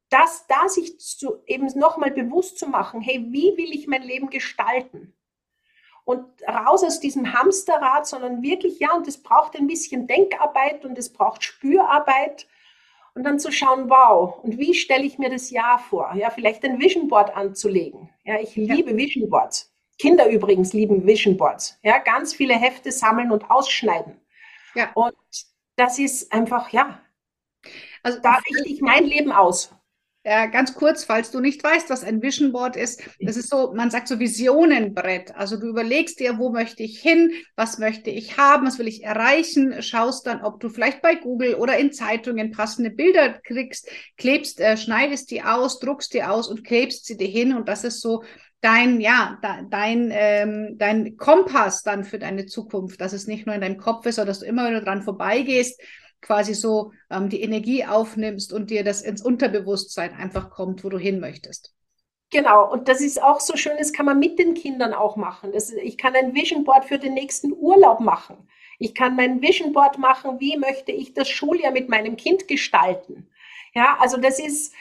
das, 0.09 0.45
da 0.47 0.69
sich 0.69 0.99
zu, 0.99 1.43
eben 1.45 1.67
nochmal 1.77 2.11
bewusst 2.11 2.57
zu 2.57 2.67
machen, 2.67 3.01
hey, 3.01 3.25
wie 3.29 3.57
will 3.57 3.73
ich 3.73 3.87
mein 3.87 4.03
Leben 4.03 4.29
gestalten? 4.29 5.13
Und 6.05 6.25
raus 6.47 6.83
aus 6.83 6.99
diesem 6.99 7.33
Hamsterrad, 7.33 8.07
sondern 8.07 8.41
wirklich, 8.41 8.79
ja, 8.79 8.93
und 8.93 9.07
es 9.07 9.21
braucht 9.21 9.55
ein 9.57 9.67
bisschen 9.67 10.07
Denkarbeit 10.07 10.85
und 10.85 10.97
es 10.97 11.11
braucht 11.11 11.43
Spürarbeit. 11.43 12.47
Und 13.19 13.25
dann 13.25 13.37
zu 13.37 13.51
schauen, 13.51 13.89
wow, 13.89 14.39
und 14.43 14.57
wie 14.57 14.73
stelle 14.73 15.03
ich 15.03 15.17
mir 15.17 15.29
das 15.29 15.49
Jahr 15.49 15.77
vor? 15.77 16.13
Ja, 16.15 16.29
vielleicht 16.29 16.63
ein 16.63 16.79
Vision 16.79 17.09
Board 17.09 17.35
anzulegen. 17.35 18.09
Ja, 18.23 18.39
ich 18.39 18.55
liebe 18.55 18.91
ja. 18.91 18.95
Vision 18.95 19.29
Boards. 19.29 19.75
Kinder 19.97 20.29
übrigens 20.29 20.71
lieben 20.71 21.05
Vision 21.05 21.35
Boards. 21.35 21.77
Ja, 21.83 21.97
ganz 21.97 22.33
viele 22.33 22.53
Hefte 22.53 22.93
sammeln 22.93 23.33
und 23.33 23.51
ausschneiden. 23.51 24.21
Ja. 24.73 24.89
Und 24.93 25.17
das 25.75 25.99
ist 25.99 26.31
einfach, 26.31 26.69
ja, 26.69 27.01
also 28.03 28.19
da 28.21 28.35
richte 28.35 28.69
ich 28.69 28.79
mein 28.79 29.03
Leben 29.03 29.33
aus. 29.33 29.75
Ja, 30.25 30.47
ganz 30.47 30.73
kurz, 30.73 31.05
falls 31.05 31.31
du 31.31 31.39
nicht 31.39 31.63
weißt, 31.63 31.89
was 31.89 32.03
ein 32.03 32.21
Vision 32.21 32.51
Board 32.51 32.75
ist, 32.75 33.01
das 33.21 33.37
ist 33.37 33.49
so, 33.49 33.73
man 33.73 33.89
sagt 33.89 34.09
so 34.09 34.19
Visionenbrett. 34.19 35.33
Also 35.35 35.55
du 35.55 35.67
überlegst 35.67 36.19
dir, 36.19 36.37
wo 36.37 36.49
möchte 36.49 36.83
ich 36.83 36.99
hin, 36.99 37.31
was 37.55 37.77
möchte 37.77 38.09
ich 38.09 38.37
haben, 38.37 38.67
was 38.67 38.79
will 38.79 38.87
ich 38.89 39.03
erreichen, 39.03 39.81
schaust 39.81 40.27
dann, 40.27 40.43
ob 40.43 40.59
du 40.59 40.67
vielleicht 40.67 41.01
bei 41.01 41.15
Google 41.15 41.55
oder 41.55 41.77
in 41.77 41.93
Zeitungen 41.93 42.51
passende 42.51 42.89
Bilder 42.89 43.39
kriegst, 43.45 43.89
klebst, 44.17 44.59
äh, 44.59 44.75
schneidest 44.75 45.31
die 45.31 45.41
aus, 45.41 45.79
druckst 45.79 46.13
die 46.13 46.23
aus 46.23 46.49
und 46.49 46.65
klebst 46.65 47.05
sie 47.05 47.15
dir 47.15 47.27
hin 47.29 47.53
und 47.55 47.69
das 47.69 47.85
ist 47.85 48.01
so 48.01 48.23
dein, 48.59 48.99
ja, 48.99 49.39
dein, 49.69 50.09
ähm, 50.11 50.75
dein 50.77 51.15
Kompass 51.15 51.81
dann 51.81 52.03
für 52.03 52.19
deine 52.19 52.45
Zukunft, 52.45 52.99
dass 52.99 53.13
es 53.13 53.25
nicht 53.25 53.45
nur 53.45 53.55
in 53.55 53.61
deinem 53.61 53.77
Kopf 53.77 54.05
ist, 54.05 54.15
sondern 54.15 54.31
dass 54.31 54.39
du 54.39 54.45
immer 54.45 54.69
wieder 54.69 54.81
dran 54.81 55.01
vorbeigehst, 55.01 55.79
quasi 56.21 56.53
so 56.53 56.91
ähm, 57.09 57.29
die 57.29 57.41
Energie 57.41 57.85
aufnimmst 57.85 58.53
und 58.53 58.69
dir 58.69 58.83
das 58.83 59.01
ins 59.01 59.21
Unterbewusstsein 59.21 60.13
einfach 60.13 60.49
kommt, 60.49 60.83
wo 60.83 60.89
du 60.89 60.97
hin 60.97 61.19
möchtest. 61.19 61.73
Genau, 62.31 62.71
und 62.71 62.87
das 62.87 63.01
ist 63.01 63.21
auch 63.21 63.39
so 63.39 63.57
schön, 63.57 63.77
das 63.79 63.91
kann 63.91 64.05
man 64.05 64.19
mit 64.19 64.37
den 64.37 64.53
Kindern 64.53 64.93
auch 64.93 65.15
machen. 65.15 65.51
Das, 65.51 65.71
ich 65.71 65.97
kann 65.97 66.15
ein 66.15 66.35
Vision 66.35 66.63
Board 66.63 66.85
für 66.85 66.99
den 66.99 67.15
nächsten 67.15 67.53
Urlaub 67.53 68.01
machen. 68.01 68.47
Ich 68.77 68.93
kann 68.93 69.15
mein 69.15 69.41
Vision 69.41 69.73
Board 69.73 69.97
machen, 69.97 70.39
wie 70.39 70.55
möchte 70.57 70.91
ich 70.91 71.13
das 71.13 71.27
Schuljahr 71.27 71.71
mit 71.71 71.89
meinem 71.89 72.17
Kind 72.17 72.47
gestalten. 72.47 73.29
Ja, 73.73 73.97
also 73.99 74.17
das 74.17 74.39
ist, 74.39 74.73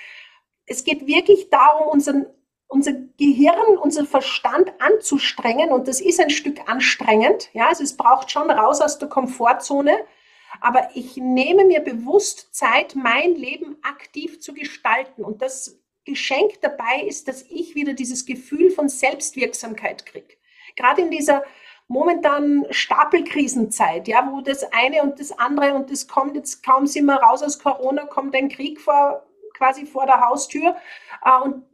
es 0.66 0.85
geht 0.85 1.07
wirklich 1.07 1.48
darum, 1.48 1.88
unseren, 1.88 2.27
unser 2.66 2.92
Gehirn, 3.16 3.79
unser 3.79 4.05
Verstand 4.05 4.70
anzustrengen 4.79 5.70
und 5.70 5.88
das 5.88 6.03
ist 6.03 6.20
ein 6.20 6.31
Stück 6.31 6.61
anstrengend. 6.68 7.48
Ja, 7.55 7.68
also 7.68 7.83
es 7.83 7.96
braucht 7.96 8.31
schon 8.31 8.51
raus 8.51 8.83
aus 8.83 8.98
der 8.98 9.09
Komfortzone 9.09 9.98
aber 10.61 10.90
ich 10.94 11.16
nehme 11.16 11.64
mir 11.64 11.80
bewusst 11.80 12.54
Zeit, 12.54 12.94
mein 12.94 13.34
Leben 13.34 13.76
aktiv 13.82 14.40
zu 14.40 14.54
gestalten. 14.54 15.24
Und 15.24 15.42
das 15.42 15.78
Geschenk 16.04 16.61
dabei 16.62 17.02
ist, 17.06 17.28
dass 17.28 17.42
ich 17.42 17.74
wieder 17.74 17.92
dieses 17.92 18.26
Gefühl 18.26 18.70
von 18.70 18.88
Selbstwirksamkeit 18.88 20.07
kriege. 20.07 20.34
Gerade 20.76 21.03
in 21.03 21.11
dieser 21.11 21.44
momentanen 21.86 22.66
Stapelkrisenzeit, 22.70 24.09
ja, 24.09 24.30
wo 24.30 24.40
das 24.40 24.64
eine 24.72 25.03
und 25.03 25.18
das 25.20 25.32
andere 25.32 25.74
und 25.74 25.90
das 25.90 26.07
kommt 26.07 26.36
jetzt 26.36 26.62
kaum 26.62 26.86
sind 26.86 27.07
wir 27.07 27.16
raus 27.16 27.42
aus 27.42 27.59
Corona, 27.59 28.05
kommt 28.05 28.34
ein 28.34 28.51
Krieg 28.51 28.80
vor, 28.80 29.26
quasi 29.59 29.84
vor 29.84 30.06
der 30.06 30.26
Haustür 30.26 30.76
äh, 31.24 31.42
und 31.44 31.64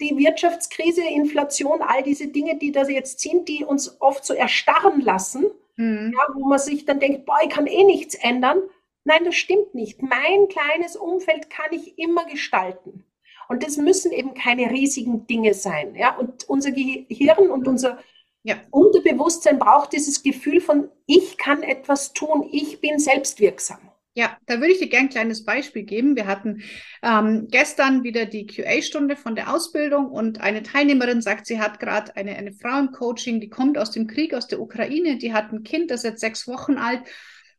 die 0.00 0.16
Wirtschaftskrise, 0.16 1.02
Inflation, 1.02 1.82
all 1.82 2.02
diese 2.02 2.28
Dinge, 2.28 2.56
die 2.56 2.72
da 2.72 2.84
jetzt 2.84 3.20
sind, 3.20 3.48
die 3.48 3.64
uns 3.64 4.00
oft 4.00 4.24
so 4.24 4.32
erstarren 4.32 5.02
lassen 5.02 5.50
Mhm. 5.76 6.12
Ja, 6.14 6.34
wo 6.34 6.46
man 6.46 6.58
sich 6.58 6.84
dann 6.84 7.00
denkt, 7.00 7.26
boah, 7.26 7.38
ich 7.42 7.50
kann 7.50 7.66
eh 7.66 7.84
nichts 7.84 8.14
ändern. 8.14 8.58
Nein, 9.04 9.24
das 9.24 9.34
stimmt 9.34 9.74
nicht. 9.74 10.02
Mein 10.02 10.48
kleines 10.48 10.96
Umfeld 10.96 11.50
kann 11.50 11.72
ich 11.72 11.98
immer 11.98 12.24
gestalten. 12.26 13.04
Und 13.48 13.62
das 13.62 13.76
müssen 13.76 14.12
eben 14.12 14.34
keine 14.34 14.70
riesigen 14.70 15.26
Dinge 15.26 15.52
sein. 15.52 15.94
Ja? 15.94 16.16
Und 16.16 16.48
unser 16.48 16.70
Gehirn 16.70 17.50
und 17.50 17.68
unser 17.68 17.98
ja. 18.42 18.56
Unterbewusstsein 18.70 19.58
braucht 19.58 19.92
dieses 19.92 20.22
Gefühl 20.22 20.60
von, 20.60 20.88
ich 21.06 21.36
kann 21.36 21.62
etwas 21.62 22.12
tun, 22.12 22.48
ich 22.50 22.80
bin 22.80 22.98
selbstwirksam. 22.98 23.90
Ja, 24.16 24.38
da 24.46 24.60
würde 24.60 24.72
ich 24.72 24.78
dir 24.78 24.88
gerne 24.88 25.08
ein 25.08 25.12
kleines 25.12 25.44
Beispiel 25.44 25.82
geben. 25.82 26.14
Wir 26.14 26.28
hatten 26.28 26.62
ähm, 27.02 27.48
gestern 27.50 28.04
wieder 28.04 28.26
die 28.26 28.46
QA-Stunde 28.46 29.16
von 29.16 29.34
der 29.34 29.52
Ausbildung 29.52 30.06
und 30.06 30.40
eine 30.40 30.62
Teilnehmerin 30.62 31.20
sagt, 31.20 31.46
sie 31.46 31.58
hat 31.58 31.80
gerade 31.80 32.14
eine, 32.14 32.36
eine 32.36 32.52
Frau 32.52 32.78
im 32.78 32.92
Coaching, 32.92 33.40
die 33.40 33.48
kommt 33.48 33.76
aus 33.76 33.90
dem 33.90 34.06
Krieg, 34.06 34.32
aus 34.32 34.46
der 34.46 34.60
Ukraine, 34.60 35.18
die 35.18 35.32
hat 35.32 35.52
ein 35.52 35.64
Kind, 35.64 35.90
das 35.90 36.04
ist 36.04 36.10
jetzt 36.10 36.20
sechs 36.20 36.46
Wochen 36.46 36.76
alt. 36.76 37.00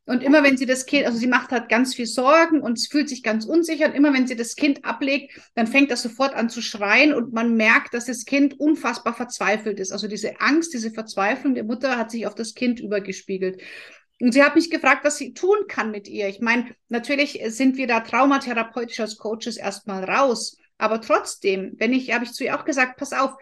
Und 0.06 0.22
immer 0.22 0.42
wenn 0.44 0.56
sie 0.56 0.64
das 0.64 0.86
Kind, 0.86 1.04
also 1.04 1.18
sie 1.18 1.26
macht 1.26 1.50
halt 1.50 1.68
ganz 1.68 1.94
viel 1.94 2.06
Sorgen 2.06 2.62
und 2.62 2.80
fühlt 2.80 3.08
sich 3.08 3.22
ganz 3.22 3.44
unsicher. 3.44 3.86
Und 3.86 3.94
immer 3.94 4.14
wenn 4.14 4.26
sie 4.26 4.36
das 4.36 4.54
Kind 4.54 4.84
ablegt, 4.84 5.38
dann 5.56 5.66
fängt 5.66 5.90
das 5.90 6.02
sofort 6.02 6.34
an 6.34 6.48
zu 6.48 6.62
schreien 6.62 7.12
und 7.12 7.34
man 7.34 7.56
merkt, 7.56 7.92
dass 7.92 8.06
das 8.06 8.24
Kind 8.24 8.58
unfassbar 8.58 9.14
verzweifelt 9.14 9.80
ist. 9.80 9.90
Also 9.92 10.06
diese 10.06 10.40
Angst, 10.40 10.72
diese 10.72 10.92
Verzweiflung 10.92 11.54
der 11.54 11.64
Mutter 11.64 11.98
hat 11.98 12.12
sich 12.12 12.26
auf 12.26 12.36
das 12.36 12.54
Kind 12.54 12.78
übergespiegelt. 12.78 13.60
Und 14.20 14.32
sie 14.32 14.42
hat 14.42 14.54
mich 14.54 14.70
gefragt, 14.70 15.04
was 15.04 15.18
sie 15.18 15.34
tun 15.34 15.66
kann 15.68 15.90
mit 15.90 16.08
ihr. 16.08 16.28
Ich 16.28 16.40
meine, 16.40 16.74
natürlich 16.88 17.40
sind 17.48 17.76
wir 17.76 17.86
da 17.86 18.00
traumatherapeutisch 18.00 19.00
als 19.00 19.18
Coaches 19.18 19.56
erstmal 19.56 20.04
raus. 20.04 20.56
Aber 20.78 21.00
trotzdem, 21.00 21.74
wenn 21.76 21.92
ich, 21.92 22.12
habe 22.12 22.24
ich 22.24 22.32
zu 22.32 22.44
ihr 22.44 22.58
auch 22.58 22.64
gesagt, 22.64 22.98
pass 22.98 23.12
auf, 23.12 23.36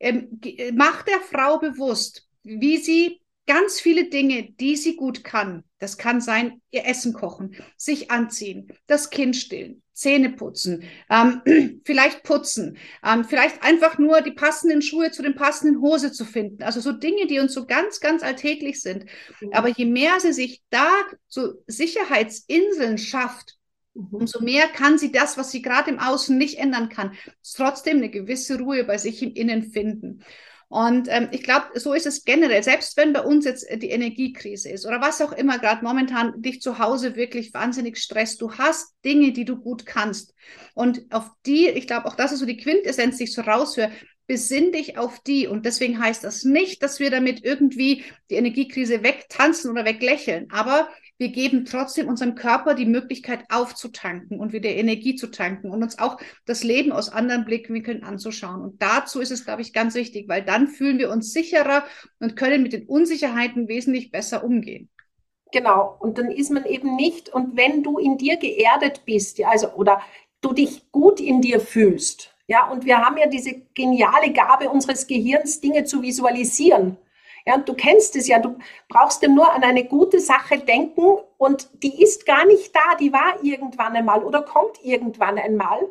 ähm, 0.00 0.40
mach 0.74 1.02
der 1.02 1.20
Frau 1.20 1.58
bewusst, 1.58 2.26
wie 2.42 2.78
sie 2.78 3.20
ganz 3.46 3.80
viele 3.80 4.08
Dinge, 4.08 4.50
die 4.52 4.76
sie 4.76 4.96
gut 4.96 5.24
kann. 5.24 5.64
Das 5.78 5.98
kann 5.98 6.20
sein, 6.20 6.60
ihr 6.70 6.86
Essen 6.86 7.12
kochen, 7.12 7.56
sich 7.76 8.10
anziehen, 8.10 8.72
das 8.86 9.10
Kind 9.10 9.36
stillen, 9.36 9.82
Zähne 9.96 10.30
putzen, 10.30 10.84
ähm, 11.08 11.80
vielleicht 11.84 12.22
putzen, 12.22 12.76
ähm, 13.02 13.24
vielleicht 13.24 13.62
einfach 13.62 13.98
nur 13.98 14.20
die 14.20 14.32
passenden 14.32 14.82
Schuhe 14.82 15.10
zu 15.10 15.22
den 15.22 15.34
passenden 15.34 15.80
Hose 15.80 16.12
zu 16.12 16.26
finden. 16.26 16.62
Also 16.62 16.80
so 16.80 16.92
Dinge, 16.92 17.26
die 17.26 17.40
uns 17.40 17.54
so 17.54 17.66
ganz, 17.66 18.00
ganz 18.00 18.22
alltäglich 18.22 18.82
sind. 18.82 19.06
Mhm. 19.40 19.52
Aber 19.54 19.68
je 19.68 19.86
mehr 19.86 20.20
sie 20.20 20.34
sich 20.34 20.62
da 20.68 20.90
so 21.28 21.54
Sicherheitsinseln 21.66 22.98
schafft, 22.98 23.56
mhm. 23.94 24.08
umso 24.10 24.42
mehr 24.42 24.68
kann 24.68 24.98
sie 24.98 25.12
das, 25.12 25.38
was 25.38 25.50
sie 25.50 25.62
gerade 25.62 25.90
im 25.90 25.98
Außen 25.98 26.36
nicht 26.36 26.58
ändern 26.58 26.90
kann, 26.90 27.14
trotzdem 27.54 27.96
eine 27.96 28.10
gewisse 28.10 28.58
Ruhe 28.58 28.84
bei 28.84 28.98
sich 28.98 29.22
im 29.22 29.32
Innen 29.32 29.62
finden. 29.62 30.22
Und 30.68 31.06
ähm, 31.10 31.28
ich 31.30 31.44
glaube, 31.44 31.78
so 31.78 31.94
ist 31.94 32.06
es 32.06 32.24
generell. 32.24 32.62
Selbst 32.62 32.96
wenn 32.96 33.12
bei 33.12 33.20
uns 33.20 33.44
jetzt 33.44 33.66
die 33.70 33.90
Energiekrise 33.90 34.68
ist 34.68 34.84
oder 34.84 35.00
was 35.00 35.20
auch 35.20 35.32
immer 35.32 35.58
gerade 35.58 35.84
momentan 35.84 36.42
dich 36.42 36.60
zu 36.60 36.78
Hause 36.78 37.14
wirklich 37.14 37.54
wahnsinnig 37.54 37.98
stresst, 37.98 38.40
du 38.40 38.52
hast 38.52 38.94
Dinge, 39.04 39.32
die 39.32 39.44
du 39.44 39.56
gut 39.56 39.86
kannst. 39.86 40.34
Und 40.74 41.06
auf 41.10 41.30
die, 41.46 41.68
ich 41.68 41.86
glaube, 41.86 42.06
auch 42.06 42.16
das 42.16 42.32
ist 42.32 42.40
so 42.40 42.46
die 42.46 42.56
Quintessenz, 42.56 43.18
die 43.18 43.24
ich 43.24 43.32
so 43.32 43.42
raushöre, 43.42 43.92
besinn 44.26 44.72
dich 44.72 44.98
auf 44.98 45.20
die. 45.20 45.46
Und 45.46 45.66
deswegen 45.66 46.00
heißt 46.00 46.24
das 46.24 46.42
nicht, 46.42 46.82
dass 46.82 46.98
wir 46.98 47.10
damit 47.10 47.44
irgendwie 47.44 48.04
die 48.30 48.34
Energiekrise 48.34 49.04
wegtanzen 49.04 49.70
oder 49.70 49.84
weglächeln. 49.84 50.48
Aber 50.50 50.88
wir 51.18 51.28
geben 51.28 51.64
trotzdem 51.64 52.08
unserem 52.08 52.34
Körper 52.34 52.74
die 52.74 52.86
Möglichkeit 52.86 53.44
aufzutanken 53.48 54.38
und 54.38 54.52
wieder 54.52 54.70
Energie 54.70 55.14
zu 55.14 55.28
tanken 55.28 55.70
und 55.70 55.82
uns 55.82 55.98
auch 55.98 56.18
das 56.44 56.62
Leben 56.62 56.92
aus 56.92 57.08
anderen 57.08 57.44
Blickwinkeln 57.44 58.02
anzuschauen. 58.02 58.62
Und 58.62 58.82
dazu 58.82 59.20
ist 59.20 59.30
es, 59.30 59.44
glaube 59.44 59.62
ich, 59.62 59.72
ganz 59.72 59.94
wichtig, 59.94 60.28
weil 60.28 60.44
dann 60.44 60.68
fühlen 60.68 60.98
wir 60.98 61.10
uns 61.10 61.32
sicherer 61.32 61.84
und 62.20 62.36
können 62.36 62.62
mit 62.62 62.72
den 62.72 62.86
Unsicherheiten 62.86 63.68
wesentlich 63.68 64.10
besser 64.10 64.44
umgehen. 64.44 64.90
Genau, 65.52 65.96
und 66.00 66.18
dann 66.18 66.30
ist 66.30 66.50
man 66.50 66.66
eben 66.66 66.96
nicht, 66.96 67.28
und 67.28 67.56
wenn 67.56 67.82
du 67.82 67.98
in 67.98 68.18
dir 68.18 68.36
geerdet 68.36 69.04
bist, 69.06 69.38
ja, 69.38 69.48
also, 69.48 69.72
oder 69.74 70.02
du 70.40 70.52
dich 70.52 70.90
gut 70.90 71.20
in 71.20 71.40
dir 71.40 71.60
fühlst, 71.60 72.34
ja, 72.48 72.68
und 72.70 72.84
wir 72.84 72.98
haben 72.98 73.16
ja 73.16 73.26
diese 73.26 73.62
geniale 73.74 74.32
Gabe 74.32 74.68
unseres 74.70 75.06
Gehirns, 75.06 75.60
Dinge 75.60 75.84
zu 75.84 76.02
visualisieren. 76.02 76.96
Ja, 77.46 77.54
und 77.54 77.68
du 77.68 77.74
kennst 77.74 78.16
es 78.16 78.26
ja, 78.26 78.40
du 78.40 78.58
brauchst 78.88 79.22
ja 79.22 79.28
nur 79.28 79.52
an 79.52 79.62
eine 79.62 79.84
gute 79.84 80.18
Sache 80.18 80.58
denken 80.58 81.18
und 81.38 81.68
die 81.82 82.02
ist 82.02 82.26
gar 82.26 82.44
nicht 82.44 82.74
da, 82.74 82.96
die 82.98 83.12
war 83.12 83.42
irgendwann 83.42 83.94
einmal 83.94 84.24
oder 84.24 84.42
kommt 84.42 84.82
irgendwann 84.82 85.38
einmal 85.38 85.88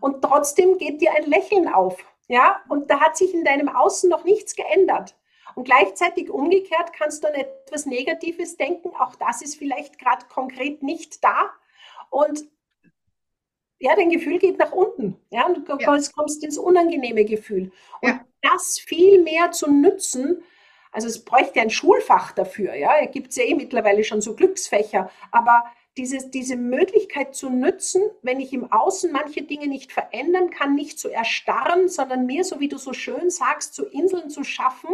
und 0.00 0.22
trotzdem 0.22 0.76
geht 0.76 1.00
dir 1.00 1.12
ein 1.14 1.24
Lächeln 1.24 1.66
auf. 1.66 2.04
Ja, 2.28 2.60
und 2.68 2.90
da 2.90 3.00
hat 3.00 3.16
sich 3.16 3.32
in 3.32 3.42
deinem 3.42 3.70
Außen 3.70 4.10
noch 4.10 4.24
nichts 4.24 4.54
geändert. 4.54 5.16
Und 5.54 5.64
gleichzeitig 5.64 6.30
umgekehrt 6.30 6.92
kannst 6.92 7.24
du 7.24 7.28
an 7.28 7.34
etwas 7.34 7.86
Negatives 7.86 8.58
denken, 8.58 8.90
auch 8.98 9.16
das 9.16 9.40
ist 9.40 9.56
vielleicht 9.56 9.98
gerade 9.98 10.26
konkret 10.26 10.82
nicht 10.82 11.24
da. 11.24 11.50
Und 12.10 12.44
ja, 13.78 13.96
dein 13.96 14.10
Gefühl 14.10 14.38
geht 14.38 14.58
nach 14.58 14.72
unten. 14.72 15.18
Ja, 15.30 15.46
und 15.46 15.66
du 15.66 15.76
ja. 15.78 15.98
kommst 16.14 16.44
ins 16.44 16.58
unangenehme 16.58 17.24
Gefühl. 17.24 17.72
Und 18.02 18.08
ja. 18.08 18.20
das 18.42 18.78
viel 18.78 19.22
mehr 19.22 19.52
zu 19.52 19.70
nützen, 19.70 20.44
also 20.92 21.08
es 21.08 21.24
bräuchte 21.24 21.60
ein 21.60 21.70
Schulfach 21.70 22.32
dafür, 22.32 22.74
ja. 22.74 23.04
Gibt 23.06 23.34
ja 23.36 23.44
eh 23.44 23.54
mittlerweile 23.54 24.04
schon 24.04 24.20
so 24.20 24.34
Glücksfächer. 24.34 25.10
Aber 25.30 25.64
dieses, 25.96 26.30
diese 26.30 26.56
Möglichkeit 26.56 27.34
zu 27.34 27.50
nützen, 27.50 28.02
wenn 28.22 28.40
ich 28.40 28.52
im 28.52 28.70
Außen 28.70 29.12
manche 29.12 29.42
Dinge 29.42 29.66
nicht 29.66 29.92
verändern 29.92 30.50
kann, 30.50 30.74
nicht 30.74 30.98
zu 30.98 31.08
erstarren, 31.08 31.88
sondern 31.88 32.24
mir, 32.24 32.44
so 32.44 32.60
wie 32.60 32.68
du 32.68 32.78
so 32.78 32.92
schön 32.92 33.30
sagst, 33.30 33.74
zu 33.74 33.84
Inseln 33.86 34.30
zu 34.30 34.44
schaffen. 34.44 34.90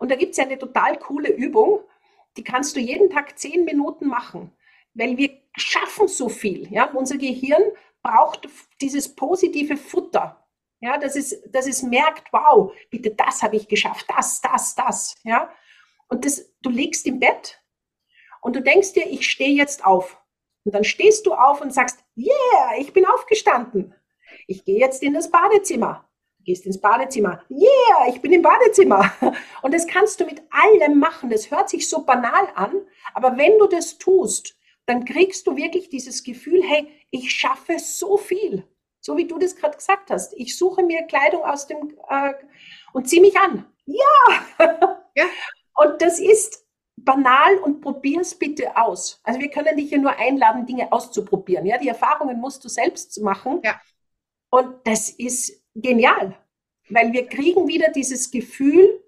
Und 0.00 0.10
da 0.10 0.16
gibt 0.16 0.32
es 0.32 0.38
ja 0.38 0.44
eine 0.44 0.58
total 0.58 0.98
coole 0.98 1.32
Übung, 1.32 1.80
die 2.36 2.44
kannst 2.44 2.74
du 2.74 2.80
jeden 2.80 3.10
Tag 3.10 3.38
zehn 3.38 3.64
Minuten 3.64 4.08
machen, 4.08 4.50
weil 4.94 5.16
wir 5.16 5.30
schaffen 5.56 6.08
so 6.08 6.28
viel. 6.28 6.70
Ja? 6.72 6.86
Unser 6.86 7.16
Gehirn 7.16 7.62
braucht 8.02 8.48
dieses 8.80 9.14
positive 9.14 9.76
Futter. 9.76 10.43
Ja, 10.80 10.98
dass 10.98 11.16
es, 11.16 11.42
dass 11.50 11.66
es 11.66 11.82
merkt, 11.82 12.32
wow, 12.32 12.72
bitte, 12.90 13.10
das 13.10 13.42
habe 13.42 13.56
ich 13.56 13.68
geschafft, 13.68 14.06
das, 14.14 14.40
das, 14.40 14.74
das. 14.74 15.14
Ja, 15.24 15.50
und 16.08 16.24
das, 16.24 16.52
du 16.62 16.70
liegst 16.70 17.06
im 17.06 17.20
Bett 17.20 17.60
und 18.42 18.54
du 18.56 18.60
denkst 18.60 18.92
dir, 18.92 19.06
ich 19.06 19.28
stehe 19.30 19.56
jetzt 19.56 19.84
auf. 19.84 20.20
Und 20.64 20.74
dann 20.74 20.84
stehst 20.84 21.26
du 21.26 21.34
auf 21.34 21.60
und 21.60 21.72
sagst, 21.72 22.04
yeah, 22.16 22.78
ich 22.78 22.92
bin 22.92 23.06
aufgestanden. 23.06 23.94
Ich 24.46 24.64
gehe 24.64 24.78
jetzt 24.78 25.02
in 25.02 25.14
das 25.14 25.30
Badezimmer. 25.30 26.08
Du 26.38 26.44
gehst 26.44 26.66
ins 26.66 26.80
Badezimmer. 26.80 27.42
Yeah, 27.50 28.08
ich 28.08 28.20
bin 28.20 28.32
im 28.32 28.42
Badezimmer. 28.42 29.12
Und 29.62 29.72
das 29.72 29.86
kannst 29.86 30.20
du 30.20 30.26
mit 30.26 30.42
allem 30.50 30.98
machen. 30.98 31.30
Das 31.30 31.50
hört 31.50 31.70
sich 31.70 31.88
so 31.88 32.04
banal 32.04 32.48
an, 32.54 32.74
aber 33.14 33.36
wenn 33.38 33.58
du 33.58 33.66
das 33.66 33.98
tust, 33.98 34.56
dann 34.86 35.04
kriegst 35.04 35.46
du 35.46 35.56
wirklich 35.56 35.88
dieses 35.88 36.22
Gefühl, 36.22 36.62
hey, 36.62 36.88
ich 37.10 37.30
schaffe 37.30 37.78
so 37.78 38.18
viel. 38.18 38.66
So 39.04 39.18
wie 39.18 39.26
du 39.26 39.38
das 39.38 39.54
gerade 39.54 39.76
gesagt 39.76 40.10
hast. 40.10 40.32
Ich 40.34 40.56
suche 40.56 40.82
mir 40.82 41.02
Kleidung 41.02 41.44
aus 41.44 41.66
dem 41.66 41.92
äh, 42.08 42.32
und 42.94 43.06
ziehe 43.06 43.20
mich 43.20 43.38
an. 43.38 43.66
Ja. 43.84 44.74
ja. 45.14 45.24
Und 45.76 46.00
das 46.00 46.20
ist 46.20 46.64
banal 46.96 47.56
und 47.58 47.80
probier 47.80 48.20
es 48.20 48.38
bitte 48.38 48.76
aus. 48.76 49.20
Also 49.24 49.40
wir 49.40 49.50
können 49.50 49.76
dich 49.76 49.88
hier 49.88 49.98
nur 49.98 50.16
einladen, 50.16 50.66
Dinge 50.66 50.92
auszuprobieren. 50.92 51.66
Ja, 51.66 51.78
die 51.78 51.88
Erfahrungen 51.88 52.38
musst 52.38 52.64
du 52.64 52.68
selbst 52.68 53.20
machen. 53.20 53.60
Ja. 53.64 53.80
Und 54.50 54.86
das 54.86 55.10
ist 55.10 55.64
genial, 55.74 56.38
weil 56.88 57.12
wir 57.12 57.26
kriegen 57.26 57.66
wieder 57.66 57.90
dieses 57.90 58.30
Gefühl, 58.30 59.02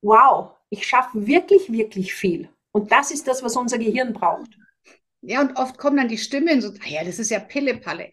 wow, 0.00 0.56
ich 0.70 0.86
schaffe 0.86 1.26
wirklich, 1.26 1.70
wirklich 1.70 2.14
viel. 2.14 2.48
Und 2.72 2.90
das 2.90 3.10
ist 3.10 3.28
das, 3.28 3.42
was 3.42 3.54
unser 3.54 3.76
Gehirn 3.76 4.14
braucht. 4.14 4.50
Ja, 5.20 5.42
und 5.42 5.58
oft 5.58 5.76
kommen 5.76 5.98
dann 5.98 6.08
die 6.08 6.16
Stimmen 6.16 6.62
so, 6.62 6.70
ah 6.70 6.88
ja, 6.88 7.04
das 7.04 7.18
ist 7.18 7.30
ja 7.30 7.38
Pille-Palle. 7.38 8.10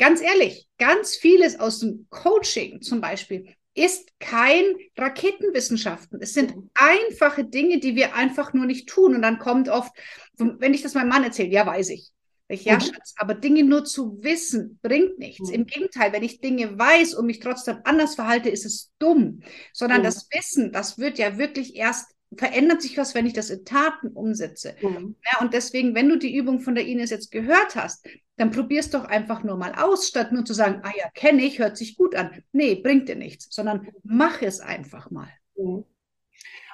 Ganz 0.00 0.22
ehrlich, 0.22 0.66
ganz 0.78 1.14
vieles 1.14 1.60
aus 1.60 1.80
dem 1.80 2.06
Coaching 2.08 2.80
zum 2.80 3.02
Beispiel 3.02 3.54
ist 3.74 4.08
kein 4.18 4.64
Raketenwissenschaften. 4.96 6.22
Es 6.22 6.32
sind 6.32 6.56
mhm. 6.56 6.70
einfache 6.74 7.44
Dinge, 7.44 7.80
die 7.80 7.94
wir 7.96 8.14
einfach 8.14 8.54
nur 8.54 8.64
nicht 8.64 8.88
tun. 8.88 9.14
Und 9.14 9.20
dann 9.20 9.38
kommt 9.38 9.68
oft, 9.68 9.92
wenn 10.38 10.72
ich 10.72 10.80
das 10.80 10.94
meinem 10.94 11.10
Mann 11.10 11.22
erzähle, 11.22 11.50
ja, 11.50 11.66
weiß 11.66 11.90
ich. 11.90 12.12
Ich, 12.48 12.64
ja, 12.64 12.76
mhm. 12.76 12.80
Schatz, 12.80 13.14
aber 13.18 13.34
Dinge 13.34 13.62
nur 13.62 13.84
zu 13.84 14.22
wissen 14.22 14.78
bringt 14.80 15.18
nichts. 15.18 15.50
Mhm. 15.50 15.54
Im 15.54 15.66
Gegenteil, 15.66 16.14
wenn 16.14 16.22
ich 16.22 16.40
Dinge 16.40 16.78
weiß 16.78 17.12
und 17.12 17.26
mich 17.26 17.40
trotzdem 17.40 17.80
anders 17.84 18.14
verhalte, 18.14 18.48
ist 18.48 18.64
es 18.64 18.90
dumm. 18.98 19.42
Sondern 19.74 20.02
das 20.02 20.28
Wissen, 20.32 20.72
das 20.72 20.96
wird 20.96 21.18
ja 21.18 21.36
wirklich 21.36 21.76
erst 21.76 22.10
verändert 22.36 22.82
sich 22.82 22.96
was, 22.96 23.14
wenn 23.14 23.26
ich 23.26 23.32
das 23.32 23.50
in 23.50 23.64
Taten 23.64 24.08
umsetze. 24.08 24.76
Mhm. 24.80 25.16
Ja, 25.24 25.40
und 25.40 25.52
deswegen, 25.52 25.94
wenn 25.94 26.08
du 26.08 26.16
die 26.16 26.34
Übung 26.34 26.60
von 26.60 26.74
der 26.74 26.86
Ines 26.86 27.10
jetzt 27.10 27.30
gehört 27.30 27.74
hast, 27.74 28.06
dann 28.36 28.50
probier's 28.50 28.90
doch 28.90 29.04
einfach 29.04 29.42
nur 29.42 29.56
mal 29.56 29.74
aus, 29.74 30.08
statt 30.08 30.32
nur 30.32 30.44
zu 30.44 30.54
sagen, 30.54 30.80
ah 30.84 30.92
ja, 30.96 31.10
kenne 31.14 31.42
ich, 31.42 31.58
hört 31.58 31.76
sich 31.76 31.96
gut 31.96 32.14
an. 32.14 32.42
Nee, 32.52 32.76
bringt 32.76 33.08
dir 33.08 33.16
nichts, 33.16 33.48
sondern 33.50 33.88
mach 34.02 34.42
es 34.42 34.60
einfach 34.60 35.10
mal. 35.10 35.28
Mhm. 35.56 35.84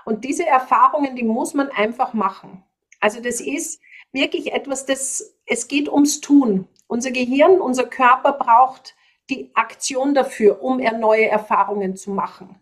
Und 0.05 0.25
diese 0.25 0.47
Erfahrungen, 0.47 1.17
die 1.17 1.25
muss 1.25 1.55
man 1.55 1.69
einfach 1.71 2.13
machen. 2.15 2.63
Also 3.01 3.21
das 3.21 3.41
ist 3.41 3.81
wirklich 4.13 4.53
etwas, 4.53 4.87
das, 4.87 5.37
es 5.47 5.67
geht 5.69 5.89
ums 5.89 6.21
Tun. 6.21 6.69
Unser 6.87 7.11
Gehirn, 7.11 7.61
unser 7.61 7.85
Körper 7.85 8.33
braucht 8.33 8.95
die 9.29 9.51
Aktion 9.55 10.15
dafür, 10.15 10.63
um 10.63 10.79
er 10.79 10.97
neue 10.97 11.29
Erfahrungen 11.29 11.97
zu 11.97 12.13
machen. 12.13 12.61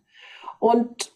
Und 0.59 1.14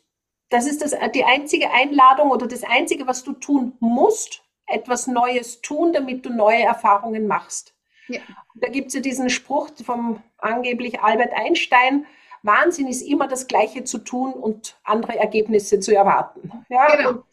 das 0.49 0.65
ist 0.65 0.81
das, 0.81 0.95
die 1.13 1.23
einzige 1.23 1.71
Einladung 1.71 2.31
oder 2.31 2.47
das 2.47 2.63
Einzige, 2.63 3.07
was 3.07 3.23
du 3.23 3.33
tun 3.33 3.73
musst, 3.79 4.43
etwas 4.65 5.07
Neues 5.07 5.61
tun, 5.61 5.93
damit 5.93 6.25
du 6.25 6.29
neue 6.29 6.63
Erfahrungen 6.63 7.27
machst. 7.27 7.75
Ja. 8.07 8.21
Da 8.55 8.69
gibt 8.69 8.87
es 8.87 8.93
ja 8.95 9.01
diesen 9.01 9.29
Spruch 9.29 9.69
vom 9.83 10.21
angeblich 10.37 11.01
Albert 11.01 11.33
Einstein, 11.33 12.05
Wahnsinn 12.43 12.87
ist 12.87 13.01
immer 13.01 13.27
das 13.27 13.47
Gleiche 13.47 13.83
zu 13.83 13.99
tun 13.99 14.33
und 14.33 14.77
andere 14.83 15.17
Ergebnisse 15.17 15.79
zu 15.79 15.95
erwarten. 15.95 16.65
Ja, 16.69 16.95
genau. 16.95 17.23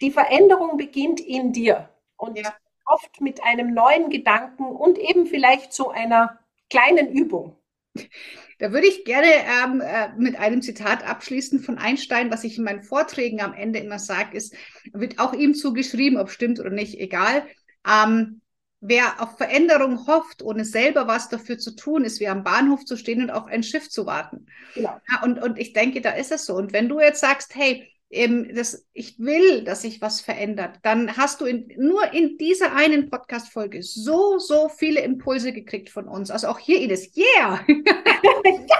die 0.00 0.10
Veränderung 0.10 0.76
beginnt 0.76 1.20
in 1.20 1.52
dir. 1.52 1.88
Und 2.16 2.38
ja. 2.38 2.54
oft 2.86 3.20
mit 3.20 3.42
einem 3.44 3.72
neuen 3.72 4.10
Gedanken 4.10 4.64
und 4.64 4.98
eben 4.98 5.26
vielleicht 5.26 5.72
so 5.72 5.90
einer 5.90 6.38
kleinen 6.70 7.08
Übung. 7.08 7.56
Da 8.62 8.70
würde 8.70 8.86
ich 8.86 9.04
gerne 9.04 9.26
ähm, 9.26 9.80
äh, 9.80 10.10
mit 10.16 10.38
einem 10.38 10.62
Zitat 10.62 11.04
abschließen 11.04 11.58
von 11.58 11.78
Einstein, 11.78 12.30
was 12.30 12.44
ich 12.44 12.58
in 12.58 12.62
meinen 12.62 12.84
Vorträgen 12.84 13.40
am 13.40 13.54
Ende 13.54 13.80
immer 13.80 13.98
sage, 13.98 14.36
ist, 14.36 14.54
wird 14.92 15.18
auch 15.18 15.32
ihm 15.32 15.56
zugeschrieben, 15.56 16.16
ob 16.16 16.30
stimmt 16.30 16.60
oder 16.60 16.70
nicht, 16.70 17.00
egal. 17.00 17.44
Ähm, 17.84 18.40
wer 18.78 19.20
auf 19.20 19.36
Veränderung 19.36 20.06
hofft, 20.06 20.42
ohne 20.42 20.64
selber 20.64 21.08
was 21.08 21.28
dafür 21.28 21.58
zu 21.58 21.74
tun, 21.74 22.04
ist 22.04 22.20
wie 22.20 22.28
am 22.28 22.44
Bahnhof 22.44 22.84
zu 22.84 22.96
stehen 22.96 23.20
und 23.20 23.30
auf 23.30 23.46
ein 23.46 23.64
Schiff 23.64 23.90
zu 23.90 24.06
warten. 24.06 24.46
Genau. 24.76 24.96
Ja, 25.10 25.24
und, 25.24 25.42
und 25.42 25.58
ich 25.58 25.72
denke, 25.72 26.00
da 26.00 26.12
ist 26.12 26.30
es 26.30 26.46
so. 26.46 26.54
Und 26.54 26.72
wenn 26.72 26.88
du 26.88 27.00
jetzt 27.00 27.20
sagst, 27.20 27.56
hey, 27.56 27.90
eben 28.12 28.54
das, 28.54 28.86
ich 28.92 29.18
will, 29.18 29.64
dass 29.64 29.82
sich 29.82 30.00
was 30.00 30.20
verändert, 30.20 30.78
dann 30.82 31.16
hast 31.16 31.40
du 31.40 31.46
in, 31.46 31.72
nur 31.76 32.12
in 32.12 32.36
dieser 32.36 32.74
einen 32.74 33.10
Podcast-Folge 33.10 33.82
so, 33.82 34.38
so 34.38 34.68
viele 34.68 35.00
Impulse 35.00 35.52
gekriegt 35.52 35.90
von 35.90 36.06
uns. 36.08 36.30
Also 36.30 36.48
auch 36.48 36.58
hier, 36.58 36.80
Ines, 36.80 37.10
yeah! 37.16 37.64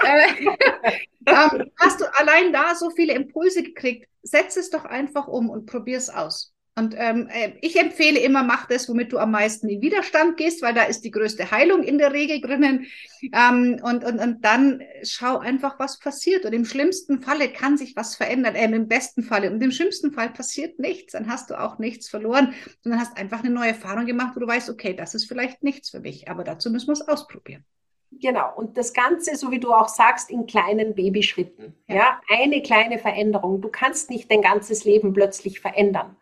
Äh, 0.05 0.45
ähm, 1.25 1.71
hast 1.79 2.01
du 2.01 2.05
allein 2.15 2.53
da 2.53 2.75
so 2.75 2.89
viele 2.91 3.13
Impulse 3.13 3.63
gekriegt? 3.63 4.07
Setz 4.21 4.55
es 4.55 4.69
doch 4.69 4.85
einfach 4.85 5.27
um 5.27 5.49
und 5.49 5.65
probier 5.65 5.97
es 5.97 6.09
aus. 6.09 6.52
Und 6.75 6.95
ähm, 6.97 7.29
äh, 7.31 7.53
ich 7.61 7.79
empfehle 7.79 8.19
immer, 8.19 8.43
mach 8.43 8.65
das, 8.65 8.89
womit 8.89 9.13
du 9.13 9.19
am 9.19 9.29
meisten 9.29 9.69
in 9.69 9.81
Widerstand 9.81 10.37
gehst, 10.37 10.63
weil 10.63 10.73
da 10.73 10.83
ist 10.83 11.01
die 11.01 11.11
größte 11.11 11.51
Heilung 11.51 11.83
in 11.83 11.99
der 11.99 12.13
Regel 12.13 12.41
drinnen. 12.41 12.87
Ähm, 13.31 13.79
und, 13.83 14.03
und, 14.03 14.19
und 14.19 14.43
dann 14.43 14.81
schau 15.03 15.37
einfach, 15.37 15.77
was 15.77 15.99
passiert. 15.99 16.45
Und 16.45 16.53
im 16.53 16.65
schlimmsten 16.65 17.21
Falle 17.21 17.49
kann 17.49 17.77
sich 17.77 17.95
was 17.95 18.15
verändern, 18.15 18.55
äh, 18.55 18.65
im 18.65 18.87
besten 18.87 19.21
Falle. 19.21 19.51
Und 19.51 19.61
im 19.61 19.71
schlimmsten 19.71 20.11
Fall 20.13 20.31
passiert 20.31 20.79
nichts. 20.79 21.13
Dann 21.13 21.29
hast 21.29 21.51
du 21.51 21.59
auch 21.59 21.77
nichts 21.77 22.09
verloren, 22.09 22.55
sondern 22.81 22.99
hast 22.99 23.17
einfach 23.17 23.43
eine 23.43 23.53
neue 23.53 23.69
Erfahrung 23.69 24.07
gemacht, 24.07 24.35
wo 24.35 24.39
du 24.39 24.47
weißt, 24.47 24.71
okay, 24.71 24.95
das 24.95 25.13
ist 25.13 25.25
vielleicht 25.25 25.61
nichts 25.61 25.91
für 25.91 25.99
mich, 25.99 26.27
aber 26.27 26.43
dazu 26.43 26.71
müssen 26.71 26.87
wir 26.87 26.93
es 26.93 27.07
ausprobieren. 27.07 27.63
Genau, 28.19 28.53
und 28.55 28.77
das 28.77 28.93
Ganze, 28.93 29.35
so 29.35 29.51
wie 29.51 29.59
du 29.59 29.73
auch 29.73 29.87
sagst, 29.87 30.29
in 30.29 30.45
kleinen 30.45 30.95
Babyschritten. 30.95 31.75
Ja. 31.87 31.95
ja, 31.95 32.21
eine 32.29 32.61
kleine 32.61 32.99
Veränderung. 32.99 33.61
Du 33.61 33.69
kannst 33.69 34.09
nicht 34.09 34.29
dein 34.31 34.41
ganzes 34.41 34.85
Leben 34.85 35.13
plötzlich 35.13 35.59
verändern. 35.59 36.15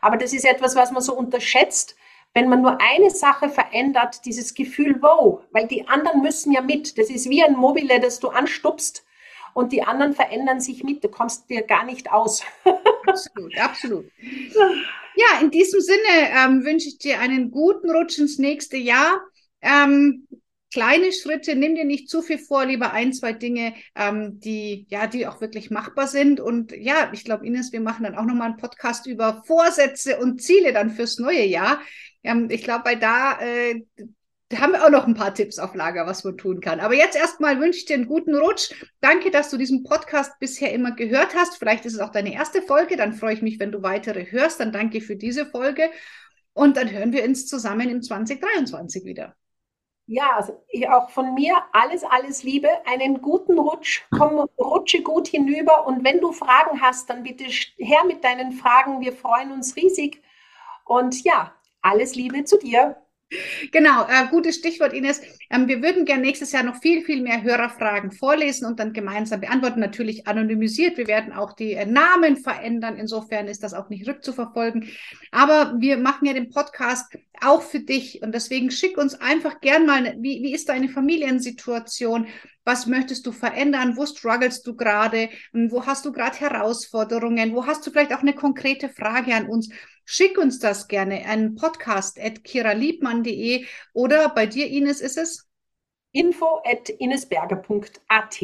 Aber 0.00 0.16
das 0.16 0.32
ist 0.32 0.44
etwas, 0.44 0.76
was 0.76 0.92
man 0.92 1.02
so 1.02 1.14
unterschätzt, 1.14 1.96
wenn 2.34 2.48
man 2.48 2.60
nur 2.60 2.78
eine 2.80 3.10
Sache 3.10 3.48
verändert, 3.48 4.26
dieses 4.26 4.54
Gefühl, 4.54 4.98
wow, 5.00 5.40
weil 5.52 5.66
die 5.66 5.88
anderen 5.88 6.20
müssen 6.22 6.52
ja 6.52 6.60
mit. 6.60 6.98
Das 6.98 7.08
ist 7.08 7.30
wie 7.30 7.42
ein 7.42 7.56
Mobile, 7.56 7.98
das 7.98 8.20
du 8.20 8.28
anstupst 8.28 9.06
und 9.54 9.72
die 9.72 9.82
anderen 9.82 10.12
verändern 10.12 10.60
sich 10.60 10.84
mit. 10.84 11.02
Du 11.02 11.08
kommst 11.08 11.48
dir 11.48 11.62
gar 11.62 11.84
nicht 11.84 12.12
aus. 12.12 12.42
absolut, 13.06 13.58
absolut. 13.58 14.04
Ja, 15.14 15.40
in 15.40 15.50
diesem 15.50 15.80
Sinne 15.80 16.30
ähm, 16.36 16.64
wünsche 16.64 16.88
ich 16.88 16.98
dir 16.98 17.20
einen 17.20 17.50
guten 17.50 17.90
Rutsch 17.90 18.18
ins 18.18 18.38
nächste 18.38 18.76
Jahr. 18.76 19.22
Ähm, 19.62 20.28
kleine 20.72 21.12
Schritte, 21.12 21.56
nimm 21.56 21.74
dir 21.74 21.84
nicht 21.84 22.08
zu 22.08 22.22
viel 22.22 22.38
vor, 22.38 22.64
lieber 22.66 22.92
ein, 22.92 23.12
zwei 23.12 23.32
Dinge, 23.32 23.74
ähm, 23.94 24.40
die 24.40 24.86
ja, 24.88 25.06
die 25.06 25.26
auch 25.26 25.40
wirklich 25.40 25.70
machbar 25.70 26.06
sind. 26.06 26.40
Und 26.40 26.72
ja, 26.72 27.10
ich 27.12 27.24
glaube, 27.24 27.46
Ines, 27.46 27.72
wir 27.72 27.80
machen 27.80 28.04
dann 28.04 28.16
auch 28.16 28.24
nochmal 28.24 28.48
einen 28.48 28.56
Podcast 28.56 29.06
über 29.06 29.42
Vorsätze 29.46 30.18
und 30.18 30.42
Ziele 30.42 30.72
dann 30.72 30.90
fürs 30.90 31.18
neue 31.18 31.44
Jahr. 31.44 31.80
Ähm, 32.22 32.48
ich 32.50 32.62
glaube, 32.62 32.84
weil 32.86 32.98
da, 32.98 33.38
äh, 33.40 33.82
da 34.48 34.58
haben 34.58 34.72
wir 34.72 34.84
auch 34.84 34.90
noch 34.90 35.06
ein 35.06 35.14
paar 35.14 35.34
Tipps 35.34 35.58
auf 35.58 35.74
Lager, 35.74 36.06
was 36.06 36.24
man 36.24 36.36
tun 36.36 36.60
kann. 36.60 36.80
Aber 36.80 36.94
jetzt 36.94 37.16
erstmal 37.16 37.60
wünsche 37.60 37.78
ich 37.80 37.84
dir 37.86 37.94
einen 37.94 38.06
guten 38.06 38.34
Rutsch. 38.34 38.72
Danke, 39.00 39.30
dass 39.30 39.50
du 39.50 39.56
diesen 39.56 39.82
Podcast 39.82 40.38
bisher 40.38 40.72
immer 40.72 40.92
gehört 40.92 41.34
hast. 41.34 41.58
Vielleicht 41.58 41.84
ist 41.84 41.94
es 41.94 42.00
auch 42.00 42.12
deine 42.12 42.34
erste 42.34 42.62
Folge. 42.62 42.96
Dann 42.96 43.12
freue 43.12 43.34
ich 43.34 43.42
mich, 43.42 43.58
wenn 43.58 43.72
du 43.72 43.82
weitere 43.82 44.30
hörst. 44.30 44.60
Dann 44.60 44.72
danke 44.72 45.00
für 45.00 45.16
diese 45.16 45.46
Folge. 45.46 45.90
Und 46.52 46.76
dann 46.76 46.90
hören 46.90 47.12
wir 47.12 47.24
uns 47.24 47.46
zusammen 47.46 47.88
im 47.88 48.02
2023 48.02 49.04
wieder. 49.04 49.34
Ja, 50.08 50.36
also 50.36 50.52
auch 50.90 51.10
von 51.10 51.34
mir 51.34 51.56
alles, 51.72 52.04
alles 52.04 52.44
Liebe, 52.44 52.68
einen 52.86 53.22
guten 53.22 53.58
Rutsch, 53.58 54.02
komm, 54.10 54.38
rutsche 54.58 55.02
gut 55.02 55.26
hinüber 55.26 55.84
und 55.86 56.04
wenn 56.04 56.20
du 56.20 56.30
Fragen 56.30 56.80
hast, 56.80 57.10
dann 57.10 57.24
bitte 57.24 57.44
her 57.76 58.04
mit 58.04 58.22
deinen 58.22 58.52
Fragen, 58.52 59.00
wir 59.00 59.12
freuen 59.12 59.50
uns 59.50 59.74
riesig 59.74 60.22
und 60.84 61.24
ja, 61.24 61.52
alles 61.82 62.14
Liebe 62.14 62.44
zu 62.44 62.58
dir. 62.58 62.96
Genau, 63.72 64.06
äh, 64.06 64.28
gutes 64.30 64.56
Stichwort, 64.56 64.92
Ines. 64.92 65.20
Ähm, 65.50 65.66
wir 65.66 65.82
würden 65.82 66.04
gerne 66.04 66.22
nächstes 66.22 66.52
Jahr 66.52 66.62
noch 66.62 66.80
viel, 66.80 67.02
viel 67.02 67.22
mehr 67.22 67.42
Hörerfragen 67.42 68.12
vorlesen 68.12 68.66
und 68.66 68.78
dann 68.78 68.92
gemeinsam 68.92 69.40
beantworten. 69.40 69.80
Natürlich 69.80 70.28
anonymisiert. 70.28 70.96
Wir 70.96 71.08
werden 71.08 71.32
auch 71.32 71.52
die 71.52 71.72
äh, 71.72 71.86
Namen 71.86 72.36
verändern. 72.36 72.96
Insofern 72.96 73.48
ist 73.48 73.64
das 73.64 73.74
auch 73.74 73.88
nicht 73.88 74.06
rückzuverfolgen. 74.06 74.88
Aber 75.32 75.74
wir 75.78 75.98
machen 75.98 76.26
ja 76.26 76.34
den 76.34 76.50
Podcast 76.50 77.18
auch 77.40 77.62
für 77.62 77.80
dich 77.80 78.22
und 78.22 78.32
deswegen 78.32 78.70
schick 78.70 78.96
uns 78.96 79.20
einfach 79.20 79.60
gern 79.60 79.86
mal, 79.86 80.14
wie, 80.18 80.42
wie 80.42 80.54
ist 80.54 80.68
deine 80.68 80.88
Familiensituation? 80.88 82.28
Was 82.64 82.86
möchtest 82.86 83.26
du 83.26 83.32
verändern? 83.32 83.96
Wo 83.96 84.06
struggles 84.06 84.62
du 84.62 84.76
gerade? 84.76 85.30
Wo 85.52 85.84
hast 85.84 86.04
du 86.04 86.12
gerade 86.12 86.38
Herausforderungen? 86.38 87.54
Wo 87.54 87.66
hast 87.66 87.84
du 87.86 87.90
vielleicht 87.90 88.14
auch 88.14 88.22
eine 88.22 88.34
konkrete 88.34 88.88
Frage 88.88 89.34
an 89.34 89.46
uns? 89.46 89.68
Schick 90.06 90.38
uns 90.38 90.58
das 90.58 90.88
gerne 90.88 91.26
an 91.26 91.56
podcast.kiraliebmann.de 91.56 93.66
oder 93.92 94.30
bei 94.30 94.46
dir, 94.46 94.68
Ines, 94.68 95.02
ist 95.02 95.18
es? 95.18 95.42
info 96.12 96.62
at 96.64 96.88
inesberger.at. 96.88 98.40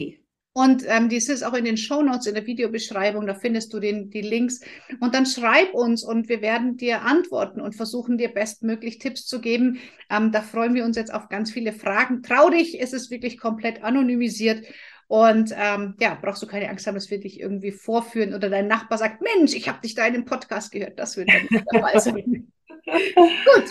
Und 0.54 0.84
ähm, 0.86 1.08
dies 1.08 1.30
ist 1.30 1.42
auch 1.42 1.54
in 1.54 1.64
den 1.64 1.78
Show 1.78 2.02
Notes 2.02 2.26
in 2.26 2.34
der 2.34 2.46
Videobeschreibung, 2.46 3.26
da 3.26 3.34
findest 3.34 3.72
du 3.72 3.80
den, 3.80 4.10
die 4.10 4.20
Links. 4.20 4.60
Und 5.00 5.14
dann 5.14 5.24
schreib 5.24 5.72
uns 5.72 6.04
und 6.04 6.28
wir 6.28 6.42
werden 6.42 6.76
dir 6.76 7.02
antworten 7.02 7.62
und 7.62 7.74
versuchen 7.74 8.18
dir 8.18 8.28
bestmöglich 8.28 8.98
Tipps 8.98 9.24
zu 9.24 9.40
geben. 9.40 9.78
Ähm, 10.10 10.30
da 10.30 10.42
freuen 10.42 10.74
wir 10.74 10.84
uns 10.84 10.96
jetzt 10.96 11.14
auf 11.14 11.30
ganz 11.30 11.50
viele 11.50 11.72
Fragen. 11.72 12.22
Trau 12.22 12.50
dich, 12.50 12.82
es 12.82 12.92
ist 12.92 13.10
wirklich 13.10 13.38
komplett 13.38 13.82
anonymisiert. 13.82 14.66
Und 15.12 15.54
ähm, 15.54 15.94
ja, 16.00 16.18
brauchst 16.18 16.42
du 16.42 16.46
keine 16.46 16.70
Angst 16.70 16.86
haben, 16.86 16.94
dass 16.94 17.10
wir 17.10 17.20
dich 17.20 17.38
irgendwie 17.38 17.70
vorführen 17.70 18.32
oder 18.32 18.48
dein 18.48 18.66
Nachbar 18.66 18.96
sagt, 18.96 19.20
Mensch, 19.20 19.54
ich 19.54 19.68
habe 19.68 19.78
dich 19.82 19.94
da 19.94 20.06
in 20.06 20.14
dem 20.14 20.24
Podcast 20.24 20.72
gehört. 20.72 20.98
Das 20.98 21.18
wird 21.18 21.28
dann 21.28 21.46
nicht 21.50 21.66
dabei 21.70 21.98
sein. 21.98 22.50
Gut, 22.86 23.64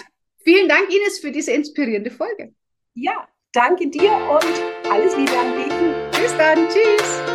vielen 0.43 0.69
Dank, 0.69 0.83
Ines, 0.83 1.17
für 1.17 1.31
diese 1.31 1.51
inspirierende 1.53 2.11
Folge. 2.11 2.53
Ja, 2.93 3.27
danke 3.53 3.89
dir 3.89 4.11
und 4.11 4.91
alles 4.91 5.17
Liebe 5.17 5.31
an 5.31 5.55
dich. 5.57 6.21
Bis 6.21 6.37
dann, 6.37 6.67
tschüss. 6.69 7.30